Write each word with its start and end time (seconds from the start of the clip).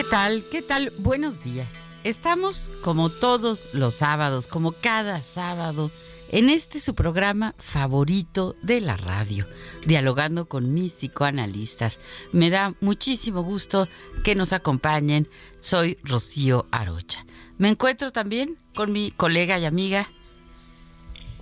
¿Qué 0.00 0.06
tal? 0.08 0.44
¿Qué 0.50 0.62
tal? 0.62 0.94
Buenos 0.96 1.44
días. 1.44 1.86
Estamos 2.04 2.70
como 2.82 3.10
todos 3.10 3.68
los 3.74 3.96
sábados, 3.96 4.46
como 4.46 4.72
cada 4.72 5.20
sábado, 5.20 5.90
en 6.30 6.48
este 6.48 6.80
su 6.80 6.94
programa 6.94 7.54
favorito 7.58 8.54
de 8.62 8.80
la 8.80 8.96
radio, 8.96 9.44
dialogando 9.86 10.48
con 10.48 10.72
mis 10.72 10.94
psicoanalistas. 10.94 12.00
Me 12.32 12.48
da 12.48 12.72
muchísimo 12.80 13.42
gusto 13.42 13.88
que 14.24 14.34
nos 14.34 14.54
acompañen. 14.54 15.28
Soy 15.58 15.98
Rocío 16.02 16.64
Arocha. 16.70 17.26
Me 17.58 17.68
encuentro 17.68 18.10
también 18.10 18.56
con 18.74 18.92
mi 18.92 19.10
colega 19.10 19.58
y 19.58 19.66
amiga 19.66 20.08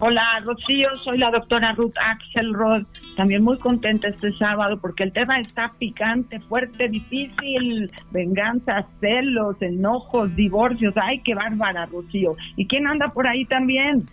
Hola, 0.00 0.40
Rocío, 0.44 0.94
soy 1.02 1.18
la 1.18 1.30
doctora 1.32 1.72
Ruth 1.72 1.96
Axelrod. 2.00 2.86
También 3.18 3.42
muy 3.42 3.58
contenta 3.58 4.06
este 4.06 4.30
sábado 4.30 4.78
porque 4.80 5.02
el 5.02 5.12
tema 5.12 5.40
está 5.40 5.72
picante, 5.76 6.38
fuerte, 6.38 6.88
difícil. 6.88 7.90
Venganza, 8.12 8.86
celos, 9.00 9.60
enojos, 9.60 10.36
divorcios. 10.36 10.94
¡Ay, 10.96 11.20
qué 11.24 11.34
bárbara, 11.34 11.86
Rocío! 11.86 12.36
¿Y 12.54 12.68
quién 12.68 12.86
anda 12.86 13.08
por 13.08 13.26
ahí 13.26 13.44
también? 13.46 14.06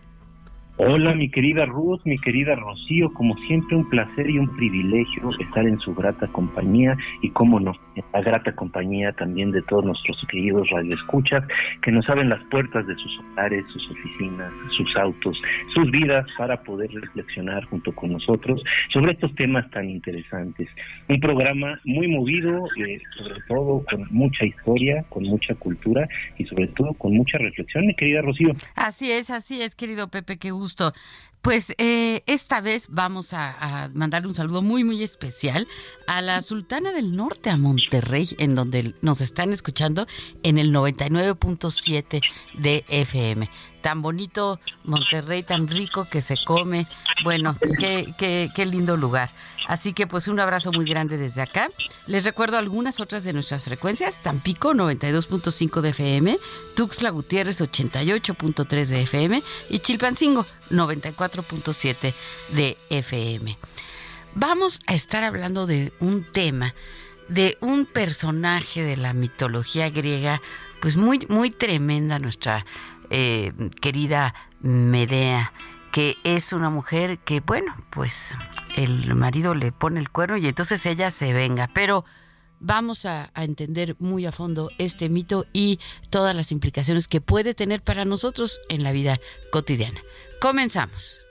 Hola, 0.77 1.13
mi 1.13 1.29
querida 1.29 1.67
Ruth, 1.67 2.01
mi 2.05 2.17
querida 2.17 2.55
Rocío, 2.55 3.13
como 3.13 3.37
siempre 3.47 3.77
un 3.77 3.87
placer 3.91 4.27
y 4.27 4.39
un 4.39 4.47
privilegio 4.57 5.29
estar 5.39 5.67
en 5.67 5.77
su 5.77 5.93
grata 5.93 6.27
compañía 6.29 6.97
y, 7.21 7.29
cómo 7.29 7.59
no, 7.59 7.73
la 8.13 8.21
grata 8.21 8.53
compañía 8.53 9.11
también 9.13 9.51
de 9.51 9.61
todos 9.63 9.85
nuestros 9.85 10.17
queridos 10.29 10.67
radioescuchas 10.69 11.43
que 11.81 11.91
nos 11.91 12.07
abren 12.09 12.29
las 12.29 12.43
puertas 12.45 12.85
de 12.87 12.95
sus 12.95 13.19
hogares, 13.19 13.65
sus 13.71 13.91
oficinas, 13.91 14.51
sus 14.75 14.95
autos, 14.95 15.37
sus 15.73 15.89
vidas 15.91 16.25
para 16.37 16.61
poder 16.63 16.89
reflexionar 16.91 17.63
junto 17.65 17.93
con 17.93 18.11
nosotros 18.11 18.61
sobre 18.93 19.13
estos 19.13 19.33
temas 19.35 19.69
tan 19.71 19.89
interesantes. 19.89 20.67
Un 21.07 21.19
programa 21.19 21.79
muy 21.85 22.07
movido, 22.07 22.65
eh, 22.77 22.99
sobre 23.17 23.41
todo 23.47 23.85
con 23.89 24.07
mucha 24.11 24.45
historia, 24.45 25.03
con 25.09 25.23
mucha 25.23 25.55
cultura 25.55 26.07
y 26.37 26.45
sobre 26.45 26.67
todo 26.67 26.93
con 26.93 27.13
mucha 27.13 27.37
reflexión, 27.37 27.87
mi 27.87 27.95
querida 27.95 28.21
Rocío. 28.21 28.51
Así 28.75 29.11
es, 29.11 29.29
así 29.29 29.61
es, 29.61 29.75
querido 29.75 30.09
Pepe, 30.09 30.37
qué 30.37 30.51
gusto. 30.51 30.93
Pues 31.45 31.75
eh, 31.77 32.23
esta 32.25 32.59
vez 32.59 32.87
vamos 32.89 33.31
a, 33.35 33.83
a 33.83 33.89
mandar 33.89 34.25
un 34.25 34.33
saludo 34.33 34.63
muy, 34.63 34.83
muy 34.83 35.03
especial 35.03 35.67
a 36.07 36.23
la 36.23 36.41
Sultana 36.41 36.91
del 36.91 37.15
Norte, 37.15 37.51
a 37.51 37.55
Monterrey, 37.55 38.29
en 38.39 38.55
donde 38.55 38.95
nos 39.03 39.21
están 39.21 39.53
escuchando 39.53 40.07
en 40.41 40.57
el 40.57 40.73
99.7 40.73 42.19
de 42.57 42.83
FM. 42.87 43.47
Tan 43.85 44.01
bonito 44.01 44.59
Monterrey, 44.83 45.43
tan 45.43 45.67
rico 45.67 46.05
que 46.05 46.19
se 46.19 46.37
come. 46.43 46.87
Bueno, 47.23 47.55
qué, 47.77 48.15
qué, 48.17 48.49
qué 48.55 48.65
lindo 48.65 48.97
lugar. 48.97 49.29
Así 49.67 49.93
que 49.93 50.07
pues 50.07 50.27
un 50.27 50.39
abrazo 50.39 50.71
muy 50.71 50.85
grande 50.85 51.19
desde 51.19 51.43
acá. 51.43 51.69
Les 52.07 52.23
recuerdo 52.23 52.57
algunas 52.57 52.99
otras 52.99 53.23
de 53.23 53.31
nuestras 53.31 53.63
frecuencias. 53.63 54.23
Tampico 54.23 54.73
92.5 54.73 55.81
de 55.81 55.89
FM, 55.89 56.39
Tuxtla 56.75 57.11
Gutiérrez 57.11 57.61
88.3 57.61 58.87
de 58.87 59.01
FM 59.03 59.43
y 59.69 59.77
Chilpancingo 59.77 60.47
94.7 60.71 62.15
de 62.53 62.79
FM. 62.89 63.55
Vamos 64.33 64.79
a 64.87 64.95
estar 64.95 65.23
hablando 65.23 65.67
de 65.67 65.93
un 65.99 66.23
tema, 66.23 66.73
de 67.29 67.59
un 67.61 67.85
personaje 67.85 68.81
de 68.81 68.97
la 68.97 69.13
mitología 69.13 69.91
griega, 69.91 70.41
pues 70.81 70.97
muy, 70.97 71.27
muy 71.29 71.51
tremenda 71.51 72.17
nuestra 72.17 72.65
eh, 73.09 73.53
querida 73.81 74.33
Medea 74.61 75.53
que 75.95 76.17
es 76.25 76.51
una 76.51 76.69
mujer 76.69 77.19
que, 77.19 77.39
bueno, 77.39 77.73
pues 77.89 78.11
el 78.75 79.15
marido 79.15 79.55
le 79.55 79.71
pone 79.71 80.01
el 80.01 80.09
cuerno 80.09 80.35
y 80.35 80.45
entonces 80.45 80.85
ella 80.85 81.09
se 81.09 81.31
venga. 81.31 81.69
Pero 81.73 82.03
vamos 82.59 83.05
a, 83.05 83.31
a, 83.33 83.45
entender 83.45 83.95
muy 83.99 84.25
a 84.25 84.33
fondo 84.33 84.71
este 84.77 85.07
mito 85.07 85.45
y 85.53 85.79
todas 86.09 86.35
las 86.35 86.51
implicaciones 86.51 87.07
que 87.07 87.21
puede 87.21 87.53
tener 87.53 87.81
para 87.81 88.03
nosotros 88.03 88.59
en 88.67 88.83
la 88.83 88.91
vida 88.91 89.21
cotidiana. 89.53 90.01
Comenzamos. 90.41 91.24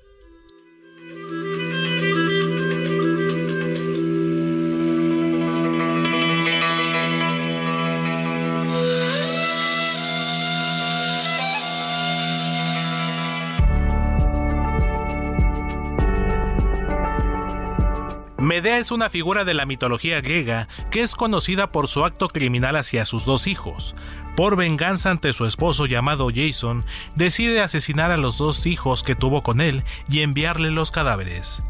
Medea 18.45 18.77
es 18.77 18.91
una 18.91 19.09
figura 19.09 19.47
de 19.47 19.55
la 19.55 19.65
mitología 19.65 20.21
griega 20.21 20.69
que 20.91 21.01
es 21.01 21.15
conocida 21.15 21.73
por 21.73 21.89
su 21.89 22.05
acto 22.05 22.29
criminal 22.29 22.77
hacia 22.77 23.07
sus 23.07 23.25
dos 23.25 23.47
hijos. 23.47 23.97
Por 24.37 24.57
venganza 24.57 25.11
ante 25.11 25.33
su 25.33 25.47
esposo 25.47 25.87
llamado 25.87 26.29
Jason, 26.33 26.85
decide 27.15 27.63
asesinar 27.63 28.11
a 28.11 28.19
los 28.19 28.37
dos 28.37 28.67
hijos 28.67 29.03
que 29.03 29.15
tuvo 29.15 29.43
con 29.43 29.63
él 29.63 29.83
y 30.11 30.21
enviarle 30.21 30.71
los 30.71 30.91
cadáveres. 30.91 31.63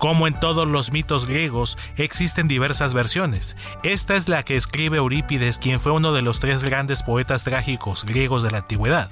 Como 0.00 0.26
en 0.26 0.32
todos 0.32 0.66
los 0.66 0.92
mitos 0.92 1.26
griegos, 1.26 1.76
existen 1.96 2.48
diversas 2.48 2.94
versiones. 2.94 3.54
Esta 3.82 4.16
es 4.16 4.30
la 4.30 4.42
que 4.42 4.56
escribe 4.56 4.96
Eurípides, 4.96 5.58
quien 5.58 5.78
fue 5.78 5.92
uno 5.92 6.12
de 6.12 6.22
los 6.22 6.40
tres 6.40 6.64
grandes 6.64 7.02
poetas 7.02 7.44
trágicos 7.44 8.06
griegos 8.06 8.42
de 8.42 8.50
la 8.50 8.58
antigüedad. 8.58 9.10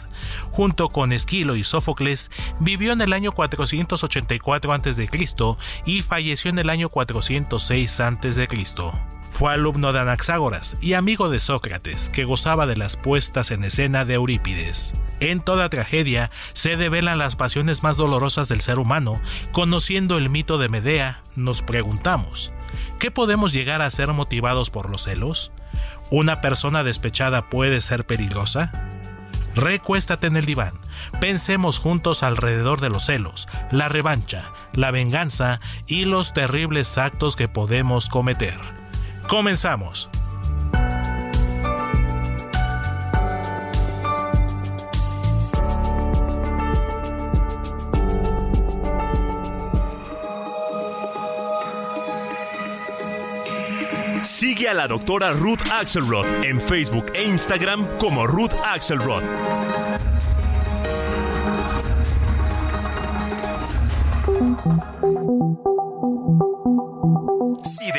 Junto 0.51 0.89
con 0.89 1.13
Esquilo 1.13 1.57
y 1.57 1.63
Sófocles, 1.63 2.31
vivió 2.59 2.93
en 2.95 3.03
el 3.03 3.13
año 3.13 3.33
484 3.33 4.73
a.C. 4.73 5.09
y 5.85 6.01
falleció 6.01 6.51
en 6.51 6.59
el 6.59 6.71
año 6.71 6.89
406 6.89 8.01
a.C. 8.01 8.49
Fue 9.31 9.53
alumno 9.53 9.93
de 9.93 10.01
Anaxágoras 10.01 10.77
y 10.81 10.95
amigo 10.95 11.29
de 11.29 11.41
Sócrates, 11.41 12.09
que 12.09 12.25
gozaba 12.25 12.67
de 12.67 12.77
las 12.77 12.97
puestas 12.97 13.51
en 13.51 13.65
escena 13.65 14.05
de 14.05 14.15
Eurípides. 14.15 14.95
En 15.21 15.41
toda 15.41 15.69
tragedia 15.69 16.31
se 16.53 16.77
develan 16.77 17.19
las 17.19 17.37
pasiones 17.37 17.83
más 17.83 17.97
dolorosas 17.97 18.49
del 18.49 18.61
ser 18.61 18.79
humano. 18.79 19.21
Conociendo 19.53 20.17
el 20.17 20.31
mito 20.31 20.59
de 20.59 20.69
Medea, 20.69 21.23
nos 21.37 21.63
preguntamos, 21.63 22.53
¿qué 22.99 23.11
podemos 23.11 23.53
llegar 23.53 23.83
a 23.83 23.91
ser 23.91 24.13
motivados 24.13 24.71
por 24.71 24.91
los 24.91 25.05
celos? 25.05 25.53
¿Una 26.11 26.41
persona 26.41 26.85
despechada 26.85 27.49
puede 27.49 27.81
ser 27.81 28.07
peligrosa? 28.07 28.73
Recuéstate 29.55 30.29
en 30.29 30.37
el 30.37 30.47
diván. 30.47 30.75
Pensemos 31.21 31.79
juntos 31.79 32.23
alrededor 32.23 32.81
de 32.81 32.91
los 32.91 33.07
celos, 33.07 33.49
la 33.73 33.89
revancha, 33.89 34.53
la 34.73 34.91
venganza 34.91 35.61
y 35.87 36.05
los 36.05 36.33
terribles 36.33 36.97
actos 36.97 37.35
que 37.35 37.49
podemos 37.49 38.09
cometer. 38.09 38.78
Comenzamos. 39.29 40.09
Sigue 54.23 54.69
a 54.69 54.75
la 54.75 54.89
doctora 54.89 55.31
Ruth 55.33 55.61
Axelrod 55.71 56.25
en 56.43 56.61
Facebook 56.61 57.13
e 57.15 57.25
Instagram 57.25 57.99
como 57.99 58.27
Ruth 58.27 58.55
Axelrod. 58.65 59.25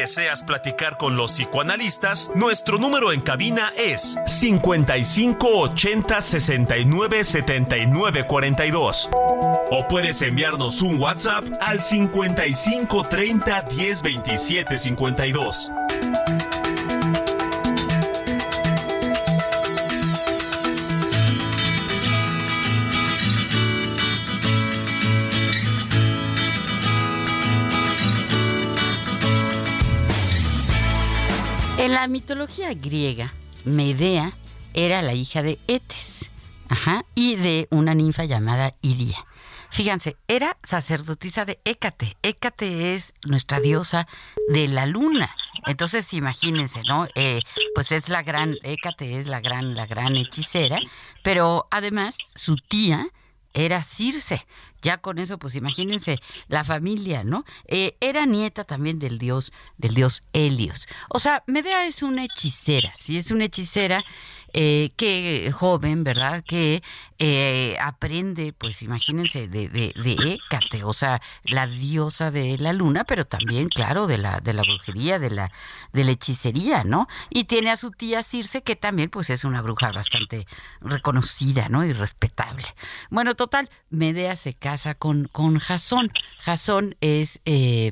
Deseas 0.09 0.41
platicar 0.44 0.97
con 0.97 1.15
los 1.15 1.33
psicoanalistas, 1.33 2.31
nuestro 2.33 2.79
número 2.79 3.13
en 3.13 3.21
cabina 3.21 3.71
es 3.77 4.17
55 4.25 5.47
80 5.47 6.21
69 6.21 7.23
79 7.23 8.25
42. 8.25 9.09
O 9.69 9.88
puedes 9.88 10.23
enviarnos 10.23 10.81
un 10.81 11.00
WhatsApp 11.00 11.44
al 11.61 11.83
55 11.83 13.03
30 13.03 13.61
10 13.61 14.01
27 14.01 14.77
52. 14.79 15.71
En 31.80 31.94
la 31.94 32.08
mitología 32.08 32.74
griega, 32.74 33.34
Medea 33.64 34.34
era 34.74 35.02
la 35.02 35.14
hija 35.14 35.42
de 35.42 35.58
Etes 35.68 36.30
ajá, 36.68 37.06
y 37.16 37.38
de 37.38 37.70
una 37.72 37.96
ninfa 37.96 38.26
llamada 38.26 38.76
Iria. 38.81 39.26
Fíjense, 39.72 40.18
era 40.28 40.58
sacerdotisa 40.62 41.46
de 41.46 41.60
Hécate. 41.64 42.18
Hécate 42.22 42.96
es 42.96 43.14
nuestra 43.24 43.62
diosa 43.62 44.10
de 44.50 44.68
la 44.68 44.86
luna. 44.88 45.34
Entonces, 45.68 46.14
imagínense, 46.14 46.81
¿no? 46.84 47.08
Eh, 47.16 47.40
pues 47.74 47.94
es 47.94 48.10
la 48.10 48.24
gran, 48.24 48.56
Hécate 48.64 49.18
es 49.18 49.28
la 49.28 49.40
gran, 49.40 49.76
la 49.76 49.86
gran 49.86 50.18
hechicera, 50.18 50.81
pero 51.24 51.70
además 51.72 52.18
su 52.36 52.58
tía 52.58 53.08
era 53.54 53.84
Circe. 53.84 54.46
Ya 54.81 54.98
con 54.98 55.20
eso, 55.20 55.38
pues 55.38 55.56
imagínense 55.56 56.20
la 56.48 56.64
familia, 56.64 57.24
¿no? 57.24 57.46
Eh, 57.66 57.98
era 58.00 58.26
nieta 58.26 58.64
también 58.64 59.00
del 59.00 59.18
dios, 59.18 59.52
del 59.78 59.94
dios 59.94 60.24
Helios. 60.34 60.88
O 61.10 61.20
sea, 61.20 61.44
Medea 61.48 61.86
es 61.86 62.04
una 62.04 62.26
hechicera, 62.26 62.94
sí, 62.96 63.18
es 63.18 63.31
una 63.31 63.46
hechicera 63.46 64.06
eh, 64.54 64.92
que 64.96 65.51
joven, 65.54 66.04
¿verdad? 66.04 66.44
Que 66.46 66.81
eh, 67.18 67.78
aprende, 67.81 68.54
pues 68.54 68.81
imagínense, 68.81 69.48
de, 69.48 69.69
de, 69.69 69.94
de 69.96 70.34
Hécate, 70.34 70.84
o 70.84 70.94
sea, 70.94 71.22
la 71.44 71.68
diosa 71.68 72.31
de 72.31 72.57
la 72.57 72.74
luna, 72.74 73.04
pero 73.04 73.25
también, 73.25 73.69
claro, 73.69 74.07
de 74.07 74.18
la, 74.18 74.40
de 74.40 74.54
la 74.54 74.63
brujería, 74.63 75.19
de 75.19 75.31
la, 75.31 75.51
de 75.94 76.04
la 76.04 76.12
hechicería, 76.12 76.84
¿no? 76.84 77.07
Y 77.30 77.46
tiene 77.46 77.72
a 77.72 77.78
su 77.78 77.92
tía 77.92 78.24
Circe, 78.24 78.62
que 78.62 78.75
también, 78.75 79.10
pues, 79.10 79.30
es 79.30 79.44
una 79.44 79.62
bruja 79.62 79.92
bastante 79.92 80.48
reconocida, 80.81 81.68
¿no? 81.69 81.86
Y 81.86 81.94
respetable. 81.94 82.66
Bueno, 83.10 83.36
total, 83.36 83.69
Medea 83.90 84.36
se 84.36 84.54
casa 84.54 84.94
con, 84.95 85.25
con 85.25 85.60
Jasón. 85.60 86.12
Jasón 86.40 86.95
es 87.02 87.42
eh, 87.45 87.92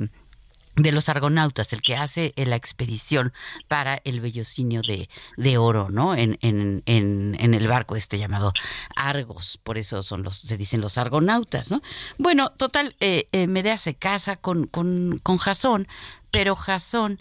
de 0.78 0.92
los 0.92 1.10
argonautas, 1.10 1.74
el 1.74 1.82
que 1.82 1.96
hace 1.96 2.34
la 2.36 2.56
expedición 2.56 3.34
para 3.68 4.00
el 4.06 4.22
vellocinio 4.22 4.82
de, 4.82 5.10
de 5.36 5.58
oro, 5.58 5.90
¿no? 5.90 6.16
En, 6.16 6.38
en, 6.42 6.84
en, 6.86 7.36
en, 7.40 7.54
el 7.56 7.68
barco 7.68 7.96
este 7.96 8.20
llamado 8.20 8.54
Argos, 8.96 9.60
por 9.64 9.78
eso 9.78 10.04
son 10.04 10.24
los, 10.24 10.38
se 10.38 10.56
dicen 10.56 10.80
los 10.80 10.98
argonautas, 10.98 11.72
¿no? 11.72 11.82
Bueno, 12.20 12.52
total, 12.52 12.96
eh, 13.00 13.28
eh, 13.32 13.48
Medea 13.48 13.78
se 13.80 13.96
casa 13.96 14.36
con, 14.36 14.68
con, 14.68 15.18
con 15.24 15.38
Jasón, 15.38 15.88
pero 16.32 16.56
Jasón 16.56 17.20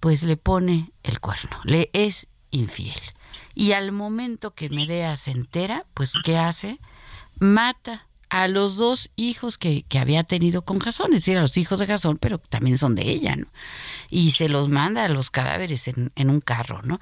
pues 0.00 0.24
le 0.24 0.36
pone 0.36 0.92
el 1.04 1.20
cuerno, 1.20 1.60
le 1.64 1.90
es 1.92 2.26
infiel. 2.50 3.00
Y 3.54 3.72
al 3.72 3.92
momento 3.92 4.54
que 4.54 4.70
Medea 4.70 5.16
se 5.16 5.30
entera, 5.30 5.84
pues 5.94 6.12
¿qué 6.24 6.36
hace? 6.36 6.80
Mata 7.38 8.07
a 8.30 8.48
los 8.48 8.76
dos 8.76 9.10
hijos 9.16 9.58
que, 9.58 9.84
que, 9.88 9.98
había 9.98 10.24
tenido 10.24 10.62
con 10.62 10.78
Jasón, 10.78 11.08
es 11.08 11.20
decir, 11.20 11.38
a 11.38 11.40
los 11.40 11.56
hijos 11.56 11.78
de 11.78 11.86
Jasón, 11.86 12.18
pero 12.20 12.38
también 12.38 12.76
son 12.76 12.94
de 12.94 13.08
ella, 13.08 13.36
¿no? 13.36 13.46
Y 14.10 14.32
se 14.32 14.48
los 14.48 14.68
manda 14.68 15.04
a 15.04 15.08
los 15.08 15.30
cadáveres 15.30 15.88
en, 15.88 16.12
en 16.14 16.30
un 16.30 16.40
carro, 16.40 16.80
¿no? 16.82 17.00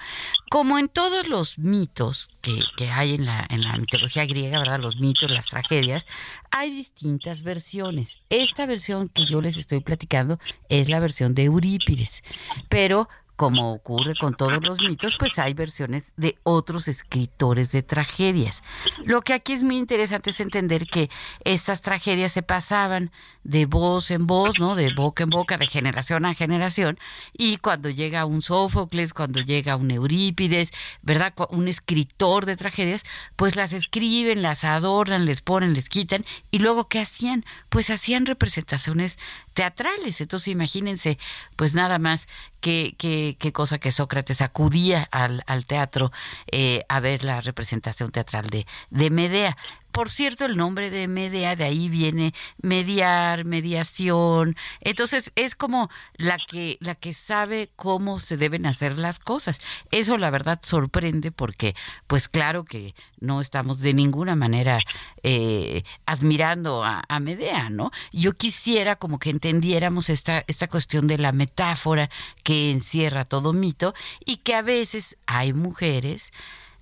Como 0.51 0.79
en 0.79 0.89
todos 0.89 1.29
los 1.29 1.59
mitos 1.59 2.31
que, 2.43 2.61
que, 2.77 2.91
hay 2.91 3.15
en 3.15 3.25
la, 3.25 3.47
en 3.51 3.63
la 3.63 3.77
mitología 3.77 4.25
griega, 4.27 4.59
¿verdad? 4.59 4.81
Los 4.81 4.97
mitos, 4.97 5.31
las 5.31 5.47
tragedias, 5.47 6.07
hay 6.51 6.71
distintas 6.71 7.43
versiones. 7.43 8.21
Esta 8.31 8.67
versión 8.67 9.09
que 9.09 9.27
yo 9.27 9.41
les 9.41 9.57
estoy 9.57 9.81
platicando 9.81 10.39
es 10.69 10.89
la 10.89 11.01
versión 11.01 11.35
de 11.35 11.45
Eurípides, 11.45 12.23
pero 12.69 13.09
como 13.37 13.73
ocurre 13.73 14.15
con 14.19 14.35
todos 14.35 14.63
los 14.63 14.81
mitos, 14.81 15.15
pues 15.19 15.39
hay 15.39 15.53
versiones 15.53 16.13
de 16.17 16.39
otros 16.43 16.89
escritores 16.89 17.71
de 17.71 17.83
tragedias. 17.83 18.63
Lo 19.05 19.21
que 19.21 19.35
aquí 19.35 19.53
es 19.53 19.63
muy 19.63 19.77
interesante 19.77 20.31
es 20.31 20.41
entender 20.41 20.87
que 20.87 21.11
estas 21.45 21.83
tragedias 21.83 22.33
se 22.33 22.43
pasaban 22.43 23.13
de 23.45 23.67
voz 23.67 24.11
en 24.11 24.27
voz, 24.27 24.59
¿no? 24.59 24.75
De 24.75 24.93
boca 24.95 25.23
en 25.23 25.31
boca, 25.31 25.59
de 25.59 25.67
generación 25.67 26.25
a 26.25 26.35
generación, 26.35 26.99
y 27.33 27.59
cuando 27.59 27.91
llega 27.91 28.25
un 28.25 28.43
Sófocles, 28.43 29.13
cuando 29.13 29.41
llega 29.41 29.77
un 29.77 29.91
Eurípides, 29.91 30.73
¿verdad? 31.03 31.33
Un 31.51 31.69
escritor 31.69 32.47
de 32.47 32.57
tragedias, 32.57 33.05
pues 33.37 33.55
las 33.55 33.73
escriben, 33.73 34.43
las 34.43 34.65
adornan, 34.65 35.27
les 35.27 35.43
ponen, 35.43 35.75
les 35.75 35.89
quitan, 35.89 36.25
y 36.51 36.59
luego 36.59 36.89
¿qué 36.89 37.01
hacían? 37.01 37.45
Pues 37.69 37.91
hacían 37.91 38.27
representaciones 38.27 39.19
teatrales. 39.53 40.21
Entonces 40.21 40.49
imagínense, 40.49 41.19
pues 41.57 41.75
nada 41.75 41.99
más 41.99 42.27
qué, 42.61 42.95
qué, 43.35 43.53
cosa 43.53 43.79
que 43.79 43.91
Sócrates 43.91 44.41
acudía 44.41 45.09
al, 45.11 45.43
al 45.47 45.67
teatro 45.67 46.13
eh, 46.51 46.85
a 46.89 47.01
ver 47.01 47.25
la 47.25 47.41
representación 47.41 48.11
teatral 48.11 48.47
de, 48.47 48.67
de 48.91 49.11
Medea. 49.11 49.57
Por 49.97 50.11
cierto, 50.11 50.45
el 50.45 50.59
nombre 50.59 50.91
de 50.91 51.09
Medea, 51.09 51.57
de 51.57 51.65
ahí 51.65 51.89
viene 51.89 52.35
mediar, 52.61 53.47
mediación. 53.47 54.55
Entonces, 54.83 55.33
es 55.37 55.55
como 55.55 55.89
la 56.19 56.37
que, 56.37 56.77
la 56.81 56.95
que 56.95 57.15
sabe 57.15 57.71
cómo 57.77 58.19
se 58.19 58.37
deben 58.37 58.67
hacer 58.67 58.99
las 58.99 59.19
cosas. 59.19 59.59
Eso, 59.91 60.19
la 60.19 60.29
verdad, 60.29 60.61
sorprende 60.63 61.33
porque, 61.33 61.75
pues 62.09 62.29
claro 62.29 62.67
que 62.67 62.95
no 63.21 63.41
estamos 63.41 63.81
de 63.81 63.95
ninguna 63.95 64.37
manera 64.37 64.81
eh, 65.23 65.83
admirando 66.05 66.85
a, 66.85 67.03
a, 67.09 67.19
Medea, 67.19 67.71
¿no? 67.71 67.91
Yo 68.13 68.35
quisiera 68.35 68.97
como 68.97 69.19
que 69.19 69.31
entendiéramos 69.31 70.11
esta, 70.11 70.45
esta 70.47 70.69
cuestión 70.69 71.07
de 71.07 71.17
la 71.17 71.33
metáfora 71.33 72.11
que 72.43 72.71
encierra 72.71 73.25
todo 73.25 73.55
mito 73.55 73.95
y 74.27 74.37
que 74.37 74.55
a 74.55 74.61
veces 74.61 75.17
hay 75.25 75.55
mujeres 75.55 76.35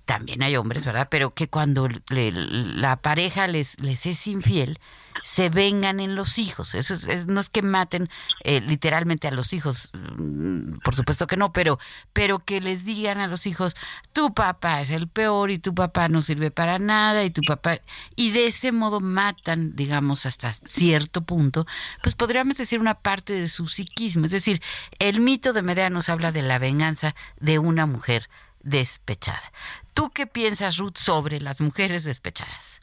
también 0.05 0.43
hay 0.43 0.55
hombres, 0.55 0.85
¿verdad? 0.85 1.07
Pero 1.09 1.31
que 1.31 1.49
cuando 1.49 1.87
le, 2.09 2.31
la 2.31 2.97
pareja 2.97 3.47
les, 3.47 3.79
les 3.81 4.05
es 4.05 4.27
infiel, 4.27 4.79
se 5.23 5.49
vengan 5.49 5.99
en 5.99 6.15
los 6.15 6.37
hijos. 6.37 6.75
Eso 6.75 6.93
es, 6.93 7.05
es, 7.05 7.25
no 7.25 7.39
es 7.39 7.49
que 7.49 7.61
maten 7.61 8.09
eh, 8.43 8.61
literalmente 8.61 9.27
a 9.27 9.31
los 9.31 9.53
hijos, 9.53 9.91
por 10.83 10.95
supuesto 10.95 11.25
que 11.27 11.37
no, 11.37 11.51
pero, 11.51 11.79
pero 12.13 12.39
que 12.39 12.61
les 12.61 12.85
digan 12.85 13.19
a 13.19 13.27
los 13.27 13.47
hijos, 13.47 13.75
tu 14.13 14.33
papá 14.33 14.81
es 14.81 14.91
el 14.91 15.07
peor 15.07 15.51
y 15.51 15.59
tu 15.59 15.73
papá 15.73 16.09
no 16.09 16.21
sirve 16.21 16.51
para 16.51 16.79
nada 16.79 17.23
y 17.23 17.31
tu 17.31 17.41
papá... 17.41 17.79
Y 18.15 18.31
de 18.31 18.47
ese 18.47 18.71
modo 18.71 18.99
matan, 18.99 19.75
digamos, 19.75 20.25
hasta 20.25 20.53
cierto 20.53 21.21
punto, 21.21 21.65
pues 22.03 22.15
podríamos 22.15 22.57
decir 22.57 22.79
una 22.79 22.95
parte 22.95 23.33
de 23.33 23.47
su 23.47 23.67
psiquismo. 23.67 24.25
Es 24.25 24.31
decir, 24.31 24.61
el 24.99 25.21
mito 25.21 25.53
de 25.53 25.61
Medea 25.61 25.89
nos 25.89 26.09
habla 26.09 26.31
de 26.31 26.41
la 26.41 26.59
venganza 26.59 27.15
de 27.39 27.57
una 27.59 27.85
mujer 27.85 28.29
despechada. 28.61 29.51
¿Tú 29.95 30.11
qué 30.13 30.27
piensas, 30.27 30.77
Ruth, 30.77 30.97
sobre 30.97 31.39
las 31.39 31.61
mujeres 31.61 32.03
despechadas? 32.03 32.81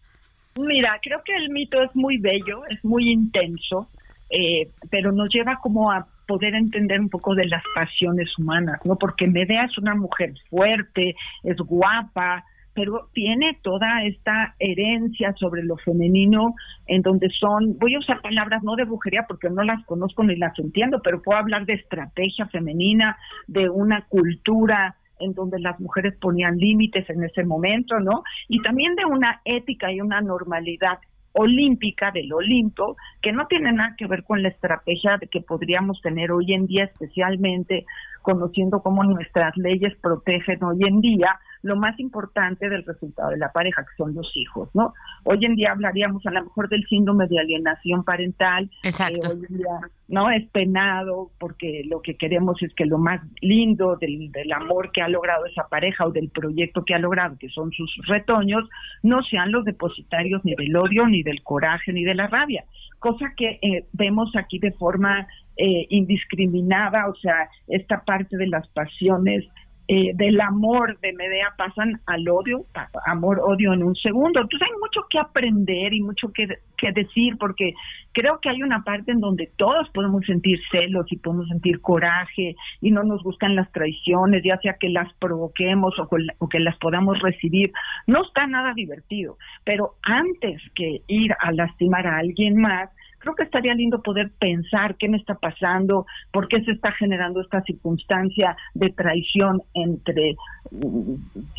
Mira, 0.56 0.98
creo 1.02 1.20
que 1.22 1.36
el 1.36 1.50
mito 1.50 1.82
es 1.82 1.94
muy 1.94 2.16
bello, 2.16 2.62
es 2.70 2.82
muy 2.82 3.10
intenso, 3.10 3.86
eh, 4.30 4.70
pero 4.90 5.12
nos 5.12 5.28
lleva 5.28 5.58
como 5.62 5.92
a 5.92 6.06
poder 6.26 6.54
entender 6.54 6.98
un 6.98 7.10
poco 7.10 7.34
de 7.34 7.46
las 7.46 7.62
pasiones 7.74 8.30
humanas, 8.38 8.80
¿no? 8.84 8.96
Porque 8.96 9.26
Medea 9.26 9.64
es 9.64 9.76
una 9.76 9.94
mujer 9.94 10.32
fuerte, 10.48 11.14
es 11.42 11.56
guapa, 11.58 12.44
pero 12.74 13.10
tiene 13.12 13.58
toda 13.62 14.04
esta 14.04 14.54
herencia 14.58 15.34
sobre 15.38 15.62
lo 15.64 15.76
femenino 15.76 16.54
en 16.86 17.02
donde 17.02 17.28
son, 17.38 17.78
voy 17.78 17.94
a 17.94 17.98
usar 17.98 18.22
palabras 18.22 18.62
no 18.62 18.74
de 18.76 18.84
brujería 18.84 19.26
porque 19.28 19.50
no 19.50 19.62
las 19.62 19.84
conozco 19.84 20.24
ni 20.24 20.36
las 20.36 20.58
entiendo, 20.58 21.02
pero 21.04 21.20
puedo 21.20 21.38
hablar 21.38 21.66
de 21.66 21.74
estrategia 21.74 22.46
femenina, 22.46 23.18
de 23.46 23.68
una 23.68 24.06
cultura 24.08 24.96
en 25.22 25.34
donde 25.34 25.58
las 25.60 25.78
mujeres 25.80 26.14
ponían 26.20 26.56
límites 26.56 27.08
en 27.10 27.22
ese 27.24 27.44
momento, 27.44 27.98
¿no? 28.00 28.22
Y 28.48 28.60
también 28.62 28.94
de 28.94 29.04
una 29.04 29.40
ética 29.44 29.92
y 29.92 30.00
una 30.00 30.20
normalidad 30.20 30.98
olímpica 31.32 32.10
del 32.10 32.32
Olimpo, 32.32 32.96
que 33.22 33.32
no 33.32 33.46
tiene 33.46 33.72
nada 33.72 33.94
que 33.96 34.06
ver 34.06 34.22
con 34.24 34.42
la 34.42 34.48
estrategia 34.48 35.18
que 35.30 35.40
podríamos 35.40 36.00
tener 36.02 36.30
hoy 36.30 36.52
en 36.52 36.66
día, 36.66 36.84
especialmente 36.84 37.86
conociendo 38.22 38.82
cómo 38.82 39.04
nuestras 39.04 39.56
leyes 39.56 39.94
protegen 40.00 40.62
hoy 40.64 40.84
en 40.84 41.00
día 41.00 41.38
lo 41.62 41.76
más 41.76 41.98
importante 42.00 42.68
del 42.68 42.84
resultado 42.84 43.30
de 43.30 43.38
la 43.38 43.52
pareja, 43.52 43.82
que 43.82 43.96
son 43.96 44.14
los 44.14 44.30
hijos, 44.34 44.68
¿no? 44.74 44.92
Hoy 45.24 45.44
en 45.44 45.54
día 45.54 45.70
hablaríamos 45.70 46.26
a 46.26 46.32
lo 46.32 46.42
mejor 46.42 46.68
del 46.68 46.84
síndrome 46.88 47.28
de 47.28 47.38
alienación 47.38 48.04
parental. 48.04 48.68
Exacto. 48.82 49.30
hoy 49.30 49.46
en 49.48 49.56
día, 49.58 49.80
¿no? 50.08 50.30
Es 50.30 50.48
penado 50.50 51.30
porque 51.38 51.82
lo 51.88 52.02
que 52.02 52.16
queremos 52.16 52.60
es 52.62 52.74
que 52.74 52.84
lo 52.84 52.98
más 52.98 53.20
lindo 53.40 53.96
del, 53.96 54.32
del 54.32 54.52
amor 54.52 54.90
que 54.92 55.02
ha 55.02 55.08
logrado 55.08 55.46
esa 55.46 55.68
pareja 55.68 56.04
o 56.04 56.10
del 56.10 56.30
proyecto 56.30 56.84
que 56.84 56.94
ha 56.94 56.98
logrado, 56.98 57.36
que 57.38 57.48
son 57.48 57.70
sus 57.70 57.90
retoños, 58.08 58.68
no 59.02 59.22
sean 59.22 59.52
los 59.52 59.64
depositarios 59.64 60.44
ni 60.44 60.54
del 60.56 60.74
odio, 60.76 61.06
ni 61.06 61.22
del 61.22 61.42
coraje, 61.42 61.92
ni 61.92 62.04
de 62.04 62.14
la 62.14 62.26
rabia. 62.26 62.64
Cosa 62.98 63.32
que 63.36 63.58
eh, 63.62 63.86
vemos 63.92 64.30
aquí 64.36 64.58
de 64.58 64.72
forma 64.72 65.26
eh, 65.56 65.86
indiscriminada, 65.90 67.08
o 67.08 67.14
sea, 67.16 67.48
esta 67.68 68.02
parte 68.04 68.36
de 68.36 68.46
las 68.46 68.66
pasiones 68.68 69.44
eh, 69.88 70.12
del 70.14 70.40
amor 70.40 70.98
de 71.00 71.12
Medea 71.12 71.52
pasan 71.58 72.00
al 72.06 72.26
odio, 72.28 72.64
amor, 73.04 73.40
odio 73.44 73.72
en 73.72 73.82
un 73.82 73.96
segundo. 73.96 74.40
Entonces 74.40 74.66
hay 74.66 74.78
mucho 74.78 75.06
que 75.10 75.18
aprender 75.18 75.92
y 75.92 76.00
mucho 76.00 76.32
que, 76.32 76.46
que 76.78 76.92
decir, 76.92 77.36
porque 77.36 77.74
creo 78.12 78.38
que 78.40 78.48
hay 78.48 78.62
una 78.62 78.84
parte 78.84 79.10
en 79.10 79.20
donde 79.20 79.50
todos 79.56 79.90
podemos 79.90 80.24
sentir 80.24 80.60
celos 80.70 81.04
y 81.10 81.16
podemos 81.16 81.48
sentir 81.48 81.80
coraje 81.80 82.54
y 82.80 82.90
no 82.92 83.02
nos 83.02 83.22
gustan 83.24 83.56
las 83.56 83.70
traiciones, 83.72 84.42
ya 84.44 84.56
sea 84.58 84.76
que 84.80 84.88
las 84.88 85.12
provoquemos 85.14 85.98
o, 85.98 86.08
o 86.38 86.48
que 86.48 86.60
las 86.60 86.78
podamos 86.78 87.18
recibir. 87.20 87.72
No 88.06 88.24
está 88.24 88.46
nada 88.46 88.72
divertido, 88.74 89.36
pero 89.64 89.96
antes 90.02 90.62
que 90.76 91.02
ir 91.08 91.32
a 91.40 91.50
lastimar 91.52 92.06
a 92.06 92.18
alguien 92.18 92.56
más, 92.56 92.88
creo 93.22 93.34
que 93.36 93.44
estaría 93.44 93.74
lindo 93.74 94.02
poder 94.02 94.30
pensar 94.38 94.96
qué 94.96 95.08
me 95.08 95.16
está 95.16 95.34
pasando, 95.36 96.06
por 96.32 96.48
qué 96.48 96.60
se 96.64 96.72
está 96.72 96.90
generando 96.92 97.40
esta 97.40 97.62
circunstancia 97.62 98.56
de 98.74 98.90
traición 98.90 99.62
entre 99.74 100.34
mm, 100.70 101.14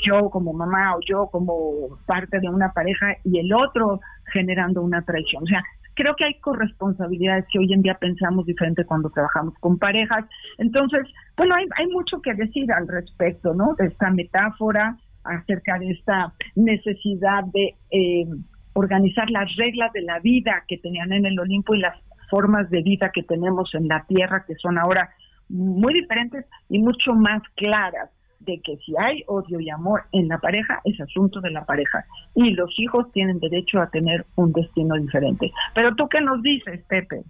yo 0.06 0.30
como 0.30 0.54
mamá 0.54 0.96
o 0.96 1.00
yo 1.08 1.28
como 1.32 1.98
parte 2.06 2.40
de 2.40 2.50
una 2.50 2.74
pareja 2.74 3.16
y 3.24 3.40
el 3.40 3.54
otro 3.54 4.02
generando 4.34 4.82
una 4.82 5.02
traición. 5.04 5.44
O 5.44 5.48
sea, 5.48 5.64
creo 5.96 6.16
que 6.16 6.26
hay 6.26 6.34
corresponsabilidades 6.40 7.46
que 7.52 7.60
hoy 7.60 7.72
en 7.72 7.82
día 7.82 7.96
pensamos 7.96 8.46
diferente 8.46 8.86
cuando 8.86 9.10
trabajamos 9.10 9.54
con 9.60 9.80
parejas. 9.80 10.26
Entonces, 10.58 11.08
bueno, 11.38 11.56
hay, 11.56 11.66
hay 11.78 11.88
mucho 11.88 12.22
que 12.22 12.34
decir 12.34 12.72
al 12.74 12.88
respecto, 12.90 13.54
¿no? 13.54 13.74
De 13.76 13.88
esta 13.88 14.12
metáfora 14.12 14.98
acerca 15.24 15.80
de 15.80 15.92
esta 15.92 16.34
necesidad 16.56 17.46
de... 17.54 17.76
Eh, 17.92 18.26
organizar 18.74 19.30
las 19.30 19.56
reglas 19.56 19.92
de 19.94 20.02
la 20.02 20.20
vida 20.20 20.64
que 20.68 20.78
tenían 20.78 21.14
en 21.14 21.26
el 21.26 21.40
Olimpo 21.40 21.76
y 21.76 21.80
las 21.80 21.98
formas 22.30 22.70
de 22.70 22.82
vida 22.82 23.12
que 23.14 23.24
tenemos 23.24 23.74
en 23.76 23.88
la 23.88 24.06
Tierra, 24.08 24.44
que 24.48 24.56
son 24.56 24.78
ahora 24.78 25.10
muy 25.50 25.94
diferentes 25.94 26.46
y 26.70 26.80
mucho 26.80 27.14
más 27.14 27.42
claras 27.56 28.10
de 28.40 28.60
que 28.62 28.78
si 28.78 28.94
hay 28.98 29.24
odio 29.28 29.60
y 29.60 29.70
amor 29.70 30.04
en 30.12 30.28
la 30.28 30.38
pareja, 30.38 30.82
es 30.84 31.00
asunto 31.00 31.40
de 31.42 31.52
la 31.52 31.66
pareja. 31.66 32.06
Y 32.36 32.52
los 32.52 32.74
hijos 32.78 33.12
tienen 33.12 33.40
derecho 33.40 33.80
a 33.80 33.90
tener 33.90 34.26
un 34.36 34.52
destino 34.52 34.96
diferente. 34.96 35.52
Pero 35.74 35.96
tú 35.96 36.08
qué 36.10 36.22
nos 36.22 36.42
dices, 36.42 36.84
Pepe? 36.88 37.24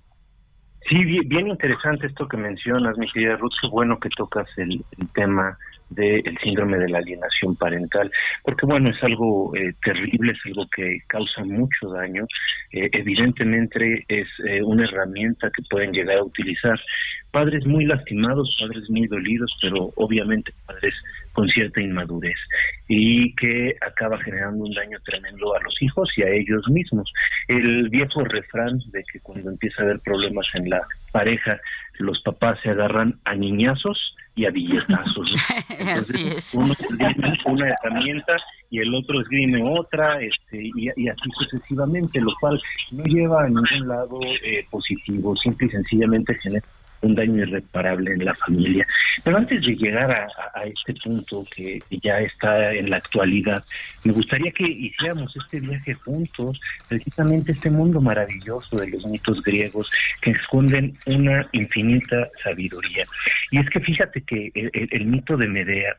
Sí, 0.89 1.03
bien, 1.03 1.47
interesante 1.47 2.07
esto 2.07 2.27
que 2.27 2.35
mencionas, 2.35 2.97
mi 2.97 3.09
querida 3.11 3.37
Ruth. 3.37 3.53
Qué 3.61 3.67
bueno 3.67 3.99
que 3.99 4.09
tocas 4.09 4.47
el, 4.57 4.83
tema 5.13 5.57
del 5.89 6.37
síndrome 6.43 6.77
de 6.77 6.89
la 6.89 6.97
alienación 6.97 7.55
parental, 7.55 8.11
porque 8.43 8.65
bueno, 8.65 8.89
es 8.89 9.01
algo 9.03 9.55
eh, 9.55 9.73
terrible, 9.83 10.33
es 10.33 10.39
algo 10.45 10.65
que 10.75 10.99
causa 11.07 11.45
mucho 11.45 11.89
daño. 11.89 12.25
Eh, 12.71 12.89
evidentemente 12.91 14.03
es 14.07 14.27
eh, 14.45 14.61
una 14.63 14.85
herramienta 14.85 15.49
que 15.55 15.63
pueden 15.69 15.91
llegar 15.91 16.17
a 16.17 16.23
utilizar 16.23 16.79
padres 17.33 17.65
muy 17.65 17.83
lastimados, 17.85 18.55
padres 18.59 18.87
muy 18.91 19.07
dolidos, 19.07 19.51
pero 19.59 19.91
obviamente 19.95 20.53
padres 20.67 20.93
con 21.33 21.47
cierta 21.49 21.81
inmadurez 21.81 22.37
y 22.87 23.33
que 23.33 23.75
acaba 23.81 24.19
generando 24.19 24.63
un 24.63 24.73
daño 24.73 24.99
tremendo 25.03 25.55
a 25.55 25.59
los 25.61 25.73
hijos 25.81 26.07
y 26.15 26.21
a 26.21 26.29
ellos 26.29 26.61
mismos. 26.69 27.11
El 27.47 27.89
viejo 27.89 28.23
refrán 28.23 28.77
de 28.91 29.03
que 29.11 29.19
cuando 29.19 29.49
empieza 29.49 29.81
a 29.81 29.85
haber 29.85 29.99
problemas 30.01 30.45
en 30.53 30.69
la 30.69 30.81
pareja, 31.11 31.59
los 31.97 32.21
papás 32.21 32.59
se 32.61 32.69
agarran 32.69 33.19
a 33.25 33.33
niñazos 33.33 34.15
y 34.35 34.45
a 34.45 34.51
billetazos. 34.51 35.33
así 35.87 36.27
es. 36.27 36.53
Uno 36.53 36.73
esgrime 36.73 37.37
una 37.45 37.69
herramienta 37.69 38.35
y 38.69 38.79
el 38.79 38.93
otro 38.93 39.21
esgrime 39.21 39.59
otra, 39.63 40.21
este, 40.21 40.69
y, 40.75 41.09
así 41.09 41.29
sucesivamente, 41.35 42.21
lo 42.21 42.33
cual 42.39 42.61
no 42.91 43.03
lleva 43.05 43.43
a 43.43 43.47
ningún 43.47 43.87
lado 43.87 44.19
eh, 44.43 44.65
positivo, 44.69 45.35
simple 45.35 45.65
y 45.67 45.71
sencillamente 45.71 46.35
genera 46.35 46.63
un 47.03 47.15
daño 47.15 47.43
irreparable 47.43 48.13
en 48.13 48.25
la 48.25 48.33
familia. 48.35 48.87
Pero 49.23 49.37
antes 49.37 49.61
de 49.61 49.75
llegar 49.75 50.11
a, 50.11 50.27
este 50.63 50.93
punto 51.03 51.45
que, 51.53 51.81
ya 52.01 52.19
está 52.19 52.73
en 52.73 52.89
la 52.89 52.97
actualidad, 52.97 53.63
me 54.03 54.13
gustaría 54.13 54.51
que 54.51 54.63
hiciéramos 54.63 55.35
este 55.35 55.59
viaje 55.59 55.93
juntos, 55.93 56.59
precisamente 56.87 57.51
este 57.51 57.69
mundo 57.69 58.01
maravilloso 58.01 58.77
de 58.77 58.87
los 58.87 59.05
mitos 59.05 59.41
griegos 59.43 59.91
que 60.21 60.31
esconden 60.31 60.93
una 61.05 61.47
infinita 61.51 62.29
sabiduría. 62.43 63.05
Y 63.51 63.59
es 63.59 63.69
que 63.69 63.79
fíjate 63.81 64.21
que 64.21 64.51
el 64.53 65.05
mito 65.05 65.37
de 65.37 65.47
Medea 65.47 65.95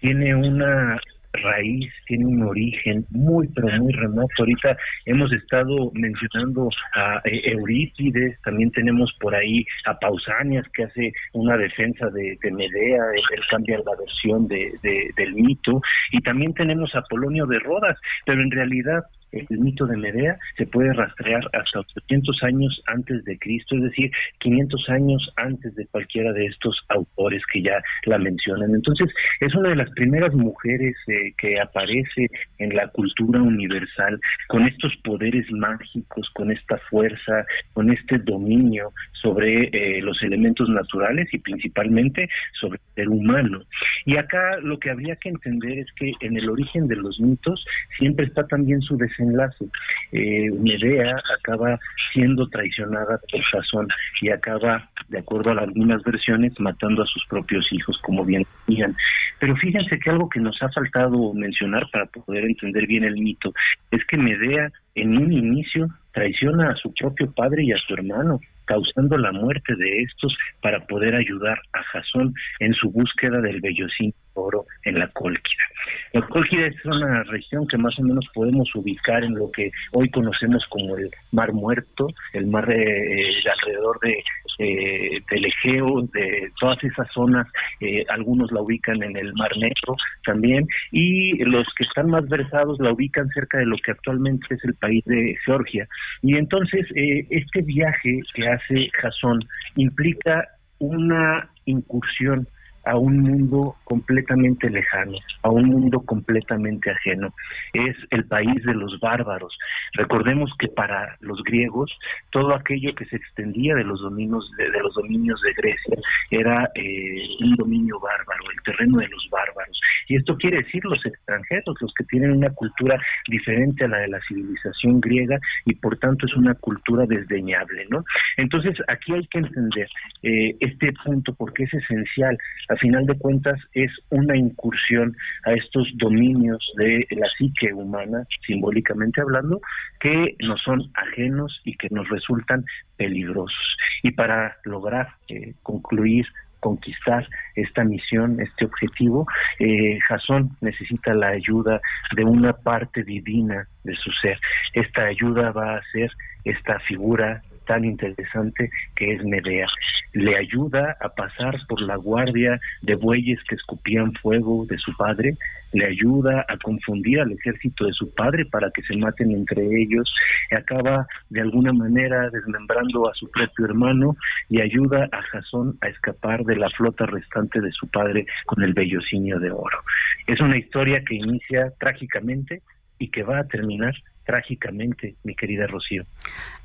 tiene 0.00 0.34
una 0.34 1.00
raíz, 1.32 1.92
tiene 2.06 2.26
un 2.26 2.42
origen 2.42 3.04
muy, 3.10 3.48
pero 3.48 3.68
muy 3.78 3.92
remoto. 3.92 4.28
Ahorita 4.38 4.76
hemos 5.06 5.32
estado 5.32 5.90
mencionando 5.94 6.68
a 6.94 7.20
eh, 7.24 7.52
Eurípides, 7.52 8.40
también 8.42 8.70
tenemos 8.72 9.14
por 9.20 9.34
ahí 9.34 9.64
a 9.86 9.98
Pausanias, 9.98 10.66
que 10.74 10.84
hace 10.84 11.12
una 11.32 11.56
defensa 11.56 12.08
de, 12.10 12.38
Medea, 12.50 13.02
él, 13.14 13.40
cambia 13.50 13.78
la 13.78 13.96
versión 13.98 14.48
de, 14.48 14.72
del 15.16 15.34
mito, 15.34 15.80
y 16.12 16.20
también 16.20 16.54
tenemos 16.54 16.94
a 16.94 17.02
Polonio 17.02 17.46
de 17.46 17.58
Rodas, 17.58 17.98
pero 18.24 18.42
en 18.42 18.50
realidad 18.50 19.02
el 19.32 19.46
mito 19.58 19.86
de 19.86 19.96
Medea 19.96 20.38
se 20.56 20.66
puede 20.66 20.92
rastrear 20.92 21.42
hasta 21.52 21.80
800 21.80 22.42
años 22.42 22.82
antes 22.86 23.24
de 23.24 23.38
Cristo, 23.38 23.76
es 23.76 23.82
decir, 23.82 24.10
500 24.38 24.88
años 24.88 25.32
antes 25.36 25.74
de 25.74 25.86
cualquiera 25.86 26.32
de 26.32 26.46
estos 26.46 26.78
autores 26.88 27.42
que 27.52 27.62
ya 27.62 27.82
la 28.04 28.18
mencionan. 28.18 28.74
Entonces, 28.74 29.08
es 29.40 29.54
una 29.54 29.70
de 29.70 29.76
las 29.76 29.90
primeras 29.90 30.34
mujeres 30.34 30.96
eh, 31.08 31.32
que 31.36 31.60
aparece 31.60 32.28
en 32.58 32.74
la 32.74 32.88
cultura 32.88 33.42
universal 33.42 34.20
con 34.48 34.66
estos 34.66 34.94
poderes 35.04 35.50
mágicos, 35.50 36.28
con 36.34 36.50
esta 36.50 36.78
fuerza, 36.90 37.44
con 37.72 37.90
este 37.90 38.18
dominio 38.18 38.92
sobre 39.20 39.68
eh, 39.72 40.00
los 40.02 40.22
elementos 40.22 40.68
naturales 40.68 41.28
y 41.32 41.38
principalmente 41.38 42.28
sobre 42.60 42.78
el 42.78 42.94
ser 42.94 43.08
humano. 43.08 43.60
Y 44.04 44.16
acá 44.16 44.58
lo 44.62 44.78
que 44.78 44.90
habría 44.90 45.16
que 45.16 45.28
entender 45.28 45.78
es 45.78 45.92
que 45.96 46.12
en 46.20 46.36
el 46.36 46.48
origen 46.48 46.88
de 46.88 46.96
los 46.96 47.20
mitos 47.20 47.64
siempre 47.98 48.26
está 48.26 48.46
también 48.46 48.80
su 48.82 48.96
desenlace. 49.18 49.64
Eh, 50.12 50.50
Medea 50.52 51.16
acaba 51.38 51.78
siendo 52.12 52.48
traicionada 52.48 53.20
por 53.30 53.40
Jasón 53.42 53.88
y 54.22 54.30
acaba, 54.30 54.88
de 55.08 55.18
acuerdo 55.18 55.50
a 55.50 55.62
algunas 55.62 56.02
versiones, 56.02 56.58
matando 56.58 57.02
a 57.02 57.06
sus 57.06 57.24
propios 57.26 57.66
hijos, 57.72 57.98
como 58.02 58.24
bien 58.24 58.46
decían. 58.66 58.96
Pero 59.40 59.56
fíjense 59.56 59.98
que 59.98 60.10
algo 60.10 60.28
que 60.28 60.40
nos 60.40 60.60
ha 60.62 60.70
faltado 60.70 61.32
mencionar 61.34 61.86
para 61.92 62.06
poder 62.06 62.44
entender 62.44 62.86
bien 62.86 63.04
el 63.04 63.14
mito 63.14 63.52
es 63.90 64.04
que 64.06 64.16
Medea 64.16 64.70
en 64.94 65.16
un 65.16 65.32
inicio 65.32 65.88
traiciona 66.12 66.70
a 66.70 66.76
su 66.76 66.92
propio 66.94 67.30
padre 67.32 67.64
y 67.64 67.72
a 67.72 67.78
su 67.78 67.94
hermano 67.94 68.40
causando 68.68 69.16
la 69.16 69.32
muerte 69.32 69.74
de 69.74 70.02
estos 70.02 70.36
para 70.62 70.86
poder 70.86 71.14
ayudar 71.14 71.58
a 71.72 71.82
Jasón 71.84 72.34
en 72.60 72.74
su 72.74 72.90
búsqueda 72.90 73.40
del 73.40 73.60
vellocín 73.60 74.12
oro 74.34 74.66
en 74.84 74.98
la 74.98 75.08
Cólquida. 75.08 75.64
La 76.12 76.22
Cólquida 76.26 76.66
es 76.66 76.84
una 76.84 77.24
región 77.24 77.66
que 77.66 77.78
más 77.78 77.98
o 77.98 78.02
menos 78.02 78.26
podemos 78.34 78.68
ubicar 78.74 79.24
en 79.24 79.34
lo 79.34 79.50
que 79.50 79.70
hoy 79.92 80.10
conocemos 80.10 80.64
como 80.68 80.96
el 80.96 81.10
Mar 81.32 81.52
Muerto, 81.52 82.08
el 82.34 82.46
mar 82.46 82.70
eh, 82.70 83.32
alrededor 83.50 83.98
de 84.00 84.22
eh, 84.58 85.20
del 85.30 85.44
Egeo, 85.44 86.02
de 86.12 86.50
todas 86.60 86.82
esas 86.82 87.06
zonas, 87.12 87.46
eh, 87.80 88.04
algunos 88.08 88.50
la 88.52 88.60
ubican 88.60 89.02
en 89.02 89.16
el 89.16 89.32
Mar 89.34 89.56
Negro 89.56 89.96
también, 90.24 90.66
y 90.90 91.38
los 91.44 91.66
que 91.76 91.84
están 91.84 92.10
más 92.10 92.28
versados 92.28 92.78
la 92.80 92.92
ubican 92.92 93.28
cerca 93.28 93.58
de 93.58 93.66
lo 93.66 93.76
que 93.78 93.92
actualmente 93.92 94.46
es 94.50 94.64
el 94.64 94.74
país 94.74 95.04
de 95.04 95.36
Georgia. 95.44 95.88
Y 96.22 96.36
entonces 96.36 96.86
eh, 96.94 97.26
este 97.30 97.62
viaje 97.62 98.20
que 98.34 98.48
hace 98.48 98.90
Jasón 99.00 99.40
implica 99.76 100.44
una 100.78 101.50
incursión 101.64 102.48
a 102.88 102.96
un 102.96 103.20
mundo 103.20 103.76
completamente 103.84 104.70
lejano, 104.70 105.18
a 105.42 105.50
un 105.50 105.66
mundo 105.66 106.00
completamente 106.00 106.90
ajeno. 106.90 107.34
Es 107.74 107.96
el 108.10 108.24
país 108.26 108.62
de 108.64 108.74
los 108.74 108.98
bárbaros. 109.00 109.56
Recordemos 109.92 110.50
que 110.58 110.68
para 110.68 111.16
los 111.20 111.42
griegos 111.44 111.90
todo 112.30 112.54
aquello 112.54 112.94
que 112.94 113.04
se 113.06 113.16
extendía 113.16 113.74
de 113.74 113.84
los 113.84 114.00
dominios 114.00 114.50
de, 114.56 114.68
los 114.80 114.94
dominios 114.94 115.40
de 115.42 115.52
Grecia 115.52 115.96
era 116.30 116.70
eh, 116.74 117.28
un 117.40 117.54
dominio 117.56 118.00
bárbaro, 118.00 118.50
el 118.50 118.62
terreno 118.64 118.98
de 118.98 119.08
los 119.08 119.28
bárbaros. 119.30 119.78
Y 120.08 120.16
esto 120.16 120.36
quiere 120.36 120.58
decir 120.62 120.82
los 120.84 121.04
extranjeros, 121.04 121.76
los 121.80 121.92
que 121.94 122.04
tienen 122.04 122.32
una 122.32 122.50
cultura 122.50 122.98
diferente 123.28 123.84
a 123.84 123.88
la 123.88 123.98
de 123.98 124.08
la 124.08 124.20
civilización 124.26 125.00
griega 125.00 125.38
y 125.66 125.74
por 125.74 125.98
tanto 125.98 126.26
es 126.26 126.34
una 126.34 126.54
cultura 126.54 127.04
desdeñable, 127.06 127.86
¿no? 127.90 128.02
Entonces 128.38 128.76
aquí 128.88 129.12
hay 129.12 129.26
que 129.26 129.38
entender 129.38 129.88
eh, 130.22 130.56
este 130.60 130.92
punto 131.04 131.34
porque 131.34 131.64
es 131.64 131.74
esencial. 131.74 132.36
Final 132.78 133.06
de 133.06 133.18
cuentas 133.18 133.58
es 133.74 133.90
una 134.10 134.36
incursión 134.36 135.16
a 135.44 135.52
estos 135.52 135.88
dominios 135.96 136.58
de 136.76 137.06
la 137.10 137.26
psique 137.36 137.72
humana, 137.72 138.24
simbólicamente 138.46 139.20
hablando, 139.20 139.60
que 140.00 140.36
nos 140.40 140.60
son 140.62 140.90
ajenos 140.94 141.60
y 141.64 141.74
que 141.76 141.88
nos 141.90 142.08
resultan 142.08 142.64
peligrosos. 142.96 143.76
Y 144.02 144.12
para 144.12 144.56
lograr 144.64 145.08
eh, 145.28 145.54
concluir 145.62 146.26
conquistar 146.60 147.26
esta 147.54 147.84
misión, 147.84 148.40
este 148.40 148.64
objetivo, 148.64 149.26
eh, 149.58 149.98
Jasón 150.08 150.56
necesita 150.60 151.14
la 151.14 151.28
ayuda 151.28 151.80
de 152.16 152.24
una 152.24 152.52
parte 152.52 153.04
divina 153.04 153.66
de 153.84 153.94
su 153.96 154.10
ser. 154.20 154.38
Esta 154.74 155.04
ayuda 155.04 155.52
va 155.52 155.76
a 155.76 155.82
ser 155.92 156.10
esta 156.44 156.78
figura 156.80 157.42
tan 157.68 157.84
interesante 157.84 158.70
que 158.96 159.12
es 159.12 159.22
Medea. 159.24 159.68
Le 160.14 160.36
ayuda 160.36 160.96
a 161.00 161.10
pasar 161.10 161.54
por 161.68 161.80
la 161.82 161.96
guardia 161.96 162.58
de 162.82 162.94
bueyes 162.96 163.38
que 163.46 163.54
escupían 163.54 164.14
fuego 164.14 164.64
de 164.66 164.78
su 164.78 164.96
padre, 164.96 165.36
le 165.72 165.84
ayuda 165.84 166.46
a 166.48 166.56
confundir 166.56 167.20
al 167.20 167.30
ejército 167.30 167.84
de 167.84 167.92
su 167.92 168.12
padre 168.14 168.46
para 168.46 168.70
que 168.70 168.82
se 168.82 168.96
maten 168.96 169.32
entre 169.32 169.62
ellos, 169.62 170.10
acaba 170.50 171.06
de 171.28 171.42
alguna 171.42 171.74
manera 171.74 172.30
desmembrando 172.30 173.06
a 173.06 173.14
su 173.14 173.30
propio 173.30 173.66
hermano 173.66 174.16
y 174.48 174.62
ayuda 174.62 175.06
a 175.12 175.22
Jasón 175.22 175.76
a 175.82 175.88
escapar 175.88 176.44
de 176.44 176.56
la 176.56 176.70
flota 176.70 177.04
restante 177.04 177.60
de 177.60 177.70
su 177.72 177.86
padre 177.88 178.24
con 178.46 178.62
el 178.64 178.72
bellocinio 178.72 179.38
de 179.38 179.50
oro. 179.50 179.78
Es 180.26 180.40
una 180.40 180.56
historia 180.56 181.02
que 181.04 181.16
inicia 181.16 181.70
trágicamente 181.78 182.62
y 182.98 183.10
que 183.10 183.22
va 183.22 183.40
a 183.40 183.46
terminar 183.46 183.94
trágicamente, 184.28 185.14
mi 185.24 185.34
querida 185.34 185.66
Rocío. 185.66 186.04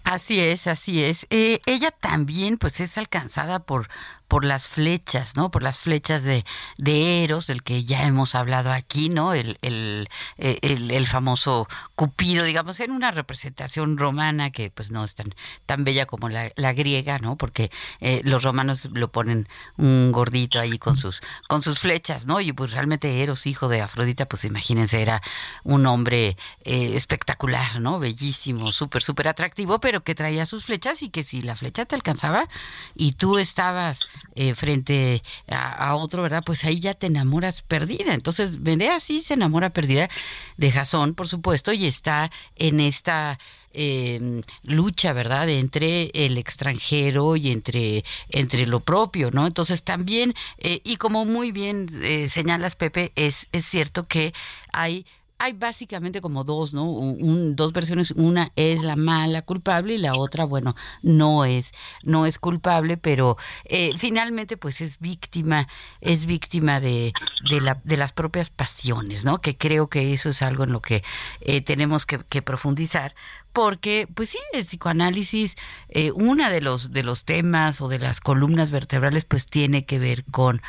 Así 0.04 0.38
es, 0.38 0.68
así 0.68 1.02
es. 1.02 1.26
Eh, 1.30 1.62
ella 1.66 1.92
también, 1.92 2.58
pues, 2.58 2.82
es 2.82 2.98
alcanzada 2.98 3.60
por 3.60 3.88
por 4.34 4.46
las 4.46 4.68
flechas, 4.68 5.36
¿no? 5.36 5.52
Por 5.52 5.62
las 5.62 5.78
flechas 5.78 6.24
de, 6.24 6.44
de 6.80 7.24
Eros, 7.24 7.46
del 7.46 7.62
que 7.62 7.84
ya 7.84 8.08
hemos 8.08 8.34
hablado 8.34 8.72
aquí, 8.72 9.08
¿no? 9.08 9.36
El, 9.36 9.60
el, 9.62 10.08
el, 10.40 11.08
famoso 11.08 11.68
Cupido, 11.94 12.44
digamos, 12.44 12.80
en 12.80 12.90
una 12.90 13.12
representación 13.12 13.96
romana 13.96 14.50
que 14.50 14.72
pues 14.72 14.90
no 14.90 15.04
es 15.04 15.14
tan, 15.14 15.36
tan 15.68 15.84
bella 15.84 16.08
como 16.08 16.30
la, 16.30 16.52
la 16.56 16.74
griega, 16.74 17.20
¿no? 17.20 17.36
Porque 17.36 17.70
eh, 18.00 18.22
los 18.24 18.42
romanos 18.42 18.90
lo 18.92 19.12
ponen 19.12 19.48
un 19.78 20.12
gordito 20.12 20.60
ahí 20.60 20.80
con 20.80 20.98
sus, 20.98 21.22
con 21.48 21.62
sus 21.62 21.78
flechas, 21.78 22.26
¿no? 22.26 22.42
Y 22.42 22.54
pues 22.54 22.72
realmente 22.72 23.22
Eros, 23.22 23.46
hijo 23.46 23.68
de 23.68 23.82
Afrodita, 23.82 24.26
pues 24.26 24.46
imagínense, 24.46 25.00
era 25.00 25.22
un 25.64 25.86
hombre 25.86 26.38
eh, 26.64 26.94
espectacular, 26.96 27.80
¿no? 27.80 28.00
Bellísimo, 28.00 28.72
súper, 28.72 29.04
súper 29.04 29.28
atractivo, 29.28 29.80
pero 29.80 30.04
que 30.04 30.16
traía 30.16 30.48
sus 30.48 30.66
flechas 30.66 31.04
y 31.04 31.10
que 31.10 31.22
si 31.22 31.44
la 31.44 31.56
flecha 31.56 31.86
te 31.86 31.94
alcanzaba 31.94 32.50
y 32.96 33.12
tú 33.12 33.38
estabas 33.38 34.00
eh, 34.36 34.56
frente 34.56 35.22
a, 35.48 35.96
otro, 35.96 36.24
¿verdad? 36.24 36.44
Pues 36.46 36.66
ahí 36.66 36.80
ya 36.80 36.94
te 36.94 37.08
enamoras 37.08 37.62
perdida. 37.62 38.14
Entonces, 38.14 38.60
Medea 38.60 39.00
sí 39.00 39.22
se 39.22 39.36
enamora 39.36 39.72
perdida 39.72 40.10
de 40.58 40.72
Jasón, 40.72 41.14
por 41.14 41.28
supuesto, 41.28 41.72
y 41.74 41.86
está 41.86 42.32
en 42.56 42.80
esta 42.80 43.40
em, 43.74 44.42
lucha, 44.64 45.14
¿verdad?, 45.14 45.50
entre 45.50 46.12
el 46.14 46.38
extranjero 46.38 47.36
y 47.36 47.52
entre, 47.52 48.04
entre 48.30 48.66
lo 48.66 48.80
propio, 48.80 49.30
¿no? 49.32 49.46
Entonces 49.48 49.84
también, 49.84 50.34
eh, 50.58 50.82
y 50.84 50.98
como 50.98 51.26
muy 51.26 51.52
bien 51.52 51.88
eh, 52.02 52.30
señalas, 52.30 52.76
Pepe, 52.76 53.12
es, 53.16 53.48
es 53.52 53.66
cierto 53.66 54.08
que 54.08 54.34
hay 54.72 55.06
hay 55.38 55.54
básicamente 55.54 56.22
como 56.22 56.44
dos, 56.44 56.74
¿no? 56.74 56.90
Un, 56.90 57.56
dos 57.56 57.74
versiones. 57.74 58.12
Una 58.12 58.52
es 58.56 58.84
la 58.84 58.96
mala 58.96 59.42
culpable 59.42 59.96
y 59.96 59.98
la 59.98 60.16
otra, 60.16 60.46
bueno, 60.46 60.76
no 61.02 61.46
es, 61.46 61.72
no 62.04 62.26
es 62.26 62.40
culpable, 62.40 62.98
pero 62.98 63.38
eh, 63.66 63.92
finalmente, 63.98 64.58
pues 64.58 64.82
es 64.82 65.00
víctima, 65.00 65.68
es 66.02 66.26
víctima 66.26 66.80
de, 66.80 67.14
de, 67.50 67.62
la, 67.62 67.82
de 67.84 67.98
las 67.98 68.14
propias 68.14 68.50
pasiones, 68.50 69.26
¿no? 69.26 69.40
Que 69.40 69.58
creo 69.58 69.88
que 69.88 70.14
eso 70.14 70.30
es 70.30 70.42
algo 70.42 70.64
en 70.64 70.72
lo 70.72 70.82
que 70.82 71.04
eh, 71.42 71.62
tenemos 71.62 72.06
que, 72.06 72.20
que 72.20 72.42
profundizar, 72.42 73.16
porque 73.54 74.08
pues 74.14 74.30
sí 74.30 74.40
el 74.52 74.66
psicoanálisis 74.66 75.56
eh, 75.90 76.12
una 76.12 76.50
de 76.50 76.60
los 76.60 76.92
de 76.92 77.04
los 77.04 77.24
temas 77.24 77.82
o 77.82 77.88
de 77.88 78.00
las 78.00 78.20
columnas 78.20 78.72
vertebrales 78.72 79.26
pues 79.26 79.46
tiene 79.46 79.86
que 79.86 80.00
ver 80.00 80.26
con 80.26 80.62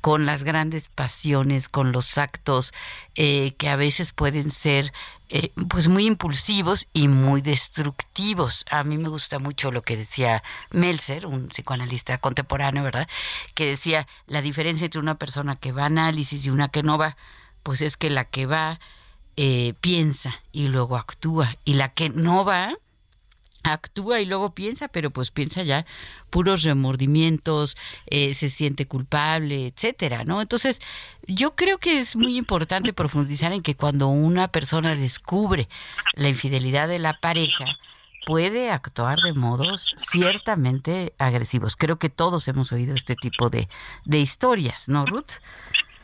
con 0.00 0.26
las 0.26 0.42
grandes 0.42 0.88
pasiones 0.88 1.68
con 1.68 1.92
los 1.92 2.18
actos 2.18 2.74
eh, 3.14 3.54
que 3.56 3.68
a 3.68 3.76
veces 3.76 4.12
pueden 4.12 4.50
ser 4.50 4.92
eh, 5.28 5.52
pues 5.68 5.86
muy 5.86 6.06
impulsivos 6.06 6.88
y 6.92 7.08
muy 7.08 7.40
destructivos. 7.40 8.66
A 8.70 8.84
mí 8.84 8.98
me 8.98 9.08
gusta 9.08 9.38
mucho 9.38 9.70
lo 9.70 9.82
que 9.82 9.96
decía 9.96 10.42
Melzer 10.72 11.26
un 11.26 11.48
psicoanalista 11.48 12.18
contemporáneo 12.18 12.82
verdad 12.82 13.08
que 13.54 13.66
decía 13.66 14.08
la 14.26 14.42
diferencia 14.42 14.84
entre 14.86 15.00
una 15.00 15.14
persona 15.14 15.56
que 15.56 15.72
va 15.72 15.84
a 15.84 15.86
análisis 15.86 16.44
y 16.44 16.50
una 16.50 16.68
que 16.68 16.82
no 16.82 16.98
va 16.98 17.16
pues 17.62 17.80
es 17.80 17.96
que 17.96 18.10
la 18.10 18.24
que 18.24 18.46
va 18.46 18.80
eh, 19.36 19.74
piensa 19.80 20.42
y 20.52 20.68
luego 20.68 20.96
actúa. 20.96 21.56
Y 21.64 21.74
la 21.74 21.88
que 21.90 22.08
no 22.08 22.44
va, 22.44 22.74
actúa 23.62 24.20
y 24.20 24.26
luego 24.26 24.54
piensa, 24.54 24.88
pero 24.88 25.10
pues 25.10 25.30
piensa 25.30 25.62
ya 25.62 25.86
puros 26.30 26.62
remordimientos, 26.62 27.76
eh, 28.06 28.34
se 28.34 28.50
siente 28.50 28.86
culpable, 28.86 29.66
etcétera, 29.66 30.24
¿no? 30.24 30.40
Entonces, 30.40 30.80
yo 31.26 31.54
creo 31.54 31.78
que 31.78 31.98
es 31.98 32.16
muy 32.16 32.36
importante 32.36 32.92
profundizar 32.92 33.52
en 33.52 33.62
que 33.62 33.76
cuando 33.76 34.08
una 34.08 34.48
persona 34.48 34.96
descubre 34.96 35.68
la 36.14 36.28
infidelidad 36.28 36.88
de 36.88 36.98
la 36.98 37.20
pareja, 37.20 37.64
puede 38.24 38.70
actuar 38.70 39.18
de 39.20 39.32
modos 39.32 39.94
ciertamente 39.98 41.12
agresivos. 41.18 41.76
Creo 41.76 41.98
que 41.98 42.08
todos 42.08 42.46
hemos 42.48 42.72
oído 42.72 42.94
este 42.94 43.16
tipo 43.16 43.50
de, 43.50 43.68
de 44.04 44.18
historias, 44.18 44.88
¿no, 44.88 45.06
Ruth? 45.06 45.40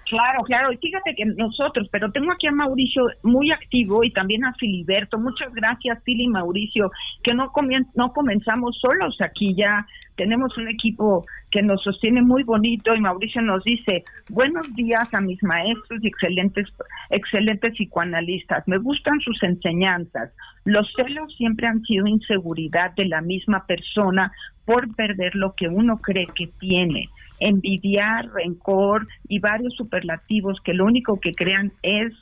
Claro, 0.08 0.42
claro. 0.44 0.72
Y 0.72 0.78
fíjate 0.78 1.14
que 1.14 1.26
nosotros, 1.26 1.86
pero 1.92 2.10
tengo 2.10 2.32
aquí 2.32 2.46
a 2.46 2.52
Mauricio 2.52 3.08
muy 3.22 3.50
activo 3.50 4.02
y 4.02 4.10
también 4.10 4.42
a 4.44 4.54
Filiberto. 4.54 5.18
Muchas 5.18 5.52
gracias, 5.52 6.02
Fili 6.02 6.24
y 6.24 6.28
Mauricio, 6.28 6.90
que 7.22 7.34
no, 7.34 7.52
no 7.94 8.12
comenzamos 8.14 8.78
solos 8.80 9.18
aquí 9.20 9.54
ya. 9.54 9.86
Tenemos 10.16 10.56
un 10.56 10.68
equipo 10.68 11.26
que 11.50 11.62
nos 11.62 11.82
sostiene 11.82 12.22
muy 12.22 12.42
bonito 12.42 12.94
y 12.94 13.00
Mauricio 13.00 13.42
nos 13.42 13.62
dice, 13.64 14.02
buenos 14.30 14.74
días 14.74 15.12
a 15.12 15.20
mis 15.20 15.42
maestros 15.42 16.02
y 16.02 16.08
excelentes, 16.08 16.66
excelentes 17.10 17.74
psicoanalistas. 17.74 18.66
Me 18.66 18.78
gustan 18.78 19.20
sus 19.20 19.42
enseñanzas. 19.42 20.32
Los 20.64 20.90
celos 20.96 21.34
siempre 21.36 21.66
han 21.66 21.82
sido 21.82 22.06
inseguridad 22.06 22.92
de 22.94 23.04
la 23.04 23.20
misma 23.20 23.66
persona 23.66 24.32
por 24.64 24.94
perder 24.96 25.34
lo 25.34 25.54
que 25.54 25.68
uno 25.68 25.98
cree 25.98 26.28
que 26.34 26.46
tiene 26.58 27.10
envidiar, 27.40 28.26
rencor 28.32 29.06
y 29.28 29.38
varios 29.38 29.74
superlativos 29.74 30.58
que 30.64 30.74
lo 30.74 30.84
único 30.84 31.20
que 31.20 31.32
crean 31.32 31.72
es 31.82 32.12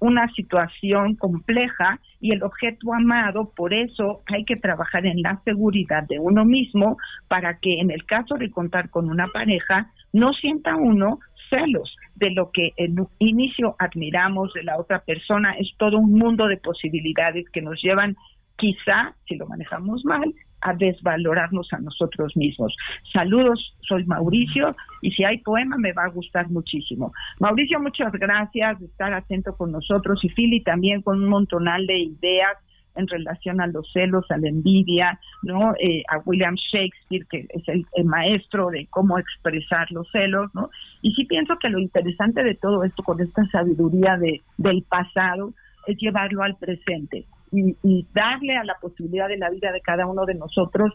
una 0.00 0.28
situación 0.32 1.14
compleja 1.14 2.00
y 2.20 2.32
el 2.32 2.42
objeto 2.42 2.92
amado, 2.92 3.52
por 3.56 3.72
eso 3.72 4.20
hay 4.26 4.44
que 4.44 4.56
trabajar 4.56 5.06
en 5.06 5.22
la 5.22 5.40
seguridad 5.44 6.04
de 6.06 6.18
uno 6.18 6.44
mismo 6.44 6.96
para 7.28 7.58
que 7.58 7.80
en 7.80 7.90
el 7.90 8.04
caso 8.04 8.34
de 8.36 8.50
contar 8.50 8.90
con 8.90 9.08
una 9.08 9.28
pareja 9.28 9.90
no 10.12 10.32
sienta 10.32 10.76
uno 10.76 11.18
celos 11.48 11.96
de 12.14 12.30
lo 12.30 12.50
que 12.50 12.72
en 12.76 12.96
inicio 13.18 13.76
admiramos 13.78 14.52
de 14.54 14.64
la 14.64 14.78
otra 14.78 15.00
persona, 15.00 15.52
es 15.58 15.68
todo 15.78 15.98
un 15.98 16.12
mundo 16.12 16.46
de 16.46 16.56
posibilidades 16.56 17.48
que 17.50 17.62
nos 17.62 17.80
llevan 17.82 18.16
quizá, 18.56 19.14
si 19.28 19.36
lo 19.36 19.46
manejamos 19.46 20.04
mal, 20.04 20.32
a 20.60 20.74
desvalorarnos 20.74 21.72
a 21.72 21.78
nosotros 21.78 22.36
mismos. 22.36 22.74
Saludos, 23.12 23.74
soy 23.80 24.04
Mauricio 24.04 24.74
y 25.02 25.10
si 25.12 25.24
hay 25.24 25.38
poema 25.38 25.76
me 25.76 25.92
va 25.92 26.04
a 26.04 26.10
gustar 26.10 26.48
muchísimo. 26.50 27.12
Mauricio, 27.40 27.80
muchas 27.80 28.12
gracias 28.12 28.78
de 28.80 28.86
estar 28.86 29.12
atento 29.12 29.56
con 29.56 29.72
nosotros 29.72 30.18
y 30.24 30.28
Philly 30.30 30.62
también 30.62 31.02
con 31.02 31.22
un 31.22 31.28
montonal 31.28 31.86
de 31.86 31.98
ideas 31.98 32.56
en 32.96 33.06
relación 33.06 33.60
a 33.60 33.66
los 33.66 33.90
celos, 33.92 34.24
a 34.30 34.38
la 34.38 34.48
envidia, 34.48 35.20
¿no? 35.42 35.74
Eh, 35.78 36.02
a 36.08 36.18
William 36.24 36.54
Shakespeare, 36.54 37.26
que 37.30 37.46
es 37.50 37.62
el, 37.68 38.04
maestro 38.04 38.68
de 38.70 38.86
cómo 38.86 39.18
expresar 39.18 39.90
los 39.92 40.10
celos, 40.10 40.50
¿no? 40.54 40.70
Y 41.02 41.12
sí 41.12 41.26
pienso 41.26 41.58
que 41.58 41.68
lo 41.68 41.78
interesante 41.78 42.42
de 42.42 42.54
todo 42.54 42.84
esto, 42.84 43.02
con 43.02 43.20
esta 43.20 43.46
sabiduría 43.50 44.16
de, 44.16 44.40
del 44.56 44.82
pasado, 44.82 45.52
es 45.86 45.98
llevarlo 45.98 46.42
al 46.42 46.56
presente 46.56 47.26
y, 47.52 48.06
darle 48.12 48.56
a 48.56 48.64
la 48.64 48.74
posibilidad 48.80 49.28
de 49.28 49.38
la 49.38 49.50
vida 49.50 49.72
de 49.72 49.80
cada 49.80 50.06
uno 50.06 50.24
de 50.24 50.34
nosotros 50.34 50.92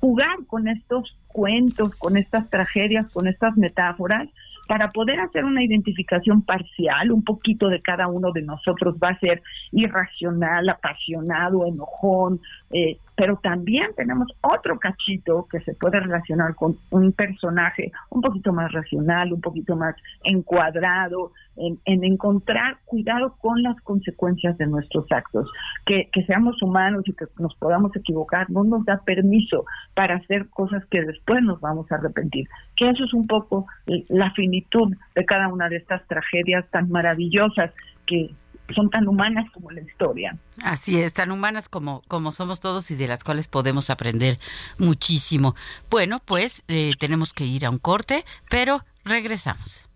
jugar 0.00 0.36
con 0.46 0.68
estos 0.68 1.16
cuentos, 1.28 1.94
con 1.96 2.16
estas 2.16 2.48
tragedias, 2.50 3.12
con 3.12 3.28
estas 3.28 3.56
metáforas, 3.56 4.28
para 4.68 4.90
poder 4.90 5.20
hacer 5.20 5.44
una 5.44 5.62
identificación 5.62 6.42
parcial, 6.42 7.12
un 7.12 7.22
poquito 7.22 7.68
de 7.68 7.82
cada 7.82 8.08
uno 8.08 8.32
de 8.32 8.42
nosotros 8.42 8.96
va 9.02 9.10
a 9.10 9.18
ser 9.18 9.42
irracional, 9.70 10.68
apasionado, 10.68 11.66
enojón, 11.66 12.40
eh, 12.70 12.98
pero 13.22 13.36
también 13.36 13.86
tenemos 13.96 14.26
otro 14.40 14.80
cachito 14.80 15.46
que 15.48 15.60
se 15.60 15.74
puede 15.74 16.00
relacionar 16.00 16.56
con 16.56 16.76
un 16.90 17.12
personaje 17.12 17.92
un 18.10 18.20
poquito 18.20 18.52
más 18.52 18.72
racional, 18.72 19.32
un 19.32 19.40
poquito 19.40 19.76
más 19.76 19.94
encuadrado, 20.24 21.30
en, 21.54 21.78
encontrar 22.02 22.78
cuidado 22.84 23.36
con 23.38 23.62
las 23.62 23.80
consecuencias 23.82 24.58
de 24.58 24.66
nuestros 24.66 25.06
actos, 25.12 25.48
que, 25.86 26.08
que 26.12 26.24
seamos 26.24 26.60
humanos 26.62 27.04
y 27.06 27.12
que 27.12 27.26
nos 27.38 27.54
podamos 27.54 27.94
equivocar, 27.94 28.50
no 28.50 28.64
nos 28.64 28.84
da 28.84 29.00
permiso 29.04 29.66
para 29.94 30.16
hacer 30.16 30.48
cosas 30.50 30.84
que 30.86 31.02
después 31.02 31.44
nos 31.44 31.60
vamos 31.60 31.92
a 31.92 31.98
arrepentir, 31.98 32.48
que 32.76 32.90
eso 32.90 33.04
es 33.04 33.14
un 33.14 33.28
poco 33.28 33.66
la 34.08 34.32
finitud 34.32 34.96
de 35.14 35.24
cada 35.24 35.46
una 35.46 35.68
de 35.68 35.76
estas 35.76 36.04
tragedias 36.08 36.68
tan 36.70 36.90
maravillosas 36.90 37.70
que 38.04 38.34
son 38.74 38.90
tan 38.90 39.08
humanas 39.08 39.50
como 39.52 39.70
la 39.70 39.80
historia. 39.80 40.36
Así 40.62 41.00
es, 41.00 41.14
tan 41.14 41.30
humanas 41.30 41.68
como, 41.68 42.02
como 42.08 42.32
somos 42.32 42.60
todos 42.60 42.90
y 42.90 42.94
de 42.94 43.08
las 43.08 43.24
cuales 43.24 43.48
podemos 43.48 43.90
aprender 43.90 44.38
muchísimo. 44.78 45.54
Bueno, 45.90 46.20
pues 46.24 46.64
eh, 46.68 46.92
tenemos 46.98 47.32
que 47.32 47.44
ir 47.44 47.64
a 47.66 47.70
un 47.70 47.78
corte, 47.78 48.24
pero 48.48 48.84
regresamos. 49.04 49.91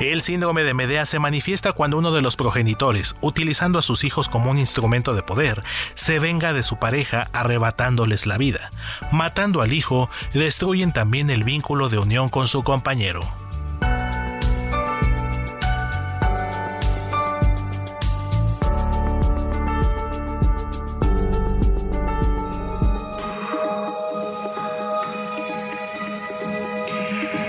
El 0.00 0.22
síndrome 0.22 0.62
de 0.62 0.74
Medea 0.74 1.06
se 1.06 1.18
manifiesta 1.18 1.72
cuando 1.72 1.98
uno 1.98 2.12
de 2.12 2.22
los 2.22 2.36
progenitores, 2.36 3.16
utilizando 3.20 3.80
a 3.80 3.82
sus 3.82 4.04
hijos 4.04 4.28
como 4.28 4.48
un 4.48 4.58
instrumento 4.58 5.12
de 5.12 5.24
poder, 5.24 5.64
se 5.96 6.20
venga 6.20 6.52
de 6.52 6.62
su 6.62 6.78
pareja 6.78 7.28
arrebatándoles 7.32 8.24
la 8.24 8.38
vida. 8.38 8.70
Matando 9.10 9.60
al 9.60 9.72
hijo, 9.72 10.08
destruyen 10.34 10.92
también 10.92 11.30
el 11.30 11.42
vínculo 11.42 11.88
de 11.88 11.98
unión 11.98 12.28
con 12.28 12.46
su 12.46 12.62
compañero. 12.62 13.22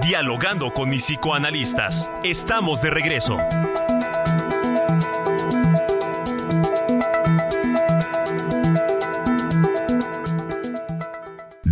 Dialogando 0.00 0.72
con 0.72 0.88
mis 0.88 1.04
psicoanalistas. 1.04 2.08
Estamos 2.22 2.80
de 2.80 2.90
regreso. 2.90 3.38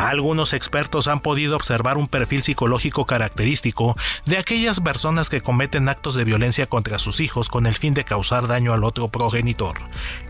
Algunos 0.00 0.54
expertos 0.54 1.08
han 1.08 1.20
podido 1.20 1.54
observar 1.54 1.98
un 1.98 2.08
perfil 2.08 2.42
psicológico 2.42 3.04
característico 3.04 3.98
de 4.24 4.38
aquellas 4.38 4.80
personas 4.80 5.28
que 5.28 5.42
cometen 5.42 5.90
actos 5.90 6.14
de 6.14 6.24
violencia 6.24 6.66
contra 6.66 6.98
sus 6.98 7.20
hijos 7.20 7.50
con 7.50 7.66
el 7.66 7.74
fin 7.74 7.92
de 7.92 8.04
causar 8.04 8.46
daño 8.46 8.72
al 8.72 8.84
otro 8.84 9.08
progenitor. 9.08 9.76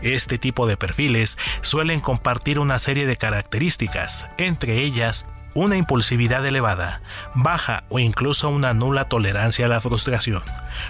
Este 0.01 0.37
tipo 0.37 0.67
de 0.67 0.75
perfiles 0.75 1.37
suelen 1.61 2.01
compartir 2.01 2.59
una 2.59 2.79
serie 2.79 3.05
de 3.05 3.15
características, 3.15 4.27
entre 4.37 4.81
ellas 4.81 5.25
una 5.53 5.77
impulsividad 5.77 6.45
elevada, 6.45 7.01
baja 7.33 7.85
o 7.87 7.99
incluso 7.99 8.49
una 8.49 8.73
nula 8.73 9.05
tolerancia 9.05 9.67
a 9.67 9.69
la 9.69 9.79
frustración, 9.79 10.43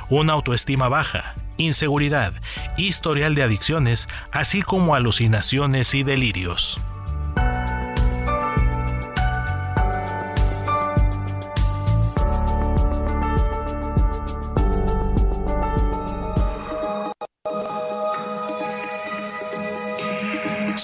una 0.09 0.33
autoestima 0.33 0.89
baja, 0.89 1.35
inseguridad, 1.57 2.33
historial 2.77 3.35
de 3.35 3.43
adicciones, 3.43 4.07
así 4.31 4.63
como 4.63 4.95
alucinaciones 4.95 5.93
y 5.93 6.01
delirios. 6.01 6.81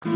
¿Qué 0.00 0.10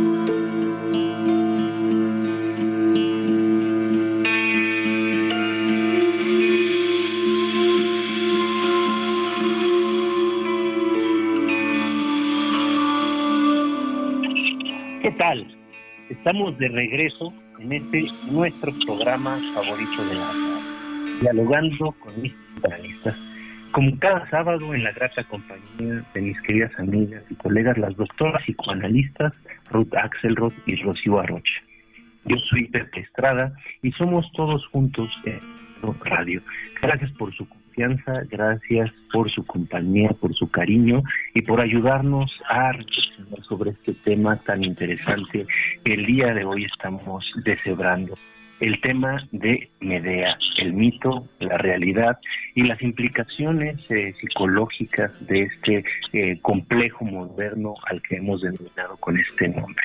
tal? 15.18 15.45
Estamos 16.11 16.57
de 16.59 16.68
regreso 16.68 17.33
en 17.59 17.73
este 17.73 18.05
nuestro 18.31 18.73
programa 18.87 19.40
favorito 19.53 20.05
de 20.05 20.14
la 20.14 20.29
radio, 20.29 20.61
dialogando 21.23 21.90
con 21.99 22.23
mis 22.23 22.33
protagonistas. 22.61 23.16
Como 23.73 23.99
cada 23.99 24.31
sábado 24.31 24.75
en 24.75 24.85
la 24.85 24.92
grata 24.92 25.25
compañía 25.25 26.05
de 26.14 26.21
mis 26.21 26.40
queridas 26.42 26.71
amigas 26.79 27.25
y 27.31 27.35
colegas, 27.35 27.77
las 27.79 27.97
doctoras 27.97 28.45
psicoanalistas 28.45 29.33
Ruth 29.72 29.94
Axelrod 29.94 30.52
y 30.66 30.76
Rocío 30.76 31.18
Arrocha. 31.18 31.62
Yo 32.24 32.37
soy 32.48 32.68
Pepe 32.68 33.00
Estrada 33.00 33.52
y 33.82 33.90
somos 33.92 34.30
todos 34.32 34.64
juntos 34.68 35.11
en 35.24 35.40
Radio. 36.04 36.40
Gracias 36.80 37.11
por 37.12 37.35
su 37.35 37.48
confianza, 37.48 38.22
gracias 38.30 38.90
por 39.12 39.30
su 39.30 39.44
compañía, 39.44 40.11
por 40.20 40.32
su 40.35 40.48
cariño 40.48 41.02
y 41.35 41.42
por 41.42 41.61
ayudarnos 41.61 42.30
a 42.48 42.72
reflexionar 42.72 43.42
sobre 43.48 43.70
este 43.70 43.94
tema 44.04 44.37
tan 44.44 44.62
interesante 44.62 45.46
que 45.85 45.94
el 45.94 46.06
día 46.06 46.35
de 46.35 46.44
hoy 46.44 46.64
estamos 46.64 47.24
deshebrando. 47.44 48.14
El 48.62 48.81
tema 48.81 49.16
de 49.33 49.70
Medea, 49.81 50.38
el 50.59 50.72
mito, 50.72 51.29
la 51.40 51.59
realidad 51.59 52.16
y 52.55 52.62
las 52.62 52.81
implicaciones 52.81 53.77
eh, 53.90 54.14
psicológicas 54.20 55.11
de 55.27 55.42
este 55.42 55.85
eh, 56.12 56.38
complejo 56.42 57.05
moderno 57.05 57.75
al 57.90 58.01
que 58.03 58.18
hemos 58.18 58.40
denominado 58.40 58.96
con 58.98 59.18
este 59.18 59.48
nombre. 59.48 59.83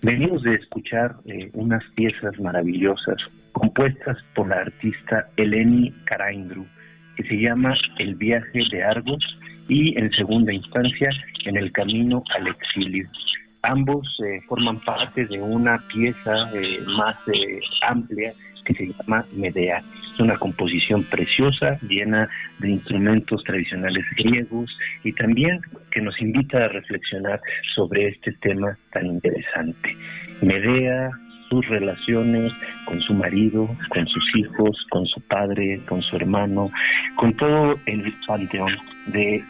Venimos 0.00 0.42
de 0.44 0.54
escuchar 0.54 1.16
eh, 1.26 1.50
unas 1.52 1.84
piezas 1.94 2.40
maravillosas 2.40 3.18
compuestas 3.52 4.16
por 4.34 4.48
la 4.48 4.60
artista 4.60 5.28
Eleni 5.36 5.92
Karaindru, 6.06 6.66
que 7.16 7.22
se 7.24 7.36
llama 7.36 7.74
El 7.98 8.14
viaje 8.14 8.62
de 8.72 8.82
Argos 8.82 9.22
y 9.68 9.94
en 9.98 10.10
segunda 10.12 10.54
instancia 10.54 11.10
En 11.44 11.58
el 11.58 11.70
camino 11.70 12.24
al 12.34 12.46
exilio. 12.48 13.10
Ambos 13.68 14.06
eh, 14.24 14.40
forman 14.48 14.78
parte 14.80 15.26
de 15.26 15.40
una 15.40 15.78
pieza 15.88 16.50
eh, 16.54 16.80
más 16.86 17.16
eh, 17.32 17.58
amplia 17.82 18.32
que 18.64 18.74
se 18.74 18.86
llama 18.86 19.26
Medea. 19.32 19.82
Es 20.14 20.20
una 20.20 20.38
composición 20.38 21.02
preciosa, 21.04 21.78
llena 21.82 22.28
de 22.60 22.70
instrumentos 22.70 23.42
tradicionales 23.42 24.04
griegos 24.16 24.70
y 25.02 25.12
también 25.12 25.60
que 25.90 26.00
nos 26.00 26.20
invita 26.20 26.64
a 26.64 26.68
reflexionar 26.68 27.40
sobre 27.74 28.08
este 28.08 28.32
tema 28.40 28.78
tan 28.92 29.06
interesante. 29.06 29.96
Medea, 30.42 31.10
sus 31.48 31.66
relaciones 31.68 32.52
con 32.86 33.00
su 33.00 33.14
marido, 33.14 33.68
con 33.90 34.06
sus 34.06 34.24
hijos, 34.36 34.86
con 34.90 35.06
su 35.06 35.20
padre, 35.22 35.80
con 35.88 36.02
su 36.02 36.16
hermano, 36.16 36.70
con 37.16 37.34
todo 37.36 37.76
el 37.86 38.14
panteón 38.26 38.72
de 39.06 39.36
eh, 39.36 39.44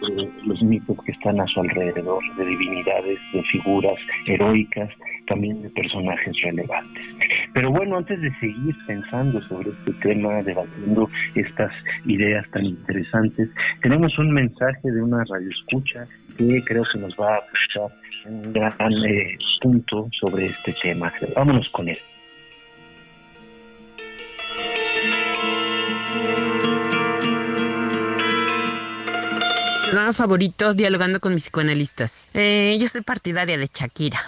los 0.45 0.63
mitos 0.63 0.97
que 1.05 1.13
están 1.13 1.41
a 1.41 1.47
su 1.47 1.61
alrededor, 1.61 2.23
de 2.37 2.47
divinidades, 2.47 3.19
de 3.33 3.43
figuras 3.45 3.97
heroicas, 4.27 4.91
también 5.27 5.63
de 5.63 5.71
personajes 5.71 6.35
relevantes. 6.43 7.05
Pero 7.53 7.71
bueno, 7.71 7.97
antes 7.97 8.21
de 8.21 8.31
seguir 8.39 8.75
pensando 8.87 9.41
sobre 9.49 9.71
este 9.71 9.93
tema, 10.03 10.43
debatiendo 10.43 11.09
estas 11.35 11.73
ideas 12.05 12.49
tan 12.51 12.65
interesantes, 12.65 13.49
tenemos 13.83 14.17
un 14.19 14.33
mensaje 14.33 14.91
de 14.91 15.03
una 15.03 15.25
radioescucha 15.25 16.07
que 16.37 16.63
creo 16.65 16.85
que 16.93 16.99
nos 16.99 17.15
va 17.15 17.35
a 17.35 17.39
aportar 17.39 18.06
un 18.29 18.53
gran 18.53 18.93
eh, 19.05 19.39
punto 19.61 20.09
sobre 20.21 20.47
este 20.47 20.75
tema. 20.83 21.13
Vámonos 21.35 21.69
con 21.71 21.89
él. 21.89 21.99
Programa 29.85 30.13
favorito, 30.13 30.75
dialogando 30.75 31.21
con 31.21 31.33
mis 31.33 31.45
psicoanalistas. 31.45 32.29
Eh, 32.35 32.77
yo 32.79 32.89
soy 32.89 33.03
partidaria 33.03 33.57
de 33.57 33.69
Shakira. 33.73 34.19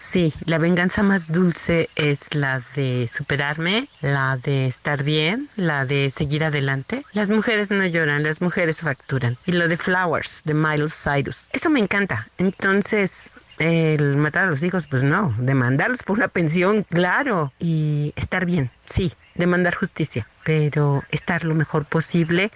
Sí, 0.00 0.32
la 0.44 0.58
venganza 0.58 1.02
más 1.02 1.32
dulce 1.32 1.90
es 1.96 2.32
la 2.34 2.62
de 2.76 3.08
superarme, 3.12 3.88
la 4.00 4.36
de 4.36 4.66
estar 4.66 5.02
bien, 5.02 5.48
la 5.56 5.84
de 5.84 6.10
seguir 6.10 6.44
adelante. 6.44 7.04
Las 7.12 7.30
mujeres 7.30 7.70
no 7.70 7.84
lloran, 7.84 8.22
las 8.22 8.40
mujeres 8.40 8.80
facturan. 8.80 9.36
Y 9.44 9.52
lo 9.52 9.66
de 9.66 9.76
Flowers, 9.76 10.42
de 10.44 10.54
Miles 10.54 11.02
Cyrus. 11.02 11.48
Eso 11.52 11.68
me 11.68 11.80
encanta. 11.80 12.28
Entonces, 12.38 13.32
el 13.58 14.16
matar 14.16 14.44
a 14.44 14.50
los 14.50 14.62
hijos, 14.62 14.86
pues 14.86 15.02
no. 15.02 15.34
Demandarlos 15.38 16.04
por 16.04 16.18
una 16.18 16.28
pensión, 16.28 16.84
claro. 16.84 17.52
Y 17.58 18.12
estar 18.14 18.46
bien, 18.46 18.70
sí. 18.84 19.12
Demandar 19.34 19.74
justicia. 19.74 20.28
Pero 20.44 21.02
estar 21.10 21.44
lo 21.44 21.54
mejor 21.54 21.84
posible 21.86 22.50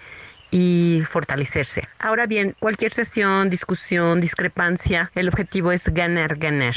y 0.53 1.01
fortalecerse. 1.09 1.89
Ahora 1.97 2.27
bien, 2.27 2.55
cualquier 2.59 2.91
sesión, 2.91 3.49
discusión, 3.49 4.21
discrepancia, 4.21 5.11
el 5.15 5.27
objetivo 5.27 5.71
es 5.71 5.91
ganar, 5.91 6.35
ganar. 6.37 6.75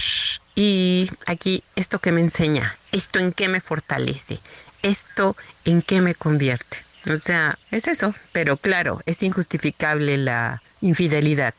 Y 0.55 1.11
aquí 1.27 1.63
esto 1.77 1.99
que 1.99 2.11
me 2.11 2.23
enseña, 2.23 2.79
esto 2.91 3.19
en 3.19 3.33
qué 3.33 3.49
me 3.49 3.61
fortalece, 3.61 4.41
esto 4.83 5.37
en 5.67 5.83
qué 5.83 6.01
me 6.01 6.15
convierte. 6.15 6.79
O 7.07 7.21
sea, 7.21 7.59
es 7.71 7.87
eso, 7.87 8.15
pero 8.33 8.57
claro, 8.57 9.03
es 9.05 9.23
injustificable 9.23 10.17
la 10.17 10.63
infidelidad 10.81 11.55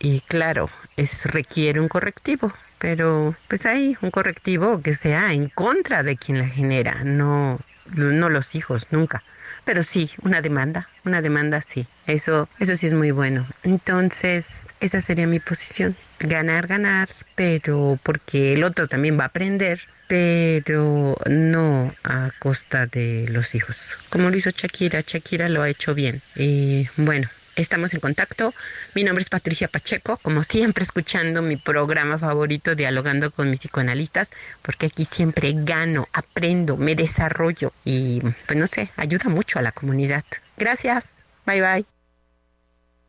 y 0.00 0.22
claro, 0.22 0.68
es 0.96 1.26
requiere 1.26 1.78
un 1.78 1.88
correctivo, 1.88 2.52
pero 2.80 3.36
pues 3.46 3.64
hay 3.64 3.96
un 4.02 4.10
correctivo 4.10 4.82
que 4.82 4.94
sea 4.94 5.32
en 5.32 5.48
contra 5.50 6.02
de 6.02 6.16
quien 6.16 6.40
la 6.40 6.48
genera, 6.48 7.04
no 7.04 7.60
no 7.94 8.28
los 8.28 8.54
hijos, 8.54 8.88
nunca. 8.90 9.22
Pero 9.64 9.82
sí, 9.82 10.10
una 10.22 10.40
demanda, 10.40 10.88
una 11.04 11.22
demanda 11.22 11.60
sí. 11.60 11.86
Eso, 12.06 12.48
eso 12.58 12.76
sí 12.76 12.86
es 12.86 12.94
muy 12.94 13.10
bueno. 13.10 13.46
Entonces, 13.62 14.46
esa 14.80 15.00
sería 15.00 15.26
mi 15.26 15.40
posición. 15.40 15.96
Ganar, 16.20 16.66
ganar, 16.66 17.08
pero 17.34 17.98
porque 18.02 18.54
el 18.54 18.64
otro 18.64 18.88
también 18.88 19.18
va 19.18 19.24
a 19.24 19.28
aprender, 19.28 19.80
pero 20.06 21.16
no 21.28 21.94
a 22.04 22.30
costa 22.38 22.86
de 22.86 23.26
los 23.30 23.54
hijos. 23.54 23.98
Como 24.10 24.30
lo 24.30 24.36
hizo 24.36 24.50
Shakira, 24.50 25.00
Shakira 25.06 25.48
lo 25.48 25.62
ha 25.62 25.68
hecho 25.68 25.94
bien. 25.94 26.20
Y 26.36 26.88
bueno, 26.96 27.28
Estamos 27.56 27.94
en 27.94 28.00
contacto. 28.00 28.54
Mi 28.94 29.04
nombre 29.04 29.22
es 29.22 29.28
Patricia 29.28 29.68
Pacheco, 29.68 30.18
como 30.18 30.42
siempre 30.42 30.84
escuchando 30.84 31.42
mi 31.42 31.56
programa 31.56 32.18
favorito, 32.18 32.74
dialogando 32.74 33.30
con 33.30 33.50
mis 33.50 33.60
psicoanalistas, 33.60 34.32
porque 34.62 34.86
aquí 34.86 35.04
siempre 35.04 35.52
gano, 35.54 36.08
aprendo, 36.12 36.76
me 36.76 36.94
desarrollo 36.94 37.72
y, 37.84 38.20
pues 38.46 38.58
no 38.58 38.66
sé, 38.66 38.90
ayuda 38.96 39.28
mucho 39.28 39.58
a 39.58 39.62
la 39.62 39.72
comunidad. 39.72 40.24
Gracias. 40.56 41.18
Bye 41.46 41.60
bye. 41.60 41.86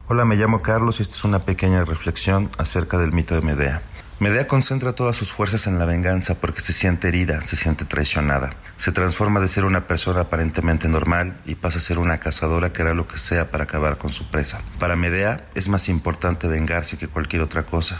Hola, 0.08 0.26
me 0.26 0.36
llamo 0.36 0.62
Carlos 0.62 1.00
y 1.00 1.04
esta 1.04 1.16
es 1.16 1.24
una 1.24 1.46
pequeña 1.46 1.86
reflexión 1.86 2.50
acerca 2.58 2.98
del 2.98 3.14
mito 3.14 3.36
de 3.36 3.42
Medea. 3.42 3.82
Medea 4.22 4.46
concentra 4.46 4.94
todas 4.94 5.16
sus 5.16 5.34
fuerzas 5.34 5.66
en 5.66 5.80
la 5.80 5.86
venganza 5.86 6.36
porque 6.36 6.62
se 6.62 6.74
siente 6.74 7.08
herida, 7.08 7.42
se 7.42 7.56
siente 7.56 7.86
traicionada. 7.86 8.52
Se 8.78 8.92
transforma 8.92 9.40
de 9.40 9.48
ser 9.48 9.66
una 9.66 9.88
persona 9.88 10.20
aparentemente 10.20 10.88
normal 10.88 11.42
y 11.44 11.56
pasa 11.56 11.80
a 11.80 11.82
ser 11.82 11.98
una 11.98 12.20
cazadora 12.20 12.72
que 12.72 12.84
hará 12.84 12.94
lo 12.94 13.08
que 13.08 13.18
sea 13.18 13.50
para 13.50 13.64
acabar 13.64 13.98
con 13.98 14.14
su 14.14 14.30
presa. 14.30 14.62
Para 14.78 14.96
Medea 14.96 15.50
es 15.56 15.70
más 15.70 15.90
importante 15.90 16.48
vengarse 16.48 17.00
que 17.00 17.08
cualquier 17.08 17.42
otra 17.42 17.64
cosa. 17.66 18.00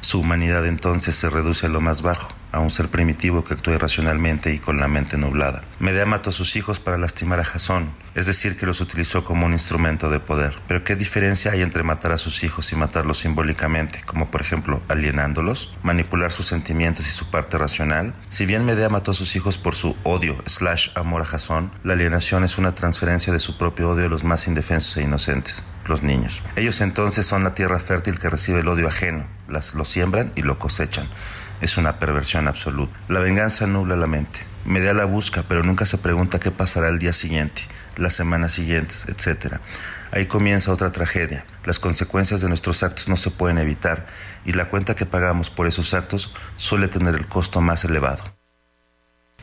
Su 0.00 0.18
humanidad 0.18 0.66
entonces 0.66 1.14
se 1.14 1.30
reduce 1.30 1.66
a 1.66 1.68
lo 1.68 1.80
más 1.80 2.02
bajo, 2.02 2.30
a 2.52 2.58
un 2.58 2.70
ser 2.70 2.88
primitivo 2.88 3.44
que 3.44 3.54
actúa 3.54 3.74
irracionalmente 3.74 4.52
y 4.52 4.58
con 4.58 4.80
la 4.80 4.88
mente 4.88 5.16
nublada. 5.16 5.62
Medea 5.78 6.06
mató 6.06 6.30
a 6.30 6.32
sus 6.32 6.56
hijos 6.56 6.80
para 6.80 6.98
lastimar 6.98 7.40
a 7.40 7.44
Jasón, 7.44 7.92
es 8.14 8.26
decir, 8.26 8.56
que 8.56 8.66
los 8.66 8.80
utilizó 8.80 9.24
como 9.24 9.46
un 9.46 9.52
instrumento 9.52 10.10
de 10.10 10.20
poder. 10.20 10.56
Pero 10.68 10.84
¿qué 10.84 10.96
diferencia 10.96 11.52
hay 11.52 11.62
entre 11.62 11.82
matar 11.82 12.12
a 12.12 12.18
sus 12.18 12.42
hijos 12.44 12.72
y 12.72 12.76
matarlos 12.76 13.20
simbólicamente, 13.20 14.02
como 14.04 14.30
por 14.30 14.40
ejemplo 14.40 14.82
alienándolos, 14.88 15.74
manipular 15.82 16.32
sus 16.32 16.46
sentimientos 16.46 17.06
y 17.06 17.10
su 17.10 17.30
parte 17.30 17.58
racional? 17.58 18.14
Si 18.28 18.46
bien 18.46 18.64
Medea 18.64 18.88
mató 18.88 19.12
a 19.12 19.14
sus 19.14 19.36
hijos 19.36 19.58
por 19.58 19.74
su 19.74 19.96
odio 20.02 20.36
slash 20.46 20.90
amor 20.94 21.22
a 21.22 21.26
Jasón, 21.26 21.70
la 21.84 21.94
alienación 21.94 22.44
es 22.44 22.58
una 22.58 22.74
transferencia 22.74 23.32
de 23.32 23.38
su 23.38 23.56
propio 23.56 23.90
odio 23.90 24.06
a 24.06 24.08
los 24.08 24.24
más 24.24 24.46
indefensos 24.48 24.96
e 24.96 25.02
inocentes, 25.02 25.64
los 25.86 26.02
niños. 26.02 26.42
Ellos 26.56 26.80
entonces 26.80 27.26
son 27.26 27.44
la 27.44 27.54
tierra 27.54 27.78
fértil 27.78 28.18
que 28.18 28.30
recibe 28.30 28.60
el 28.60 28.68
odio 28.68 28.88
ajeno, 28.88 29.26
las, 29.48 29.74
lo 29.74 29.84
siembran 29.84 30.32
y 30.34 30.42
lo 30.42 30.58
cosechan. 30.58 31.08
Es 31.60 31.76
una 31.76 31.98
perversión 31.98 32.48
absoluta. 32.48 32.98
La 33.08 33.20
venganza 33.20 33.66
nubla 33.66 33.96
la 33.96 34.06
mente. 34.06 34.40
Medea 34.64 34.94
la 34.94 35.04
busca, 35.04 35.44
pero 35.48 35.62
nunca 35.62 35.86
se 35.86 35.98
pregunta 35.98 36.38
qué 36.38 36.50
pasará 36.50 36.88
el 36.88 36.98
día 36.98 37.12
siguiente, 37.12 37.62
las 37.96 38.14
semanas 38.14 38.52
siguientes, 38.52 39.06
etc. 39.08 39.56
Ahí 40.12 40.26
comienza 40.26 40.72
otra 40.72 40.92
tragedia. 40.92 41.44
Las 41.64 41.78
consecuencias 41.78 42.40
de 42.40 42.48
nuestros 42.48 42.82
actos 42.82 43.08
no 43.08 43.16
se 43.16 43.30
pueden 43.30 43.58
evitar 43.58 44.06
y 44.44 44.52
la 44.52 44.68
cuenta 44.68 44.94
que 44.94 45.06
pagamos 45.06 45.50
por 45.50 45.66
esos 45.66 45.94
actos 45.94 46.32
suele 46.56 46.88
tener 46.88 47.14
el 47.14 47.26
costo 47.26 47.60
más 47.60 47.84
elevado. 47.84 48.24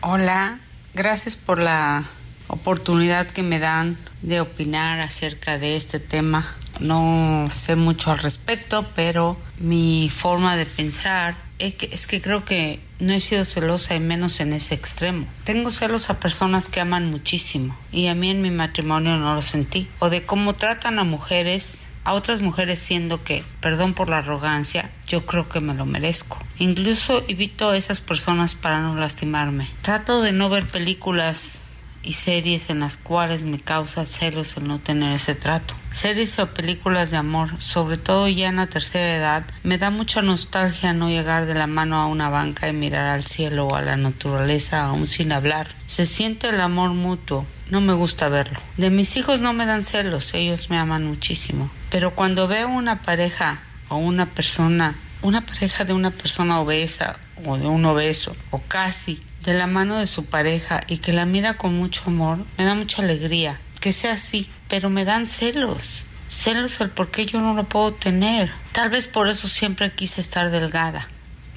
Hola, 0.02 0.60
gracias 0.94 1.36
por 1.36 1.60
la 1.60 2.04
oportunidad 2.48 3.28
que 3.28 3.44
me 3.44 3.60
dan 3.60 3.98
de 4.22 4.40
opinar 4.42 5.00
acerca 5.00 5.58
de 5.58 5.76
este 5.76 6.00
tema. 6.00 6.46
No 6.80 7.48
sé 7.50 7.76
mucho 7.76 8.12
al 8.12 8.20
respecto, 8.20 8.88
pero 8.96 9.38
mi 9.58 10.12
forma 10.16 10.56
de 10.56 10.66
pensar 10.66 11.47
es 11.60 11.76
que, 11.76 11.90
es 11.92 12.08
que 12.08 12.22
creo 12.22 12.46
que 12.46 12.80
no 13.00 13.14
he 13.14 13.22
sido 13.22 13.46
celosa 13.46 13.96
y 13.96 14.00
menos 14.00 14.40
en 14.40 14.54
ese 14.54 14.76
extremo. 14.76 15.28
Tengo 15.44 15.72
celos 15.72 16.10
a 16.10 16.20
personas 16.20 16.68
que 16.68 16.80
aman 16.80 17.10
muchísimo 17.10 17.78
y 17.92 18.08
a 18.08 18.16
mí 18.16 18.30
en 18.30 18.42
mi 18.42 18.52
matrimonio 18.52 19.18
no 19.18 19.36
lo 19.36 19.42
sentí. 19.42 19.88
O 20.00 20.10
de 20.10 20.24
cómo 20.26 20.56
tratan 20.56 21.00
a 21.00 21.04
mujeres 21.04 21.82
a 22.08 22.14
otras 22.14 22.42
mujeres 22.42 22.80
siendo 22.80 23.26
que, 23.26 23.44
perdón 23.60 23.94
por 23.94 24.08
la 24.08 24.20
arrogancia, 24.20 24.92
yo 25.08 25.26
creo 25.26 25.50
que 25.50 25.60
me 25.60 25.74
lo 25.74 25.86
merezco. 25.86 26.40
Incluso 26.58 27.22
evito 27.28 27.72
a 27.72 27.76
esas 27.76 28.00
personas 28.00 28.56
para 28.56 28.80
no 28.80 28.96
lastimarme. 28.96 29.68
Trato 29.82 30.22
de 30.22 30.32
no 30.32 30.48
ver 30.48 30.66
películas 30.66 31.56
y 32.04 32.14
series 32.14 32.70
en 32.70 32.80
las 32.80 32.98
cuales 32.98 33.44
me 33.44 33.60
causa 33.60 34.06
celos 34.06 34.58
el 34.58 34.68
no 34.68 34.80
tener 34.80 35.16
ese 35.16 35.36
trato. 35.36 35.76
Series 35.92 36.40
o 36.40 36.48
películas 36.48 37.12
de 37.12 37.18
amor, 37.18 37.62
sobre 37.62 37.98
todo 37.98 38.28
ya 38.28 38.50
en 38.50 38.58
la 38.58 38.68
tercera 38.68 39.16
edad, 39.16 39.46
me 39.64 39.78
da 39.78 39.90
mucha 39.90 40.22
nostalgia 40.22 40.94
no 40.94 41.10
llegar 41.10 41.46
de 41.46 41.56
la 41.56 41.68
mano 41.68 41.98
a 41.98 42.08
una 42.08 42.30
banca 42.30 42.68
y 42.70 42.74
mirar 42.74 43.10
al 43.10 43.26
cielo 43.26 43.68
o 43.68 43.76
a 43.76 43.82
la 43.82 43.98
naturaleza 43.98 44.86
aún 44.86 45.08
sin 45.08 45.32
hablar. 45.32 45.76
Se 45.86 46.06
siente 46.06 46.50
el 46.50 46.62
amor 46.62 46.92
mutuo, 46.92 47.46
no 47.70 47.82
me 47.82 47.94
gusta 47.94 48.30
verlo. 48.30 48.60
De 48.78 48.90
mis 48.90 49.18
hijos 49.18 49.42
no 49.42 49.54
me 49.54 49.66
dan 49.66 49.84
celos, 49.84 50.34
ellos 50.34 50.70
me 50.70 50.78
aman 50.78 51.06
muchísimo. 51.06 51.70
Pero 51.90 52.16
cuando 52.16 52.48
veo 52.48 52.68
una 52.68 53.02
pareja 53.02 53.64
o 53.90 53.98
una 53.98 54.28
persona, 54.28 54.96
una 55.22 55.46
pareja 55.46 55.84
de 55.84 55.94
una 55.94 56.12
persona 56.12 56.60
obesa 56.60 57.18
o 57.46 57.58
de 57.58 57.68
un 57.68 57.86
obeso 57.86 58.36
o 58.52 58.62
casi 58.62 59.22
de 59.48 59.54
la 59.54 59.66
mano 59.66 59.96
de 59.96 60.08
su 60.08 60.26
pareja 60.26 60.82
y 60.88 60.98
que 60.98 61.14
la 61.14 61.26
mira 61.26 61.56
con 61.56 61.74
mucho 61.74 62.04
amor, 62.08 62.46
me 62.58 62.66
da 62.66 62.76
mucha 62.76 63.02
alegría. 63.02 63.62
Que 63.80 63.94
sea 63.94 64.14
así, 64.14 64.50
pero 64.68 64.90
me 64.90 65.06
dan 65.06 65.26
celos. 65.26 66.06
Celos 66.28 66.82
el 66.82 66.90
por 66.90 67.12
qué 67.12 67.26
yo 67.26 67.40
no 67.40 67.54
lo 67.54 67.70
puedo 67.70 67.94
tener. 67.94 68.52
Tal 68.74 68.90
vez 68.90 69.08
por 69.08 69.30
eso 69.30 69.48
siempre 69.48 69.94
quise 69.94 70.20
estar 70.20 70.52
delgada, 70.52 71.08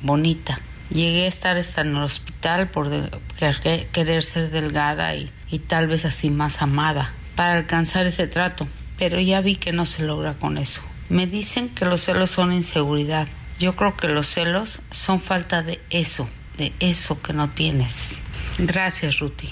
bonita. 0.03 0.61
Llegué 0.89 1.25
a 1.25 1.29
estar 1.29 1.57
hasta 1.57 1.81
en 1.81 1.97
el 1.97 2.03
hospital 2.05 2.71
por 2.71 2.89
querer 3.91 4.23
ser 4.23 4.51
delgada 4.51 5.17
y, 5.17 5.33
y 5.51 5.59
tal 5.59 5.89
vez 5.89 6.05
así 6.05 6.31
más 6.31 6.63
amada 6.63 7.13
para 7.35 7.55
alcanzar 7.55 8.07
ese 8.07 8.29
trato, 8.29 8.69
pero 8.99 9.19
ya 9.19 9.41
vi 9.41 9.57
que 9.57 9.73
no 9.73 9.85
se 9.85 10.05
logra 10.05 10.35
con 10.35 10.59
eso. 10.59 10.81
Me 11.09 11.27
dicen 11.27 11.69
que 11.71 11.87
los 11.87 12.03
celos 12.03 12.31
son 12.31 12.53
inseguridad. 12.53 13.27
Yo 13.59 13.75
creo 13.75 13.97
que 13.97 14.07
los 14.07 14.29
celos 14.29 14.81
son 14.93 15.21
falta 15.21 15.63
de 15.65 15.81
eso, 15.91 16.29
eso 16.81 17.21
que 17.23 17.33
no 17.33 17.51
tienes. 17.51 18.23
Gracias, 18.59 19.19
Ruti. 19.19 19.49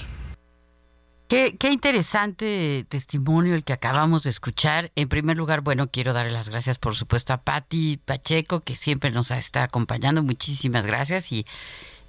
Qué, 1.27 1.57
qué, 1.59 1.69
interesante 1.69 2.87
testimonio 2.89 3.53
el 3.53 3.63
que 3.63 3.73
acabamos 3.73 4.23
de 4.23 4.31
escuchar. 4.31 4.91
En 4.95 5.09
primer 5.09 5.37
lugar, 5.37 5.61
bueno, 5.61 5.89
quiero 5.91 6.11
darle 6.11 6.31
las 6.31 6.49
gracias, 6.49 6.79
por 6.79 6.95
supuesto, 6.95 7.33
a 7.33 7.41
Patti 7.43 7.97
Pacheco, 7.97 8.61
que 8.61 8.75
siempre 8.75 9.11
nos 9.11 9.29
está 9.29 9.61
acompañando. 9.61 10.23
Muchísimas 10.23 10.87
gracias. 10.87 11.31
Y, 11.31 11.45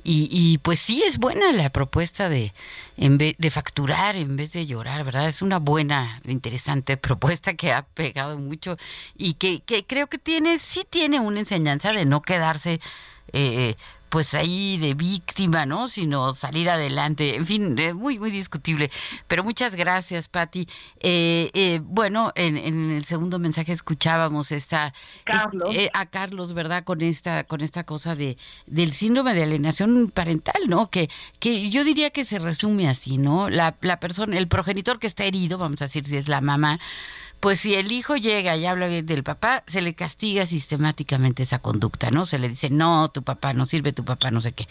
y, 0.03 0.29
y, 0.33 0.57
pues 0.59 0.79
sí 0.79 1.03
es 1.03 1.19
buena 1.19 1.53
la 1.53 1.69
propuesta 1.69 2.31
de, 2.31 2.55
en 2.97 3.19
vez, 3.19 3.37
de 3.37 3.51
facturar 3.51 4.17
en 4.17 4.37
vez 4.37 4.53
de 4.53 4.65
llorar, 4.65 5.05
¿verdad? 5.05 5.29
Es 5.29 5.43
una 5.43 5.59
buena, 5.59 6.23
interesante 6.27 6.97
propuesta 6.97 7.53
que 7.53 7.73
ha 7.75 7.83
pegado 7.83 8.39
mucho 8.39 8.79
y 9.19 9.35
que, 9.35 9.61
que 9.61 9.85
creo 9.85 10.07
que 10.07 10.17
tiene, 10.17 10.59
sí 10.59 10.87
tiene 10.89 11.21
una 11.21 11.41
enseñanza 11.41 11.93
de 11.93 12.07
no 12.07 12.23
quedarse 12.23 12.81
eh, 13.33 13.77
pues 14.11 14.35
ahí 14.35 14.77
de 14.77 14.95
víctima, 14.95 15.65
¿no? 15.67 15.89
Sino 15.89 16.35
salir 16.35 16.69
adelante. 16.69 17.37
En 17.37 17.47
fin, 17.47 17.79
eh, 17.79 17.95
muy, 17.95 18.19
muy 18.19 18.31
discutible. 18.31 18.91
Pero 19.29 19.45
muchas 19.45 19.77
gracias, 19.77 20.29
Patti. 20.29 20.67
Eh, 20.99 21.51
eh, 21.55 21.81
bueno, 21.83 22.33
en, 22.35 22.57
en, 22.57 22.91
el 22.91 23.05
segundo 23.05 23.39
mensaje 23.39 23.73
escuchábamos 23.73 24.53
esta 24.53 24.93
Carlos. 25.25 25.75
eh, 25.75 25.91
a 25.95 26.07
Carlos, 26.07 26.53
¿verdad? 26.53 26.85
Con 26.85 27.01
esta, 27.03 27.45
con 27.45 27.61
esta 27.61 27.85
cosa 27.85 28.15
de 28.17 28.37
del 28.67 28.93
síndrome 28.93 29.33
de 29.35 29.45
alienación 29.45 30.11
parental, 30.13 30.61
¿no? 30.69 30.91
Que, 30.91 31.09
que 31.39 31.71
yo 31.71 31.85
diría 31.85 32.11
que 32.11 32.25
se 32.25 32.39
resume 32.39 32.89
así, 32.89 33.17
¿no? 33.17 33.49
La, 33.49 33.77
la 33.81 34.01
persona, 34.01 34.37
el 34.37 34.49
progenitor 34.49 34.99
que 34.99 35.07
está 35.07 35.25
herido, 35.25 35.57
vamos 35.57 35.81
a 35.83 35.85
decir 35.87 36.05
si 36.05 36.17
es 36.17 36.29
la 36.29 36.41
mamá, 36.41 36.81
pues 37.41 37.61
si 37.61 37.75
el 37.75 37.91
hijo 37.91 38.17
llega 38.17 38.57
y 38.57 38.67
habla 38.67 38.87
bien 38.87 39.07
del 39.07 39.25
papá, 39.25 39.65
se 39.67 39.81
le 39.81 39.95
castiga 39.95 40.45
sistemáticamente 40.45 41.43
esa 41.43 41.59
conducta, 41.59 42.11
¿no? 42.11 42.27
Se 42.27 42.39
le 42.39 42.51
dice, 42.51 42.69
no, 42.69 43.09
tu 43.09 43.23
papá 43.23 43.55
no 43.55 43.65
sirve, 43.65 43.95
tu 43.95 44.05
papá 44.05 44.31
no 44.31 44.43
sé 44.43 44.53
qué. 44.53 44.69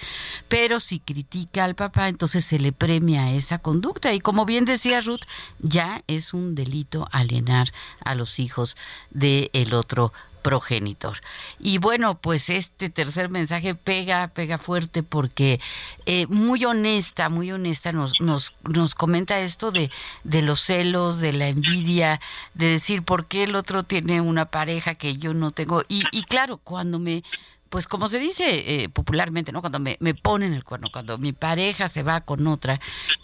Pero 0.48 0.80
si 0.80 1.00
critica 1.00 1.64
al 1.66 1.76
papá, 1.76 2.08
entonces 2.08 2.46
se 2.46 2.60
le 2.60 2.72
premia 2.72 3.32
esa 3.32 3.58
conducta. 3.58 4.14
Y 4.14 4.20
como 4.20 4.46
bien 4.46 4.66
decía 4.66 5.02
Ruth, 5.02 5.24
ya 5.60 6.04
es 6.08 6.34
un 6.34 6.54
delito 6.54 7.08
alienar 7.12 7.74
a 8.04 8.14
los 8.14 8.38
hijos 8.38 8.78
del 9.10 9.50
el 9.54 9.74
otro 9.74 10.14
progenitor. 10.42 11.18
Y 11.60 11.78
bueno, 11.78 12.20
pues 12.20 12.50
este 12.50 12.90
tercer 12.90 13.30
mensaje 13.30 13.76
pega, 13.76 14.30
pega 14.30 14.58
fuerte 14.58 15.04
porque 15.04 15.60
eh, 16.06 16.28
muy 16.28 16.66
honesta, 16.66 17.30
muy 17.30 17.52
honesta 17.52 17.92
nos, 17.92 18.14
nos, 18.20 18.54
nos 18.64 18.96
comenta 18.96 19.40
esto 19.40 19.72
de, 19.72 19.92
de 20.24 20.42
los 20.42 20.60
celos, 20.60 21.20
de 21.20 21.34
la 21.34 21.48
envidia, 21.48 22.20
de 22.54 22.68
decir 22.68 23.04
por 23.04 23.28
qué 23.28 23.44
el 23.44 23.56
otro 23.56 23.84
tiene 23.84 24.22
una 24.22 24.46
pareja 24.46 24.96
que 24.96 25.18
yo 25.18 25.34
no 25.34 25.52
tengo. 25.52 25.84
Y, 25.88 26.04
y 26.12 26.24
claro, 26.24 26.58
cuando 26.58 27.00
me 27.00 27.24
pues 27.70 27.88
como 27.88 28.08
se 28.08 28.20
dice 28.20 28.84
eh, 28.84 28.90
popularmente, 28.90 29.52
¿no? 29.52 29.62
Cuando 29.62 29.80
me, 29.80 29.98
me, 30.00 30.14
ponen 30.14 30.54
el 30.54 30.64
cuerno, 30.64 30.90
cuando 30.92 31.18
mi 31.18 31.34
pareja 31.34 31.88
se 31.88 32.04
va 32.04 32.22
con 32.22 32.48
otra 32.48 32.80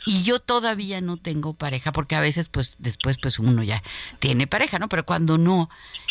y 0.05 0.23
yo 0.23 0.39
todavía 0.39 1.01
no 1.01 1.17
tengo 1.17 1.53
pareja, 1.53 1.91
porque 1.91 2.15
a 2.15 2.19
veces 2.19 2.49
pues 2.49 2.75
después 2.79 3.17
pues 3.17 3.39
uno 3.39 3.63
ya 3.63 3.83
tiene 4.19 4.47
pareja, 4.47 4.79
¿no? 4.79 4.89
Pero 4.89 5.05
cuando 5.05 5.37
no 5.37 5.69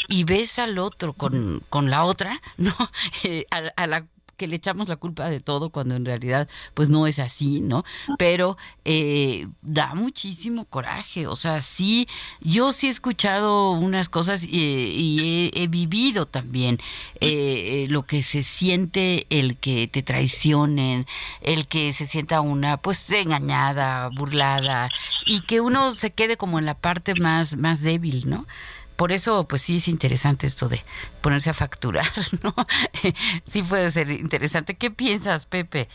y 0.09 0.25
ves 0.25 0.59
al 0.59 0.79
otro 0.79 1.13
con, 1.15 1.63
con 1.71 1.91
la 1.91 2.05
otra, 2.05 2.41
¿no? 2.57 2.75
Eh, 3.23 3.47
a, 3.51 3.73
a 3.77 3.87
la 3.87 4.07
que 4.37 4.47
le 4.47 4.57
echamos 4.57 4.89
la 4.89 4.97
culpa 4.97 5.29
de 5.29 5.41
todo 5.41 5.71
cuando 5.71 5.95
en 5.95 6.05
realidad 6.05 6.49
pues 6.75 6.89
no 6.89 7.07
es 7.07 7.19
así, 7.19 7.61
¿no? 7.61 7.85
Pero 8.19 8.57
eh, 8.85 9.49
da 9.63 9.95
muchísimo 9.95 10.65
coraje, 10.67 11.27
o 11.27 11.37
sea, 11.37 11.61
sí, 11.61 12.09
yo 12.41 12.73
sí 12.73 12.89
he 12.89 12.91
escuchado 12.91 13.73
unas 13.73 14.09
cosas 14.09 14.45
y, 14.45 14.49
y 14.49 15.51
he, 15.55 15.63
he, 15.63 15.67
vivido 15.67 16.27
también 16.27 16.79
eh, 17.21 17.87
lo 17.89 18.05
que 18.05 18.23
se 18.23 18.43
siente 18.43 19.27
el 19.31 19.57
que 19.57 19.89
te 19.89 20.03
traicionen, 20.03 21.07
el 21.41 21.67
que 21.67 21.93
se 21.93 22.07
sienta 22.07 22.41
una 22.41 22.77
pues 22.79 23.11
engañada, 23.11 24.09
burlada 24.09 24.91
y 25.27 25.41
que 25.43 25.61
uno 25.61 25.93
se 25.93 26.13
quede 26.13 26.37
como 26.37 26.59
en 26.59 26.67
la 26.67 26.75
parte 26.75 27.15
más, 27.15 27.57
más 27.57 27.81
débil, 27.81 28.29
¿no? 28.29 28.47
Por 28.97 29.13
eso, 29.13 29.47
pues 29.49 29.63
sí 29.63 29.77
es 29.77 29.89
interesante 29.89 30.47
esto 30.47 30.69
de 30.69 30.81
ponerse 31.21 31.51
a 31.51 31.55
facturar, 31.55 32.07
¿no? 32.43 32.55
sí 33.45 33.63
puede 33.63 33.91
ser 33.91 34.11
interesante. 34.11 34.75
¿Qué 34.75 34.91
piensas, 34.91 35.47
Pepe? 35.47 35.89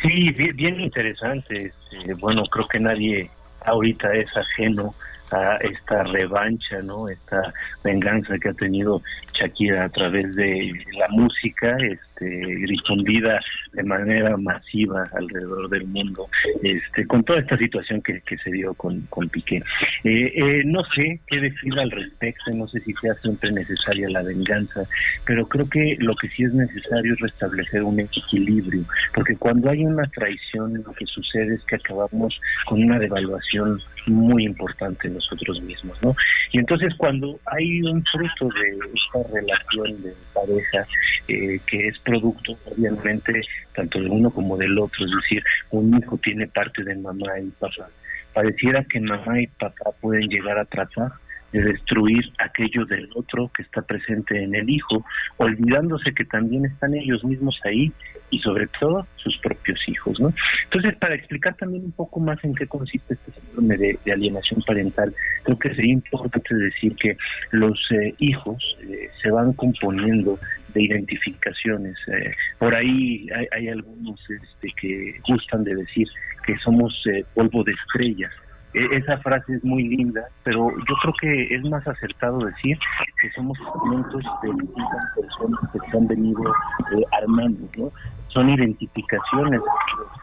Sí, 0.00 0.30
bien, 0.30 0.80
interesante. 0.80 1.72
Este, 1.90 2.14
bueno, 2.14 2.42
creo 2.44 2.66
que 2.66 2.78
nadie 2.78 3.30
ahorita 3.64 4.12
es 4.12 4.28
ajeno 4.36 4.94
a 5.32 5.56
esta 5.56 6.02
revancha, 6.02 6.82
¿no? 6.82 7.08
Esta 7.08 7.54
venganza 7.82 8.38
que 8.38 8.50
ha 8.50 8.54
tenido 8.54 9.00
Shakira 9.32 9.86
a 9.86 9.88
través 9.88 10.34
de 10.36 10.72
la 10.98 11.08
música, 11.08 11.74
este, 11.78 12.04
difundida 12.20 13.40
de 13.72 13.82
manera 13.82 14.36
masiva 14.36 15.08
alrededor 15.14 15.68
del 15.68 15.86
mundo, 15.86 16.28
este, 16.62 17.06
con 17.06 17.24
toda 17.24 17.40
esta 17.40 17.56
situación 17.56 18.02
que, 18.02 18.20
que 18.20 18.36
se 18.38 18.50
dio 18.50 18.74
con, 18.74 19.00
con 19.10 19.28
Piqué. 19.28 19.62
Eh, 20.04 20.32
eh, 20.34 20.62
no 20.64 20.84
sé 20.94 21.20
qué 21.26 21.40
decir 21.40 21.78
al 21.78 21.90
respecto, 21.90 22.50
no 22.52 22.68
sé 22.68 22.80
si 22.80 22.92
sea 22.94 23.14
siempre 23.16 23.50
necesaria 23.52 24.08
la 24.08 24.22
venganza, 24.22 24.84
pero 25.26 25.46
creo 25.48 25.68
que 25.68 25.96
lo 25.98 26.14
que 26.16 26.28
sí 26.28 26.44
es 26.44 26.54
necesario 26.54 27.14
es 27.14 27.20
restablecer 27.20 27.82
un 27.82 28.00
equilibrio, 28.00 28.84
porque 29.14 29.36
cuando 29.36 29.70
hay 29.70 29.84
una 29.84 30.04
traición, 30.08 30.82
lo 30.84 30.92
que 30.92 31.06
sucede 31.06 31.54
es 31.54 31.64
que 31.64 31.76
acabamos 31.76 32.38
con 32.66 32.82
una 32.82 32.98
devaluación 32.98 33.80
muy 34.06 34.44
importante 34.44 35.08
nosotros 35.08 35.60
mismos, 35.62 35.96
¿no? 36.02 36.14
Y 36.52 36.58
entonces 36.58 36.92
cuando 36.96 37.38
hay 37.46 37.82
un 37.82 38.04
fruto 38.04 38.48
de 38.54 38.78
esta 38.94 39.32
relación 39.32 40.02
de 40.02 40.14
pareja 40.34 40.86
eh, 41.28 41.58
que 41.66 41.88
es 41.88 41.98
producto, 42.04 42.56
obviamente, 42.66 43.40
tanto 43.74 44.00
de 44.00 44.08
uno 44.08 44.30
como 44.30 44.56
del 44.56 44.78
otro, 44.78 45.04
es 45.04 45.10
decir, 45.22 45.42
un 45.70 45.96
hijo 45.96 46.16
tiene 46.18 46.46
parte 46.46 46.84
de 46.84 46.94
mamá 46.96 47.38
y 47.40 47.50
papá. 47.58 47.88
Pareciera 48.32 48.84
que 48.84 49.00
mamá 49.00 49.40
y 49.40 49.46
papá 49.46 49.90
pueden 50.00 50.28
llegar 50.28 50.58
a 50.58 50.64
tratar 50.64 51.12
de 51.54 51.62
destruir 51.62 52.24
aquello 52.38 52.84
del 52.84 53.08
otro 53.14 53.48
que 53.56 53.62
está 53.62 53.80
presente 53.82 54.42
en 54.42 54.56
el 54.56 54.68
hijo, 54.68 55.04
olvidándose 55.36 56.12
que 56.12 56.24
también 56.24 56.64
están 56.64 56.94
ellos 56.94 57.24
mismos 57.24 57.56
ahí 57.64 57.92
y 58.30 58.40
sobre 58.40 58.66
todo 58.80 59.06
sus 59.16 59.38
propios 59.38 59.78
hijos, 59.86 60.18
¿no? 60.18 60.34
Entonces, 60.64 60.96
para 60.96 61.14
explicar 61.14 61.54
también 61.54 61.84
un 61.84 61.92
poco 61.92 62.18
más 62.18 62.42
en 62.42 62.56
qué 62.56 62.66
consiste 62.66 63.14
este 63.14 63.40
síndrome 63.40 63.76
de, 63.76 63.98
alienación 64.12 64.62
parental, 64.66 65.14
creo 65.44 65.58
que 65.58 65.74
sería 65.74 65.92
importante 65.92 66.54
decir 66.56 66.96
que 66.96 67.16
los 67.52 67.78
eh, 67.92 68.14
hijos 68.18 68.76
eh, 68.82 69.08
se 69.22 69.30
van 69.30 69.52
componiendo 69.52 70.38
de 70.74 70.82
identificaciones. 70.82 71.96
Eh, 72.08 72.32
por 72.58 72.74
ahí 72.74 73.28
hay, 73.34 73.46
hay 73.52 73.68
algunos 73.68 74.20
este, 74.28 74.72
que 74.80 75.20
gustan 75.28 75.62
de 75.62 75.76
decir 75.76 76.08
que 76.46 76.56
somos 76.58 76.92
eh, 77.06 77.24
polvo 77.34 77.64
de 77.64 77.72
estrellas. 77.72 78.32
Esa 78.74 79.18
frase 79.18 79.54
es 79.54 79.64
muy 79.64 79.84
linda, 79.88 80.26
pero 80.42 80.68
yo 80.70 80.94
creo 81.02 81.14
que 81.20 81.54
es 81.54 81.62
más 81.70 81.86
acertado 81.86 82.38
decir 82.38 82.76
que 83.20 83.30
somos 83.30 83.56
fragmentos 83.58 84.22
de 84.42 84.52
distintas 84.52 85.04
personas 85.14 85.60
que 85.72 85.78
se 85.78 85.96
han 85.96 86.08
venido 86.08 86.42
eh, 86.44 87.04
armando, 87.22 87.68
¿no? 87.76 87.92
Son 88.28 88.50
identificaciones 88.50 89.60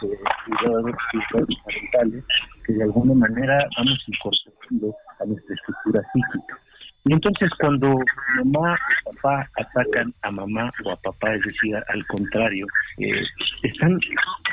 de 0.02 0.20
cuidadores 0.46 0.96
parentales 1.64 2.26
que 2.66 2.74
de 2.74 2.84
alguna 2.84 3.14
manera 3.14 3.66
vamos 3.78 3.98
incorporando 4.08 4.96
a 5.20 5.26
nuestra 5.26 5.56
estructura 5.56 6.02
psíquica. 6.12 6.60
Y 7.06 7.14
entonces 7.14 7.50
cuando 7.60 7.98
mamá 8.38 8.78
o 9.06 9.12
papá 9.16 9.50
atacan 9.58 10.14
a 10.22 10.32
mamá 10.32 10.72
o 10.86 10.92
a 10.92 10.96
papá, 10.98 11.34
es 11.34 11.42
decir, 11.42 11.76
al 11.76 12.06
contrario, 12.06 12.68
eh, 13.00 13.24
están 13.64 14.00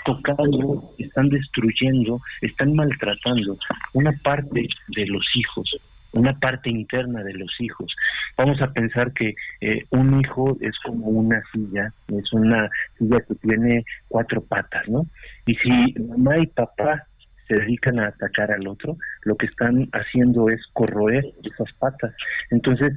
tocando, 0.04 0.94
están 0.98 1.28
destruyendo, 1.28 2.20
están 2.40 2.74
maltratando 2.74 3.58
una 3.92 4.12
parte 4.24 4.66
de 4.88 5.06
los 5.06 5.24
hijos, 5.34 5.76
una 6.12 6.38
parte 6.38 6.70
interna 6.70 7.22
de 7.22 7.34
los 7.34 7.54
hijos. 7.60 7.94
Vamos 8.38 8.60
a 8.62 8.72
pensar 8.72 9.12
que 9.12 9.34
eh, 9.60 9.84
un 9.90 10.18
hijo 10.20 10.56
es 10.62 10.74
como 10.84 11.06
una 11.06 11.42
silla, 11.52 11.92
es 12.08 12.32
una 12.32 12.70
silla 12.98 13.20
que 13.28 13.34
tiene 13.34 13.84
cuatro 14.08 14.42
patas, 14.42 14.88
¿no? 14.88 15.06
Y 15.44 15.54
si 15.56 15.68
mamá 16.00 16.38
y 16.38 16.46
papá 16.46 17.04
se 17.48 17.54
dedican 17.54 17.98
a 17.98 18.08
atacar 18.08 18.52
al 18.52 18.66
otro, 18.68 18.96
lo 19.22 19.36
que 19.36 19.46
están 19.46 19.88
haciendo 19.92 20.48
es 20.48 20.60
corroer 20.72 21.24
esas 21.42 21.72
patas. 21.78 22.14
Entonces, 22.50 22.92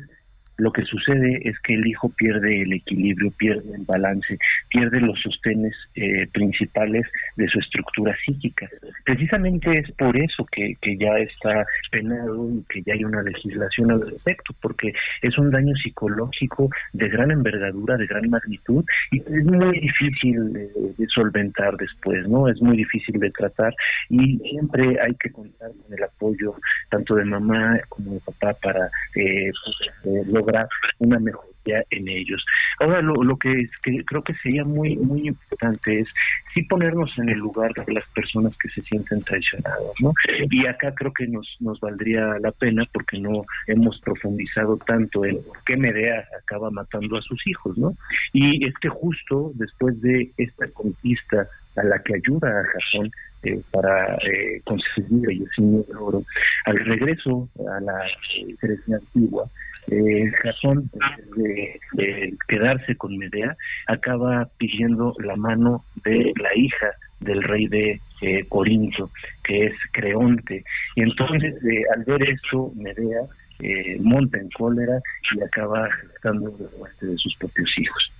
lo 0.61 0.71
que 0.71 0.83
sucede 0.83 1.41
es 1.43 1.59
que 1.61 1.73
el 1.73 1.87
hijo 1.87 2.09
pierde 2.09 2.61
el 2.61 2.73
equilibrio, 2.73 3.31
pierde 3.31 3.73
el 3.73 3.83
balance, 3.83 4.37
pierde 4.69 5.01
los 5.01 5.19
sostenes 5.19 5.73
eh, 5.95 6.27
principales 6.31 7.07
de 7.35 7.47
su 7.47 7.57
estructura 7.57 8.15
psíquica. 8.23 8.69
Precisamente 9.03 9.79
es 9.79 9.91
por 9.93 10.15
eso 10.15 10.45
que, 10.51 10.75
que 10.79 10.97
ya 10.97 11.17
está 11.17 11.65
penado 11.89 12.47
y 12.51 12.63
que 12.69 12.83
ya 12.83 12.93
hay 12.93 13.03
una 13.03 13.23
legislación 13.23 13.89
al 13.89 14.07
respecto, 14.07 14.53
porque 14.61 14.93
es 15.23 15.35
un 15.39 15.49
daño 15.49 15.73
psicológico 15.77 16.69
de 16.93 17.09
gran 17.09 17.31
envergadura, 17.31 17.97
de 17.97 18.05
gran 18.05 18.29
magnitud, 18.29 18.85
y 19.09 19.17
es 19.17 19.43
muy 19.43 19.79
difícil 19.79 20.53
de, 20.53 21.07
solventar 21.07 21.75
después, 21.77 22.27
¿no? 22.27 22.47
Es 22.47 22.61
muy 22.61 22.77
difícil 22.77 23.19
de 23.19 23.31
tratar 23.31 23.73
y 24.09 24.37
siempre 24.37 25.01
hay 25.01 25.15
que 25.15 25.31
contar 25.31 25.71
con 25.71 25.97
el 25.97 26.03
apoyo 26.03 26.55
tanto 26.89 27.15
de 27.15 27.25
mamá 27.25 27.79
como 27.89 28.13
de 28.13 28.19
papá 28.19 28.53
para 28.61 28.85
eh, 29.15 29.51
pues, 29.65 29.75
eh 30.05 30.50
una 30.99 31.19
mejoría 31.19 31.51
en 31.89 32.07
ellos. 32.07 32.43
Ahora 32.79 33.01
lo, 33.01 33.37
que, 33.37 33.51
es, 33.61 33.69
que 33.83 34.03
creo 34.05 34.23
que 34.23 34.33
sería 34.35 34.63
muy 34.63 34.95
muy 34.97 35.27
importante 35.27 35.99
es 35.99 36.07
sí 36.53 36.63
ponernos 36.63 37.11
en 37.19 37.29
el 37.29 37.37
lugar 37.37 37.71
de 37.73 37.93
las 37.93 38.07
personas 38.09 38.55
que 38.57 38.69
se 38.69 38.81
sienten 38.81 39.21
traicionadas, 39.21 39.93
¿no? 39.99 40.13
Y 40.49 40.65
acá 40.65 40.93
creo 40.95 41.13
que 41.13 41.27
nos 41.27 41.47
nos 41.59 41.79
valdría 41.79 42.39
la 42.39 42.51
pena 42.51 42.83
porque 42.91 43.19
no 43.19 43.45
hemos 43.67 43.99
profundizado 44.01 44.77
tanto 44.77 45.23
en 45.25 45.43
por 45.43 45.63
qué 45.63 45.77
Medea 45.77 46.25
acaba 46.41 46.71
matando 46.71 47.17
a 47.17 47.21
sus 47.21 47.45
hijos, 47.45 47.77
¿no? 47.77 47.93
Y 48.33 48.65
es 48.65 48.73
que 48.81 48.89
justo 48.89 49.51
después 49.55 50.01
de 50.01 50.31
esta 50.37 50.67
conquista 50.73 51.47
a 51.77 51.83
la 51.83 51.99
que 51.99 52.15
ayuda 52.15 52.49
a 52.49 52.65
Jasón 52.65 53.11
eh, 53.43 53.61
para 53.71 54.15
eh, 54.17 54.61
conseguir 54.65 55.29
el 55.29 55.97
oro, 55.97 56.23
al 56.65 56.77
regreso 56.79 57.49
a 57.75 57.79
la 57.79 58.05
Grecia 58.61 58.97
antigua, 58.97 59.49
eh, 59.87 60.31
Jasón, 60.41 60.89
de, 61.35 62.37
quedarse 62.47 62.95
con 62.95 63.17
Medea, 63.17 63.55
acaba 63.87 64.49
pidiendo 64.57 65.13
la 65.23 65.35
mano 65.35 65.85
de 66.03 66.33
la 66.37 66.55
hija 66.55 66.91
del 67.19 67.43
rey 67.43 67.67
de 67.67 68.01
eh, 68.21 68.45
Corinto, 68.49 69.11
que 69.43 69.67
es 69.67 69.73
Creonte. 69.91 70.63
Y 70.95 71.01
entonces, 71.01 71.55
eh, 71.63 71.83
al 71.95 72.03
ver 72.03 72.23
esto, 72.29 72.71
Medea 72.75 73.21
eh, 73.59 73.97
monta 73.99 74.39
en 74.39 74.49
cólera 74.49 74.99
y 75.35 75.41
acaba 75.43 75.87
gestando 75.91 76.55
la 76.59 76.77
muerte 76.77 77.05
de 77.05 77.17
sus 77.17 77.35
propios 77.37 77.69
hijos. 77.77 78.11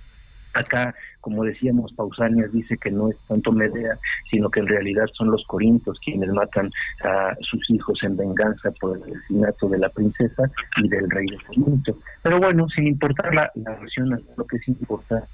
Acá, 0.54 0.94
como 1.20 1.44
decíamos, 1.44 1.92
Pausanias 1.94 2.52
dice 2.52 2.76
que 2.76 2.90
no 2.90 3.10
es 3.10 3.16
tanto 3.28 3.52
Medea, 3.52 3.98
sino 4.30 4.50
que 4.50 4.60
en 4.60 4.66
realidad 4.66 5.06
son 5.14 5.30
los 5.30 5.44
corintos 5.46 5.98
quienes 6.04 6.30
matan 6.30 6.70
a 7.04 7.34
sus 7.40 7.68
hijos 7.70 7.98
en 8.02 8.16
venganza 8.16 8.70
por 8.80 8.96
el 8.96 9.02
asesinato 9.04 9.68
de 9.68 9.78
la 9.78 9.88
princesa 9.88 10.50
y 10.82 10.88
del 10.88 11.08
rey 11.10 11.26
de 11.26 11.38
Corinto. 11.46 11.98
Pero 12.22 12.38
bueno, 12.38 12.68
sin 12.68 12.86
importar 12.86 13.34
la, 13.34 13.50
la 13.54 13.76
versión, 13.76 14.10
lo 14.36 14.44
que 14.46 14.56
es 14.56 14.68
importante 14.68 15.26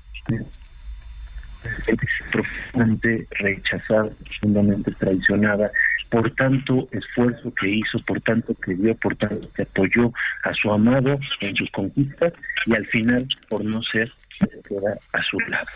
profundamente 2.31 3.27
rechazada, 3.41 4.11
profundamente 4.25 4.93
traicionada 4.93 5.71
por 6.11 6.31
tanto 6.37 6.89
esfuerzo 6.93 7.53
que 7.55 7.69
hizo, 7.69 7.99
por 8.07 8.21
tanto 8.23 8.55
que 8.55 8.75
dio, 8.75 8.95
por 8.97 9.17
tanto 9.17 9.51
que 9.55 9.63
apoyó 9.63 10.13
a 10.45 10.55
su 10.55 10.71
amado 10.71 11.19
en 11.41 11.57
sus 11.57 11.71
conquistas 11.71 12.33
y 12.67 12.75
al 12.75 12.87
final 12.87 13.27
por 13.49 13.65
no 13.65 13.83
ser 13.83 14.11
se 14.47 14.63
queda 14.63 14.99
a 15.13 15.23
su 15.23 15.39
lado. 15.41 15.69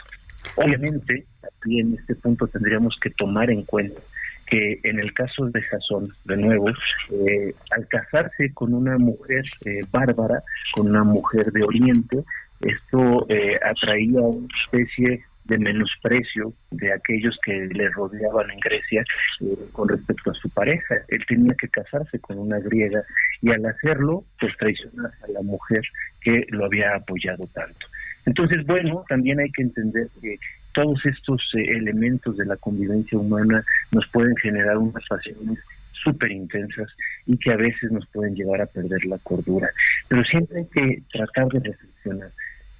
Obviamente, 0.57 1.25
aquí 1.43 1.81
en 1.81 1.95
este 1.95 2.15
punto 2.17 2.47
tendríamos 2.49 2.97
que 3.01 3.11
tomar 3.11 3.51
en 3.51 3.63
cuenta 3.63 4.01
que 4.47 4.81
en 4.83 4.99
el 4.99 5.15
caso 5.15 5.47
de 5.47 5.63
Jasón, 5.63 6.09
de 6.25 6.37
nuevo, 6.37 6.69
eh, 6.69 7.55
al 7.71 7.87
casarse 7.89 8.53
con 8.53 8.75
una 8.75 8.99
mujer 8.99 9.45
eh, 9.65 9.81
bárbara, 9.91 10.43
con 10.73 10.89
una 10.89 11.05
mujer 11.05 11.53
de 11.53 11.63
Oriente, 11.63 12.25
esto 12.61 13.27
eh, 13.29 13.59
atraía 13.65 14.21
una 14.21 14.49
especie 14.65 15.25
de 15.45 15.59
menosprecio 15.59 16.53
de 16.71 16.93
aquellos 16.93 17.37
que 17.45 17.53
le 17.53 17.89
rodeaban 17.91 18.51
en 18.51 18.61
Grecia 18.61 19.05
eh, 19.41 19.57
con 19.73 19.89
respecto 19.89 20.31
a 20.31 20.35
su 20.35 20.49
pareja. 20.51 20.97
Él 21.09 21.25
tenía 21.27 21.55
que 21.55 21.69
casarse 21.69 22.19
con 22.21 22.39
una 22.39 22.59
griega 22.61 23.03
y 23.41 23.51
al 23.51 23.65
hacerlo, 23.67 24.25
pues 24.39 24.57
traicionar 24.57 25.11
a 25.23 25.29
la 25.29 25.43
mujer 25.43 25.83
que 26.21 26.47
lo 26.51 26.67
había 26.67 26.95
apoyado 26.95 27.47
tanto. 27.49 27.87
Entonces, 28.27 28.65
bueno, 28.67 29.05
también 29.09 29.41
hay 29.41 29.51
que 29.51 29.63
entender 29.63 30.09
que 30.21 30.39
todos 30.73 31.05
estos 31.05 31.43
eh, 31.55 31.77
elementos 31.77 32.37
de 32.37 32.47
la 32.47 32.57
convivencia 32.57 33.19
humana 33.19 33.65
nos 33.91 34.07
pueden 34.09 34.37
generar 34.37 34.79
unas 34.79 35.05
pasiones 35.09 35.59
súper 36.03 36.31
intensas 36.33 36.89
y 37.27 37.37
que 37.37 37.53
a 37.53 37.57
veces 37.57 37.91
nos 37.91 38.07
pueden 38.09 38.35
llevar 38.35 38.61
a 38.61 38.67
perder 38.67 39.05
la 39.07 39.19
cordura. 39.19 39.69
Pero 40.09 40.25
siempre 40.25 40.59
hay 40.59 40.67
que 40.67 41.03
tratar 41.13 41.49
de 41.49 41.61
reflexionar 41.61 42.31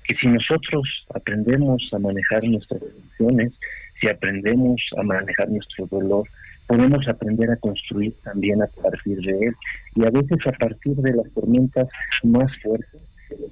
que 0.05 0.15
si 0.17 0.27
nosotros 0.27 1.07
aprendemos 1.15 1.89
a 1.93 1.99
manejar 1.99 2.43
nuestras 2.45 2.83
emociones, 2.83 3.53
si 4.01 4.09
aprendemos 4.09 4.81
a 4.97 5.03
manejar 5.03 5.49
nuestro 5.49 5.87
dolor, 5.87 6.27
podemos 6.67 7.07
aprender 7.07 7.51
a 7.51 7.57
construir 7.57 8.13
también 8.25 8.63
a 8.63 8.67
partir 8.67 9.19
de 9.19 9.47
él. 9.47 9.55
Y 9.95 10.05
a 10.05 10.11
veces 10.11 10.39
a 10.47 10.53
partir 10.53 10.97
de 10.97 11.13
las 11.13 11.31
tormentas 11.33 11.89
más 12.25 12.51
fuertes 12.63 13.03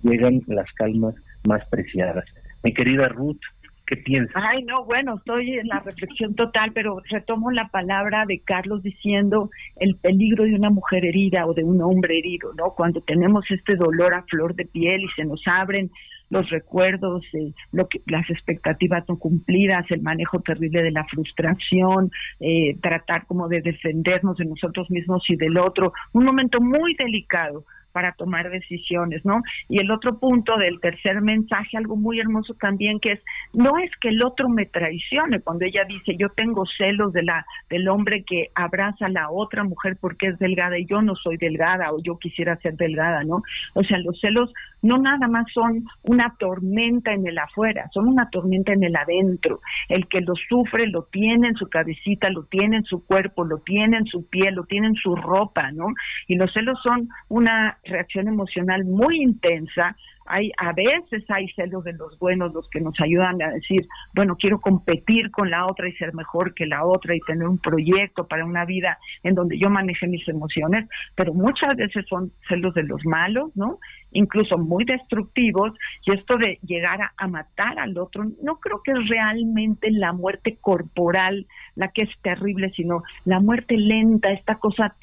llegan 0.03 0.43
las 0.49 0.71
calmas 0.73 1.15
más 1.45 1.67
preciadas. 1.69 2.25
Mi 2.63 2.75
querida 2.75 3.09
Ruth, 3.09 3.41
¿qué 3.87 3.97
piensas? 3.97 4.35
Ay, 4.37 4.63
no, 4.63 4.85
bueno, 4.85 5.17
estoy 5.17 5.59
en 5.59 5.69
la 5.69 5.81
reflexión 5.81 6.35
total, 6.35 6.73
pero 6.73 7.01
retomo 7.11 7.51
la 7.51 7.69
palabra 7.69 8.25
de 8.27 8.41
Carlos 8.41 8.83
diciendo 8.83 9.51
el 9.77 9.97
peligro 9.97 10.45
de 10.45 10.55
una 10.55 10.71
mujer 10.71 11.05
herida 11.05 11.47
o 11.47 11.55
de 11.55 11.65
un 11.65 11.81
hombre 11.83 12.19
herido, 12.19 12.53
¿no? 12.55 12.75
Cuando 12.75 13.01
tenemos 13.01 13.45
este 13.51 13.77
dolor 13.77 14.15
a 14.15 14.23
flor 14.25 14.55
de 14.55 14.67
piel 14.67 15.03
y 15.03 15.09
se 15.17 15.25
nos 15.25 15.43
abren 15.47 15.91
los 16.31 16.49
recuerdos, 16.49 17.25
eh, 17.35 17.53
lo 17.73 17.89
que, 17.89 18.01
las 18.07 18.29
expectativas 18.31 19.05
no 19.09 19.19
cumplidas, 19.19 19.85
el 19.91 20.01
manejo 20.01 20.41
terrible 20.41 20.83
de 20.83 20.93
la 20.93 21.05
frustración, 21.07 22.11
eh, 22.39 22.77
tratar 22.81 23.27
como 23.27 23.49
de 23.49 23.61
defendernos 23.61 24.37
de 24.37 24.45
nosotros 24.45 24.89
mismos 24.91 25.25
y 25.29 25.37
del 25.37 25.59
otro, 25.59 25.93
un 26.13 26.25
momento 26.25 26.61
muy 26.61 26.95
delicado 26.95 27.65
para 27.93 28.13
tomar 28.13 28.51
decisiones, 28.51 29.25
¿no? 29.25 29.43
Y 29.69 29.79
el 29.79 29.91
otro 29.91 30.19
punto 30.19 30.57
del 30.57 30.81
tercer 30.81 31.21
mensaje, 31.21 31.77
algo 31.77 31.97
muy 31.97 32.21
hermoso 32.21 32.55
también, 32.55 33.01
que 33.01 33.13
es, 33.13 33.21
no 33.53 33.79
es 33.79 33.91
que 34.01 34.09
el 34.09 34.23
otro 34.23 34.49
me 34.49 34.67
traicione, 34.67 35.41
cuando 35.41 35.65
ella 35.65 35.85
dice, 35.85 36.17
yo 36.17 36.29
tengo 36.31 36.65
celos 36.79 37.13
de 37.13 37.23
la, 37.23 37.45
del 37.69 37.89
hombre 37.89 38.25
que 38.25 38.51
abraza 38.55 39.07
a 39.07 39.11
la 39.11 39.31
otra 39.31 39.65
mujer 39.65 39.97
porque 40.01 40.29
es 40.29 40.39
delgada 40.39 40.79
y 40.79 40.87
yo 40.87 41.03
no 41.03 41.15
soy 41.17 41.37
delgada 41.37 41.93
o 41.93 42.03
yo 42.03 42.19
quisiera 42.19 42.57
ser 42.57 42.77
delgada, 42.77 43.25
¿no? 43.25 43.43
O 43.75 43.83
sea, 43.83 43.99
los 43.99 44.19
celos 44.21 44.53
no 44.83 44.99
nada 44.99 45.29
más 45.29 45.47
son 45.53 45.85
una 46.03 46.35
tormenta 46.39 47.13
en 47.13 47.27
el 47.27 47.39
afuera, 47.39 47.89
son 47.93 48.09
una 48.09 48.31
tormenta 48.31 48.73
en 48.73 48.83
el 48.85 48.97
adentro. 48.97 49.61
El 49.89 50.07
que 50.09 50.21
lo 50.21 50.35
sufre 50.49 50.87
lo 50.87 51.05
tiene 51.05 51.49
en 51.49 51.55
su 51.55 51.69
cabecita, 51.69 52.31
lo 52.31 52.45
tiene 52.45 52.79
en 52.79 52.85
su 52.85 53.05
cuerpo, 53.05 53.45
lo 53.45 53.59
tiene 53.59 53.99
en 53.99 54.07
su 54.07 54.27
piel, 54.29 54.55
lo 54.55 54.65
tiene 54.65 54.89
en 54.89 54.95
su 54.95 55.15
ropa, 55.17 55.71
¿no? 55.73 55.89
Y 56.27 56.37
los 56.37 56.53
celos 56.53 56.79
son 56.83 57.09
una 57.29 57.79
reacción 57.85 58.29
emocional 58.29 58.85
muy 58.85 59.23
intensa. 59.23 59.97
Hay, 60.27 60.53
a 60.59 60.73
veces 60.73 61.25
hay 61.29 61.49
celos 61.57 61.83
de 61.83 61.93
los 61.95 62.17
buenos, 62.21 62.53
los 62.53 62.69
que 62.71 62.81
nos 62.81 62.95
ayudan 63.01 63.43
a 63.43 63.51
decir, 63.51 63.89
bueno, 64.15 64.37
quiero 64.37 64.61
competir 64.61 65.31
con 65.33 65.51
la 65.51 65.67
otra 65.67 65.89
y 65.89 65.93
ser 65.95 66.15
mejor 66.15 66.55
que 66.55 66.67
la 66.67 66.85
otra 66.85 67.17
y 67.17 67.21
tener 67.21 67.49
un 67.49 67.59
proyecto 67.59 68.29
para 68.29 68.45
una 68.45 68.65
vida 68.65 68.99
en 69.25 69.35
donde 69.35 69.59
yo 69.59 69.71
maneje 69.71 70.07
mis 70.07 70.27
emociones, 70.29 70.89
pero 71.17 71.35
muchas 71.35 71.77
veces 71.77 72.07
son 72.09 72.31
celos 72.49 72.75
de 72.75 72.85
los 72.85 73.05
malos, 73.05 73.51
¿no? 73.57 73.79
Incluso 74.13 74.57
muy 74.57 74.85
destructivos, 74.85 75.73
y 76.07 76.13
esto 76.13 76.37
de 76.37 76.59
llegar 76.63 77.03
a, 77.03 77.13
a 77.17 77.27
matar 77.27 77.81
al 77.81 77.99
otro, 77.99 78.25
no 78.43 78.57
creo 78.61 78.83
que 78.85 78.93
es 78.93 79.09
realmente 79.09 79.91
la 79.91 80.13
muerte 80.13 80.59
corporal 80.61 81.47
la 81.75 81.89
que 81.89 82.03
es 82.03 82.11
terrible, 82.23 82.71
sino 82.77 83.03
la 83.25 83.41
muerte 83.41 83.77
lenta, 83.77 84.31
esta 84.31 84.57
cosa 84.57 84.95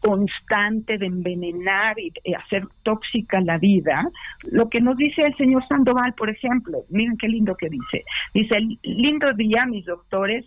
constante 0.00 0.98
de 0.98 1.06
envenenar 1.06 1.96
y 1.98 2.12
hacer 2.34 2.64
tóxica 2.82 3.40
la 3.40 3.58
vida, 3.58 4.08
lo 4.44 4.68
que 4.68 4.80
nos 4.80 4.96
dice 4.96 5.22
el 5.22 5.36
señor 5.36 5.66
Sandoval, 5.68 6.14
por 6.14 6.30
ejemplo, 6.30 6.84
miren 6.88 7.16
qué 7.16 7.28
lindo 7.28 7.56
que 7.56 7.68
dice, 7.68 8.04
dice, 8.34 8.56
lindo 8.82 9.32
día 9.34 9.66
mis 9.66 9.84
doctores, 9.84 10.46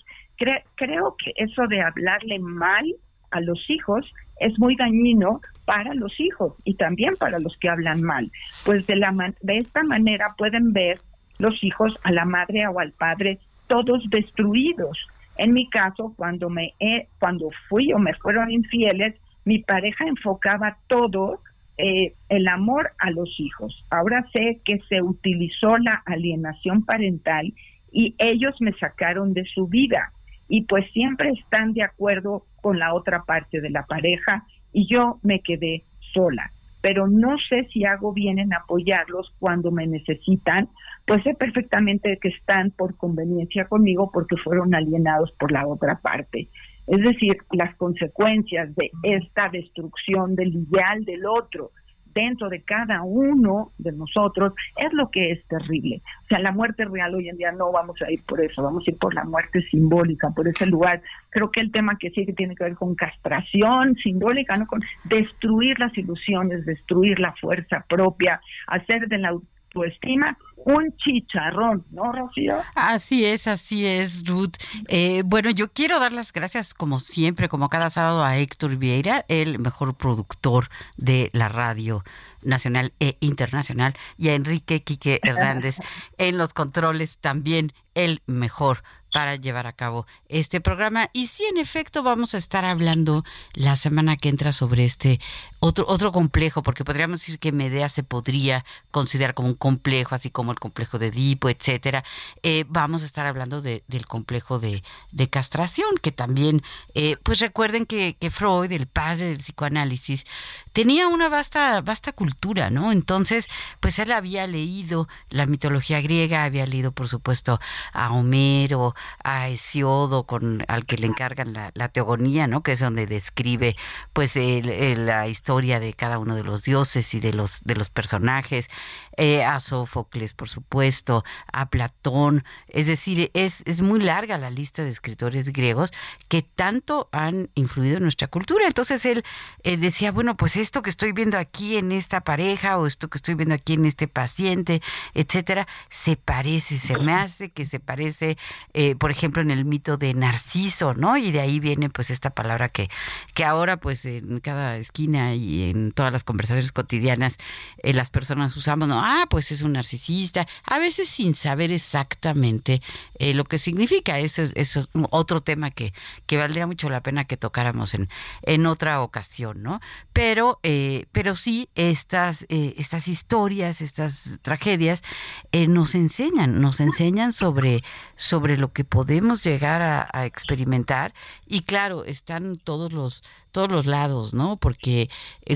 creo 0.76 1.16
que 1.24 1.34
eso 1.36 1.68
de 1.68 1.82
hablarle 1.82 2.40
mal 2.40 2.86
a 3.32 3.42
los 3.42 3.70
hijos 3.70 4.12
es 4.40 4.58
muy 4.60 4.76
dañino 4.76 5.40
para 5.66 5.94
los 5.94 6.20
hijos 6.20 6.54
y 6.64 6.76
también 6.76 7.14
para 7.20 7.40
los 7.40 7.56
que 7.58 7.70
hablan 7.70 8.02
mal. 8.02 8.32
Pues 8.66 8.88
de, 8.88 8.96
la 8.96 9.14
de 9.42 9.58
esta 9.58 9.84
manera 9.84 10.34
pueden 10.38 10.74
ver 10.74 11.00
los 11.40 11.64
hijos 11.64 11.94
a 12.04 12.12
la 12.12 12.26
madre 12.26 12.68
o 12.68 12.80
al 12.80 12.92
padre 12.92 13.40
todos 13.68 14.04
destruidos. 14.10 14.98
En 15.38 15.54
mi 15.54 15.70
caso, 15.70 16.14
cuando 16.18 16.50
me 16.50 16.74
cuando 17.20 17.50
fui 17.70 17.94
o 17.94 18.00
me 18.00 18.14
fueron 18.16 18.52
infieles, 18.52 19.16
mi 19.52 19.60
pareja 19.60 20.06
enfocaba 20.06 20.78
todo 20.88 21.42
eh, 21.78 22.14
el 22.30 22.48
amor 22.48 22.92
a 23.00 23.12
los 23.12 23.38
hijos. 23.38 23.86
Ahora 23.90 24.26
sé 24.32 24.62
que 24.64 24.80
se 24.88 25.02
utilizó 25.02 25.78
la 25.78 26.02
alienación 26.06 26.86
parental 26.86 27.54
y 27.92 28.16
ellos 28.18 28.56
me 28.62 28.72
sacaron 28.80 29.34
de 29.34 29.44
su 29.44 29.68
vida 29.68 30.14
y 30.48 30.62
pues 30.68 30.90
siempre 30.94 31.32
están 31.32 31.74
de 31.74 31.84
acuerdo 31.84 32.46
con 32.62 32.80
la 32.80 32.94
otra 32.94 33.24
parte 33.24 33.60
de 33.60 33.70
la 33.70 33.86
pareja 33.86 34.46
y 34.72 34.88
yo 34.88 35.20
me 35.22 35.42
quedé 35.42 35.84
sola. 36.14 36.50
Pero 36.80 37.10
no 37.10 37.36
sé 37.50 37.68
si 37.74 37.84
hago 37.84 38.14
bien 38.14 38.40
en 38.40 38.54
apoyarlos 38.54 39.36
cuando 39.38 39.70
me 39.70 39.86
necesitan, 39.86 40.70
pues 41.06 41.24
sé 41.24 41.34
perfectamente 41.34 42.18
que 42.22 42.30
están 42.30 42.72
por 42.72 42.96
conveniencia 42.96 43.66
conmigo 43.66 44.12
porque 44.14 44.38
fueron 44.38 44.74
alienados 44.74 45.34
por 45.34 45.52
la 45.52 45.68
otra 45.68 46.00
parte. 46.02 46.48
Es 46.88 47.02
decir, 47.02 47.38
las 47.52 47.76
consecuencias 47.76 48.76
de 48.76 48.92
esta 49.04 49.50
destrucción 49.50 50.36
del 50.36 50.56
ideal 50.56 51.06
del 51.06 51.26
otro 51.26 51.72
dentro 52.14 52.50
de 52.50 52.62
cada 52.62 53.04
uno 53.04 53.72
de 53.78 53.92
nosotros 53.92 54.54
es 54.78 54.92
lo 54.94 55.10
que 55.10 55.32
es 55.32 55.46
terrible. 55.48 56.02
O 56.24 56.28
sea, 56.28 56.40
la 56.40 56.52
muerte 56.52 56.86
real 56.86 57.16
hoy 57.16 57.30
en 57.30 57.38
día 57.38 57.52
no 57.52 57.72
vamos 57.72 58.02
a 58.02 58.12
ir 58.12 58.22
por 58.26 58.42
eso, 58.42 58.62
vamos 58.62 58.84
a 58.86 58.92
ir 58.92 58.98
por 58.98 59.14
la 59.14 59.24
muerte 59.24 59.62
simbólica, 59.70 60.30
por 60.36 60.48
ese 60.48 60.66
lugar. 60.66 61.02
Creo 61.30 61.52
que 61.52 61.62
el 61.62 61.72
tema 61.72 61.98
que 61.98 62.10
sí 62.12 62.26
que 62.26 62.34
tiene 62.34 62.56
que 62.56 62.64
ver 62.64 62.76
con 62.76 62.96
castración 62.96 63.96
simbólica, 63.96 64.56
no 64.56 64.68
con 64.68 64.82
destruir 65.06 65.80
las 65.80 65.98
ilusiones, 65.98 66.66
destruir 66.66 67.20
la 67.20 67.34
fuerza 67.34 67.86
propia, 67.88 68.42
hacer 68.68 69.08
de 69.08 69.18
la 69.18 69.38
autoestima 69.74 70.38
un 70.64 70.96
chicharrón, 70.98 71.86
¿no, 71.90 72.12
Rocío? 72.12 72.62
Así 72.76 73.26
es, 73.26 73.48
así 73.48 73.86
es, 73.86 74.24
Ruth. 74.28 74.58
Eh, 74.90 75.24
bueno, 75.26 75.50
yo 75.50 75.72
quiero 75.72 76.00
dar 76.00 76.12
las 76.12 76.32
gracias, 76.32 76.76
como 76.76 77.00
siempre, 77.00 77.50
como 77.50 77.70
cada 77.70 77.90
sábado, 77.90 78.24
a 78.24 78.38
Héctor 78.38 78.76
Vieira, 78.76 79.26
el 79.28 79.58
mejor 79.58 79.96
productor 79.96 80.70
de 80.98 81.32
la 81.34 81.50
radio 81.50 82.04
nacional 82.44 82.94
e 83.00 83.18
internacional, 83.22 83.96
y 84.18 84.30
a 84.30 84.36
Enrique 84.36 84.84
Quique 84.84 85.20
Hernández 85.24 85.78
en 86.20 86.38
los 86.38 86.54
controles, 86.54 87.18
también 87.18 87.74
el 87.96 88.22
mejor 88.28 88.84
para 89.12 89.36
llevar 89.36 89.68
a 89.68 89.74
cabo 89.74 90.06
este 90.30 90.62
programa. 90.62 91.10
Y 91.14 91.28
sí, 91.28 91.44
en 91.52 91.58
efecto, 91.58 92.04
vamos 92.04 92.34
a 92.34 92.38
estar 92.38 92.66
hablando 92.66 93.24
la 93.54 93.76
semana 93.76 94.18
que 94.18 94.30
entra 94.30 94.52
sobre 94.54 94.86
este 94.86 95.20
otro, 95.60 95.86
otro 95.88 96.12
complejo, 96.12 96.64
porque 96.64 96.84
podríamos 96.84 97.20
decir 97.20 97.40
que 97.40 97.52
Medea 97.52 97.90
se 97.90 98.04
podría 98.04 98.66
considerar 98.90 99.34
como 99.34 99.50
un 99.50 99.56
complejo, 99.56 100.16
así 100.16 100.30
como 100.30 100.52
el 100.52 100.60
complejo 100.60 100.98
de 100.98 101.08
Edipo, 101.08 101.50
etcétera. 101.50 102.04
Eh, 102.44 102.66
vamos 102.68 103.04
a 103.04 103.06
estar 103.06 103.26
hablando 103.26 103.62
de, 103.62 103.84
del 103.88 104.06
complejo 104.06 104.60
de, 104.60 104.84
de, 105.12 105.30
castración, 105.30 105.98
que 106.02 106.12
también, 106.12 106.62
eh, 106.96 107.18
pues 107.24 107.40
recuerden 107.40 107.86
que, 107.86 108.16
que 108.20 108.30
Freud, 108.30 108.72
el 108.72 108.88
padre 108.88 109.26
del 109.26 109.38
psicoanálisis, 109.38 110.26
tenía 110.74 111.08
una 111.08 111.30
vasta, 111.30 111.82
vasta 111.82 112.14
cultura, 112.14 112.70
¿no? 112.70 112.92
Entonces, 112.92 113.48
pues 113.80 114.00
él 114.00 114.12
había 114.12 114.48
leído 114.48 115.08
la 115.30 115.46
mitología 115.46 116.02
griega, 116.02 116.44
había 116.44 116.66
leído, 116.66 116.92
por 116.92 117.08
supuesto, 117.08 117.60
a 117.94 118.12
Homero, 118.12 118.96
a 119.24 119.50
Hesiodo, 119.50 120.26
con, 120.26 120.64
al 120.68 120.86
que 120.86 120.98
le 120.98 121.08
encargan 121.08 121.54
la, 121.54 121.72
la 121.74 121.90
teogonía, 121.90 122.48
¿no? 122.48 122.64
Que 122.64 122.74
es 122.74 122.80
donde 122.80 123.08
describe, 123.08 123.76
pues, 124.14 124.36
la 124.36 125.28
historia 125.28 125.80
de 125.80 125.94
cada 125.94 126.20
uno 126.20 126.36
de 126.36 126.44
los 126.44 126.64
dioses 126.64 127.14
y 127.14 127.20
de 127.20 127.34
los, 127.34 127.62
de 127.64 127.76
los 127.76 127.90
personajes, 127.90 128.70
eh, 129.18 129.44
a 129.44 129.60
Sófocles, 129.60 130.34
por 130.34 130.50
supuesto, 130.50 131.24
a 131.52 131.70
Platón, 131.70 132.44
es 132.68 132.88
decir, 132.88 133.32
es, 133.34 133.64
es 133.66 133.82
muy 133.82 134.02
larga 134.02 134.38
la 134.38 134.50
lista 134.50 134.84
de 134.84 134.90
escritores 134.90 135.52
griegos 135.52 135.92
que 136.28 136.42
tanto 136.42 137.10
han 137.12 137.50
influido 137.56 137.98
en 137.98 138.04
nuestra 138.04 138.28
cultura. 138.28 138.66
Entonces 138.68 139.06
él 139.06 139.24
eh, 139.64 139.78
decía, 139.78 140.12
bueno, 140.12 140.36
pues 140.36 140.56
esto 140.56 140.82
que 140.82 140.90
estoy 140.90 141.12
viendo 141.12 141.38
aquí 141.38 141.78
en 141.78 141.92
esta 141.92 142.22
pareja 142.22 142.78
o 142.78 142.88
esto 142.88 143.10
que 143.10 143.18
estoy 143.18 143.36
viendo 143.36 143.56
aquí 143.56 143.74
en 143.74 143.86
este 143.86 144.08
paciente, 144.08 144.82
etcétera, 145.14 145.68
se 145.90 146.16
parece, 146.16 146.78
se 146.80 146.98
me 146.98 147.14
hace 147.14 147.52
que 147.52 147.66
se 147.66 147.80
parece, 147.80 148.38
eh, 148.74 148.96
por 148.96 149.12
ejemplo, 149.12 149.42
en 149.42 149.52
el 149.52 149.66
mito 149.66 149.98
de 149.98 150.14
Narciso, 150.14 150.94
¿no? 150.94 151.18
Y 151.18 151.32
de 151.32 151.42
ahí 151.42 151.60
viene 151.60 151.90
pues 151.90 152.10
esta 152.10 152.30
palabra 152.30 152.70
que, 152.70 152.90
que 153.34 153.44
ahora 153.44 153.78
pues 153.78 154.06
en 154.06 154.40
cada 154.40 154.78
esquina 154.78 155.36
y 155.36 155.70
en 155.72 155.92
todas 155.92 156.14
las 156.14 156.24
conversaciones 156.24 156.72
cotidianas 156.72 157.38
eh, 157.84 157.94
las 157.94 158.10
personas 158.10 158.56
usamos, 158.56 158.88
¿no? 158.88 159.01
Ah, 159.04 159.26
pues 159.30 159.52
es 159.52 159.62
un 159.62 159.74
narcisista, 159.74 160.48
a 160.64 160.80
veces 160.80 161.10
sin 161.10 161.34
saber 161.34 161.72
exactamente 161.72 162.82
eh, 163.18 163.34
lo 163.34 163.46
que 163.46 163.58
significa. 163.58 164.20
Eso, 164.20 164.44
es 164.54 164.80
otro 165.10 165.42
tema 165.42 165.72
que, 165.72 165.94
que 166.26 166.38
valdría 166.38 166.68
mucho 166.68 166.90
la 166.90 167.02
pena 167.02 167.26
que 167.26 167.38
tocáramos 167.38 167.94
en, 167.94 168.10
en 168.44 168.66
otra 168.66 169.02
ocasión, 169.02 169.64
¿no? 169.64 169.80
Pero 170.14 170.60
eh, 170.64 171.06
pero, 171.12 171.36
sí 171.36 171.70
estas, 171.76 172.46
eh, 172.50 172.76
estas 172.78 173.08
historias, 173.08 173.82
estas 173.82 174.40
tragedias 174.42 175.04
nos 175.52 175.96
enseñan, 175.96 176.62
nos 176.62 176.80
enseñan 176.80 177.32
sobre, 177.32 177.84
sobre 178.16 178.58
lo 178.58 178.72
que 178.72 178.84
podemos 178.84 179.44
llegar 179.44 179.82
a, 179.82 180.26
experimentar 180.26 181.14
y 181.48 181.62
claro, 181.62 182.06
están 182.06 182.58
todos 182.58 182.94
los 182.94 183.24
todos 183.52 183.72
los 183.72 183.86
lados, 183.86 184.34
¿no? 184.34 184.58
Porque 184.58 185.10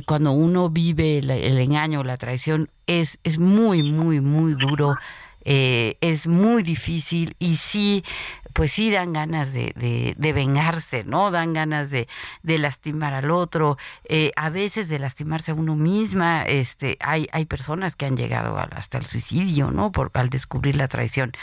cuando 0.06 0.32
uno 0.32 0.70
vive 0.70 1.20
el, 1.20 1.32
el 1.32 1.58
engaño, 1.60 2.04
la 2.04 2.18
traición, 2.18 2.70
es, 2.88 3.20
es 3.24 3.40
muy, 3.40 3.84
muy, 3.84 4.22
muy 4.22 4.54
duro. 4.54 4.96
Es 5.46 6.28
muy 6.28 6.64
difícil 6.64 7.36
y 7.40 7.58
sí 7.58 8.04
pues 8.56 8.72
sí 8.72 8.90
dan 8.90 9.12
ganas 9.12 9.52
de, 9.52 9.74
de, 9.76 10.34
vengarse, 10.34 11.04
¿no? 11.04 11.30
Dan 11.30 11.52
ganas 11.52 11.90
de, 11.90 12.08
de 12.42 12.58
lastimar 12.58 13.14
al 13.14 13.30
otro, 13.30 13.78
eh, 14.06 14.32
a 14.38 14.50
veces 14.50 14.88
de 14.88 14.98
lastimarse 14.98 15.52
a 15.52 15.56
uno 15.56 15.76
misma. 15.76 16.44
Este, 16.44 16.98
hay, 17.02 17.28
hay 17.34 17.44
personas 17.44 17.98
que 17.98 18.06
han 18.06 18.16
llegado 18.16 18.58
hasta 18.58 18.98
el 18.98 19.06
suicidio, 19.06 19.72
¿no? 19.72 19.92
Por, 19.92 20.10
al 20.14 20.30
descubrir 20.30 20.78
la 20.78 20.88
traición 20.88 21.34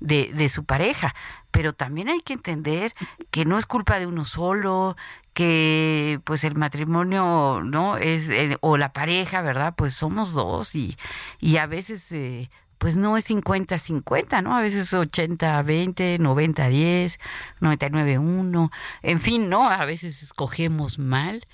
de, 0.00 0.32
de 0.34 0.48
su 0.48 0.64
pareja. 0.64 1.14
Pero 1.52 1.72
también 1.72 2.08
hay 2.08 2.20
que 2.20 2.32
entender 2.32 2.92
que 3.30 3.44
no 3.44 3.58
es 3.58 3.66
culpa 3.66 4.00
de 4.00 4.06
uno 4.06 4.24
solo, 4.24 4.96
que 5.34 6.18
pues 6.24 6.42
el 6.42 6.56
matrimonio 6.56 7.60
no 7.62 7.96
es 7.96 8.28
eh, 8.28 8.56
o 8.60 8.76
la 8.76 8.94
pareja 8.94 9.42
verdad 9.42 9.74
pues 9.76 9.92
somos 9.92 10.32
dos 10.32 10.74
y 10.74 10.96
y 11.40 11.58
a 11.58 11.66
veces 11.66 12.10
eh, 12.12 12.48
pues 12.78 12.96
no 12.96 13.16
es 13.16 13.30
50-50, 13.30 14.42
¿no? 14.42 14.56
A 14.56 14.60
veces 14.60 14.92
80-20, 14.92 16.18
90-10, 16.18 17.18
99-1, 17.60 18.70
en 19.02 19.20
fin, 19.20 19.48
¿no? 19.48 19.70
A 19.70 19.84
veces 19.84 20.22
escogemos 20.22 20.98
mal 20.98 21.46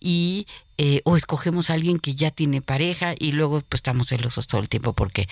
y 0.00 0.46
eh, 0.78 1.00
o 1.04 1.16
escogemos 1.16 1.70
a 1.70 1.74
alguien 1.74 1.98
que 1.98 2.14
ya 2.14 2.30
tiene 2.30 2.60
pareja 2.60 3.14
y 3.18 3.32
luego 3.32 3.62
pues 3.66 3.78
estamos 3.78 4.08
celosos 4.08 4.46
todo 4.46 4.60
el 4.60 4.68
tiempo 4.68 4.92
porque 4.92 5.26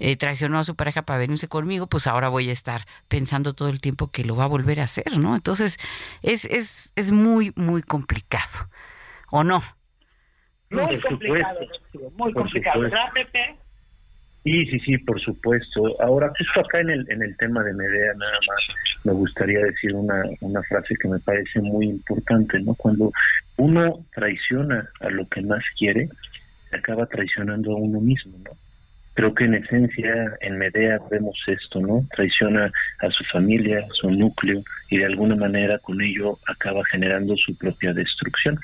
eh, 0.00 0.16
traicionó 0.16 0.58
a 0.58 0.64
su 0.64 0.74
pareja 0.74 1.02
para 1.02 1.20
venirse 1.20 1.46
conmigo, 1.46 1.86
pues 1.86 2.06
ahora 2.06 2.28
voy 2.28 2.50
a 2.50 2.52
estar 2.52 2.86
pensando 3.06 3.54
todo 3.54 3.68
el 3.68 3.80
tiempo 3.80 4.10
que 4.10 4.24
lo 4.24 4.34
va 4.34 4.44
a 4.44 4.48
volver 4.48 4.80
a 4.80 4.84
hacer, 4.84 5.18
¿no? 5.18 5.36
Entonces 5.36 5.78
es, 6.22 6.44
es, 6.46 6.92
es 6.96 7.12
muy, 7.12 7.52
muy 7.54 7.82
complicado, 7.82 8.68
¿o 9.30 9.44
no? 9.44 9.62
Muy 10.70 11.00
complicado, 11.00 11.60
muy 12.16 12.32
complicado. 12.32 12.80
¿Verdad, 12.80 13.12
Pepe? 13.14 13.56
Sí, 14.48 14.64
sí, 14.64 14.80
sí, 14.80 14.98
por 14.98 15.20
supuesto. 15.20 16.00
Ahora, 16.00 16.32
justo 16.38 16.60
acá 16.60 16.80
en 16.80 16.88
el, 16.88 17.10
en 17.10 17.22
el 17.22 17.36
tema 17.36 17.62
de 17.62 17.74
Medea, 17.74 18.14
nada 18.14 18.38
más 18.48 18.76
me 19.04 19.12
gustaría 19.12 19.58
decir 19.58 19.94
una, 19.94 20.22
una 20.40 20.62
frase 20.62 20.94
que 20.98 21.06
me 21.06 21.18
parece 21.18 21.60
muy 21.60 21.86
importante, 21.86 22.58
¿no? 22.60 22.74
Cuando 22.74 23.12
uno 23.58 24.06
traiciona 24.14 24.88
a 25.00 25.10
lo 25.10 25.28
que 25.28 25.42
más 25.42 25.62
quiere, 25.78 26.08
se 26.70 26.76
acaba 26.76 27.04
traicionando 27.04 27.72
a 27.72 27.76
uno 27.76 28.00
mismo, 28.00 28.38
¿no? 28.38 28.52
Creo 29.18 29.34
que 29.34 29.46
en 29.46 29.54
esencia 29.54 30.14
en 30.42 30.58
Medea 30.58 31.00
vemos 31.10 31.36
esto, 31.48 31.80
¿no? 31.80 32.06
Traiciona 32.14 32.70
a 33.00 33.10
su 33.10 33.24
familia, 33.32 33.80
a 33.80 33.94
su 34.00 34.12
núcleo 34.12 34.62
y 34.90 34.98
de 34.98 35.06
alguna 35.06 35.34
manera 35.34 35.80
con 35.80 36.00
ello 36.00 36.38
acaba 36.46 36.82
generando 36.88 37.36
su 37.36 37.58
propia 37.58 37.92
destrucción. 37.92 38.60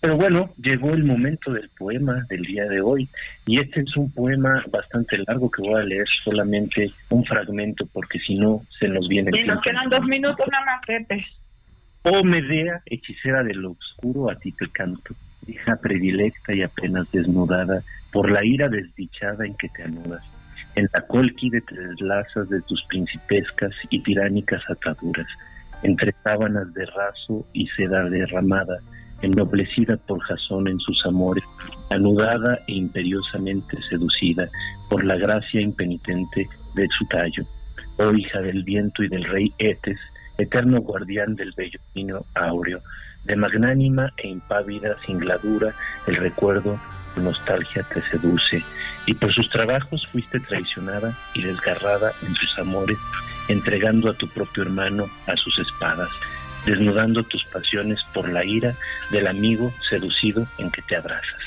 Pero 0.00 0.16
bueno, 0.16 0.54
llegó 0.62 0.90
el 0.90 1.02
momento 1.02 1.52
del 1.52 1.68
poema 1.76 2.24
del 2.28 2.42
día 2.42 2.66
de 2.66 2.80
hoy 2.80 3.08
y 3.46 3.58
este 3.58 3.80
es 3.80 3.96
un 3.96 4.12
poema 4.12 4.62
bastante 4.70 5.18
largo 5.26 5.50
que 5.50 5.62
voy 5.62 5.80
a 5.80 5.84
leer 5.84 6.06
solamente 6.22 6.88
un 7.10 7.24
fragmento 7.24 7.84
porque 7.92 8.20
si 8.20 8.36
no 8.36 8.62
se 8.78 8.86
nos 8.86 9.08
viene 9.08 9.30
el 9.30 9.40
Y 9.40 9.44
nos 9.48 9.60
quedan 9.60 9.90
dos 9.90 10.04
minutos 10.04 10.46
nada 10.52 10.66
más, 10.66 10.86
Pepe. 10.86 11.26
Oh 12.04 12.22
Medea, 12.22 12.80
hechicera 12.86 13.42
de 13.42 13.54
lo 13.54 13.72
oscuro, 13.72 14.30
a 14.30 14.36
ti 14.36 14.52
te 14.52 14.68
canto 14.68 15.16
hija 15.46 15.76
predilecta 15.76 16.54
y 16.54 16.62
apenas 16.62 17.10
desnudada 17.12 17.82
por 18.12 18.30
la 18.30 18.44
ira 18.44 18.68
desdichada 18.68 19.44
en 19.46 19.54
que 19.56 19.68
te 19.68 19.82
anudas, 19.82 20.22
en 20.76 20.88
la 20.92 21.02
colquide 21.02 21.60
te 21.62 21.74
deslazas 21.74 22.48
de 22.48 22.60
tus 22.62 22.82
principescas 22.88 23.72
y 23.90 24.02
tiránicas 24.02 24.62
ataduras, 24.68 25.26
entre 25.82 26.12
sábanas 26.22 26.72
de 26.74 26.86
raso 26.86 27.46
y 27.52 27.66
seda 27.68 28.08
derramada, 28.08 28.78
ennoblecida 29.22 29.96
por 29.96 30.20
Jasón 30.20 30.68
en 30.68 30.78
sus 30.78 31.04
amores, 31.06 31.44
anudada 31.90 32.58
e 32.68 32.74
imperiosamente 32.74 33.76
seducida 33.88 34.48
por 34.90 35.04
la 35.04 35.16
gracia 35.16 35.60
impenitente 35.60 36.48
de 36.74 36.88
su 36.98 37.06
tallo. 37.06 37.44
Oh 37.98 38.12
hija 38.12 38.40
del 38.40 38.62
viento 38.62 39.02
y 39.02 39.08
del 39.08 39.24
rey 39.24 39.52
Etes, 39.58 39.98
eterno 40.38 40.80
guardián 40.80 41.34
del 41.34 41.52
bello 41.56 41.80
vino 41.94 42.26
áureo, 42.34 42.82
de 43.26 43.36
magnánima 43.36 44.12
e 44.16 44.28
impávida 44.28 44.96
singladura, 45.04 45.74
el 46.06 46.16
recuerdo, 46.16 46.80
nostalgia 47.16 47.82
te 47.92 48.02
seduce, 48.10 48.62
y 49.06 49.14
por 49.14 49.32
sus 49.34 49.48
trabajos 49.50 50.06
fuiste 50.12 50.38
traicionada 50.40 51.16
y 51.34 51.42
desgarrada 51.42 52.12
en 52.22 52.34
sus 52.34 52.58
amores, 52.58 52.98
entregando 53.48 54.10
a 54.10 54.14
tu 54.14 54.28
propio 54.28 54.62
hermano 54.62 55.08
a 55.26 55.36
sus 55.36 55.58
espadas, 55.58 56.08
desnudando 56.66 57.22
tus 57.24 57.44
pasiones 57.46 57.98
por 58.14 58.28
la 58.28 58.44
ira 58.44 58.76
del 59.10 59.26
amigo 59.26 59.72
seducido 59.88 60.46
en 60.58 60.70
que 60.70 60.82
te 60.82 60.96
abrazas. 60.96 61.42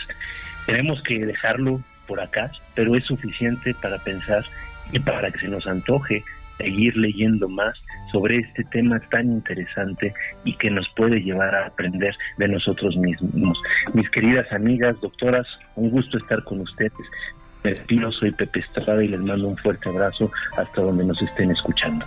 Tenemos 0.66 1.02
que 1.04 1.26
dejarlo 1.26 1.82
por 2.08 2.20
acá, 2.20 2.52
pero 2.76 2.96
es 2.96 3.06
suficiente 3.06 3.74
para 3.82 4.00
pensar 4.00 4.44
y 4.92 5.00
para 5.00 5.32
que 5.32 5.40
se 5.40 5.48
nos 5.48 5.66
antoje 5.68 6.24
seguir 6.60 6.95
leyendo 6.97 7.47
más 7.47 7.76
sobre 8.12 8.39
este 8.39 8.64
tema 8.66 8.99
tan 9.12 9.32
interesante 9.32 10.14
y 10.43 10.55
que 10.57 10.70
nos 10.70 10.88
puede 10.95 11.22
llevar 11.22 11.55
a 11.55 11.68
aprender 11.68 12.16
de 12.38 12.47
nosotros 12.47 12.95
mismos. 12.97 13.57
Mis 13.93 14.10
queridas 14.12 14.51
amigas, 14.51 14.99
doctoras, 15.01 15.47
un 15.76 15.89
gusto 15.89 16.18
estar 16.18 16.43
con 16.43 16.62
ustedes. 16.62 16.93
Me 17.64 17.74
despido, 17.74 18.12
soy 18.14 18.32
Pepe 18.32 18.62
Estrada 18.62 19.03
y 19.03 19.10
les 19.10 19.20
mando 19.20 19.47
un 19.49 19.57
fuerte 19.57 19.89
abrazo 19.89 20.32
hasta 20.57 20.82
donde 20.82 21.03
nos 21.03 21.22
estén 21.22 21.51
escuchando. 21.51 22.05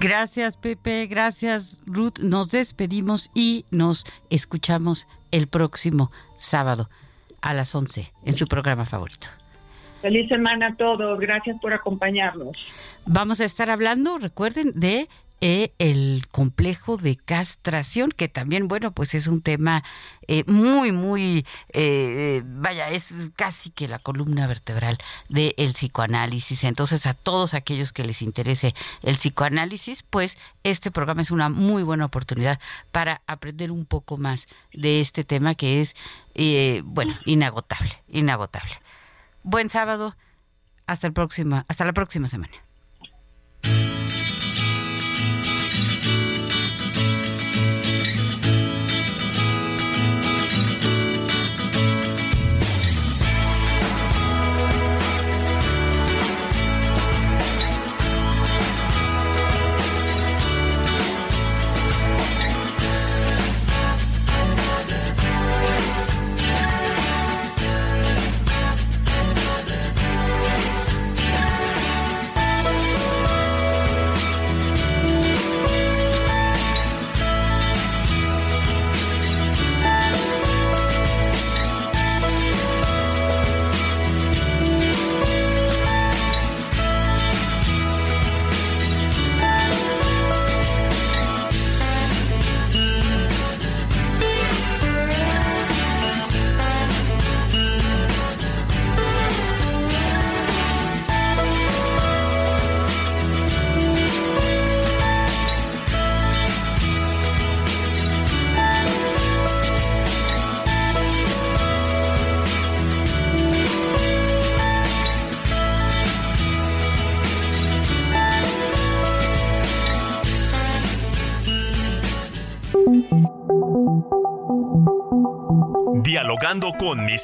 Gracias, 0.00 0.56
Pepe. 0.56 1.06
Gracias, 1.06 1.82
Ruth. 1.86 2.20
Nos 2.22 2.50
despedimos 2.50 3.30
y 3.34 3.64
nos 3.72 4.04
escuchamos 4.30 5.08
el 5.32 5.48
próximo 5.48 6.12
sábado 6.36 6.88
a 7.42 7.54
las 7.54 7.74
11 7.74 8.12
en 8.24 8.34
su 8.34 8.46
programa 8.46 8.84
favorito. 8.84 9.26
Feliz 10.04 10.28
semana 10.28 10.66
a 10.66 10.76
todos. 10.76 11.18
Gracias 11.18 11.58
por 11.62 11.72
acompañarnos. 11.72 12.54
Vamos 13.06 13.40
a 13.40 13.46
estar 13.46 13.70
hablando, 13.70 14.18
recuerden, 14.18 14.72
de 14.74 15.08
eh, 15.40 15.72
el 15.78 16.24
complejo 16.30 16.98
de 16.98 17.16
castración, 17.16 18.10
que 18.10 18.28
también, 18.28 18.68
bueno, 18.68 18.92
pues 18.92 19.14
es 19.14 19.28
un 19.28 19.40
tema 19.40 19.82
eh, 20.28 20.44
muy, 20.46 20.92
muy, 20.92 21.46
eh, 21.72 22.42
vaya, 22.44 22.90
es 22.90 23.14
casi 23.34 23.70
que 23.70 23.88
la 23.88 23.98
columna 23.98 24.46
vertebral 24.46 24.98
del 25.30 25.72
psicoanálisis. 25.72 26.64
Entonces, 26.64 27.06
a 27.06 27.14
todos 27.14 27.54
aquellos 27.54 27.94
que 27.94 28.04
les 28.04 28.20
interese 28.20 28.74
el 29.00 29.14
psicoanálisis, 29.14 30.02
pues 30.02 30.36
este 30.64 30.90
programa 30.90 31.22
es 31.22 31.30
una 31.30 31.48
muy 31.48 31.82
buena 31.82 32.04
oportunidad 32.04 32.60
para 32.92 33.22
aprender 33.26 33.72
un 33.72 33.86
poco 33.86 34.18
más 34.18 34.48
de 34.74 35.00
este 35.00 35.24
tema 35.24 35.54
que 35.54 35.80
es, 35.80 35.94
bueno, 36.84 37.16
inagotable, 37.24 38.02
inagotable. 38.10 38.84
Buen 39.44 39.68
sábado. 39.68 40.16
Hasta 40.86 41.06
el 41.06 41.12
próximo, 41.12 41.64
hasta 41.68 41.84
la 41.84 41.92
próxima 41.92 42.28
semana. 42.28 42.63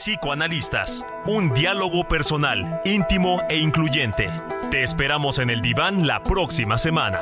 Psicoanalistas. 0.00 1.04
Un 1.26 1.52
diálogo 1.52 2.04
personal, 2.08 2.80
íntimo 2.84 3.42
e 3.50 3.58
incluyente. 3.58 4.30
Te 4.70 4.82
esperamos 4.82 5.38
en 5.38 5.50
el 5.50 5.60
diván 5.60 6.06
la 6.06 6.22
próxima 6.22 6.78
semana. 6.78 7.20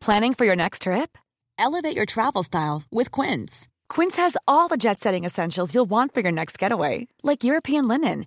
Planning 0.00 0.34
for 0.34 0.44
your 0.44 0.56
next 0.56 0.82
trip? 0.82 1.18
Elevate 1.58 1.96
your 1.96 2.06
travel 2.06 2.42
style 2.42 2.82
with 2.90 3.10
Quince. 3.10 3.68
Quince 3.88 4.16
has 4.16 4.36
all 4.46 4.68
the 4.68 4.76
jet 4.76 5.00
setting 5.00 5.24
essentials 5.24 5.74
you'll 5.74 5.88
want 5.88 6.12
for 6.14 6.20
your 6.20 6.32
next 6.32 6.58
getaway, 6.58 7.08
like 7.22 7.44
European 7.44 7.88
linen 7.88 8.26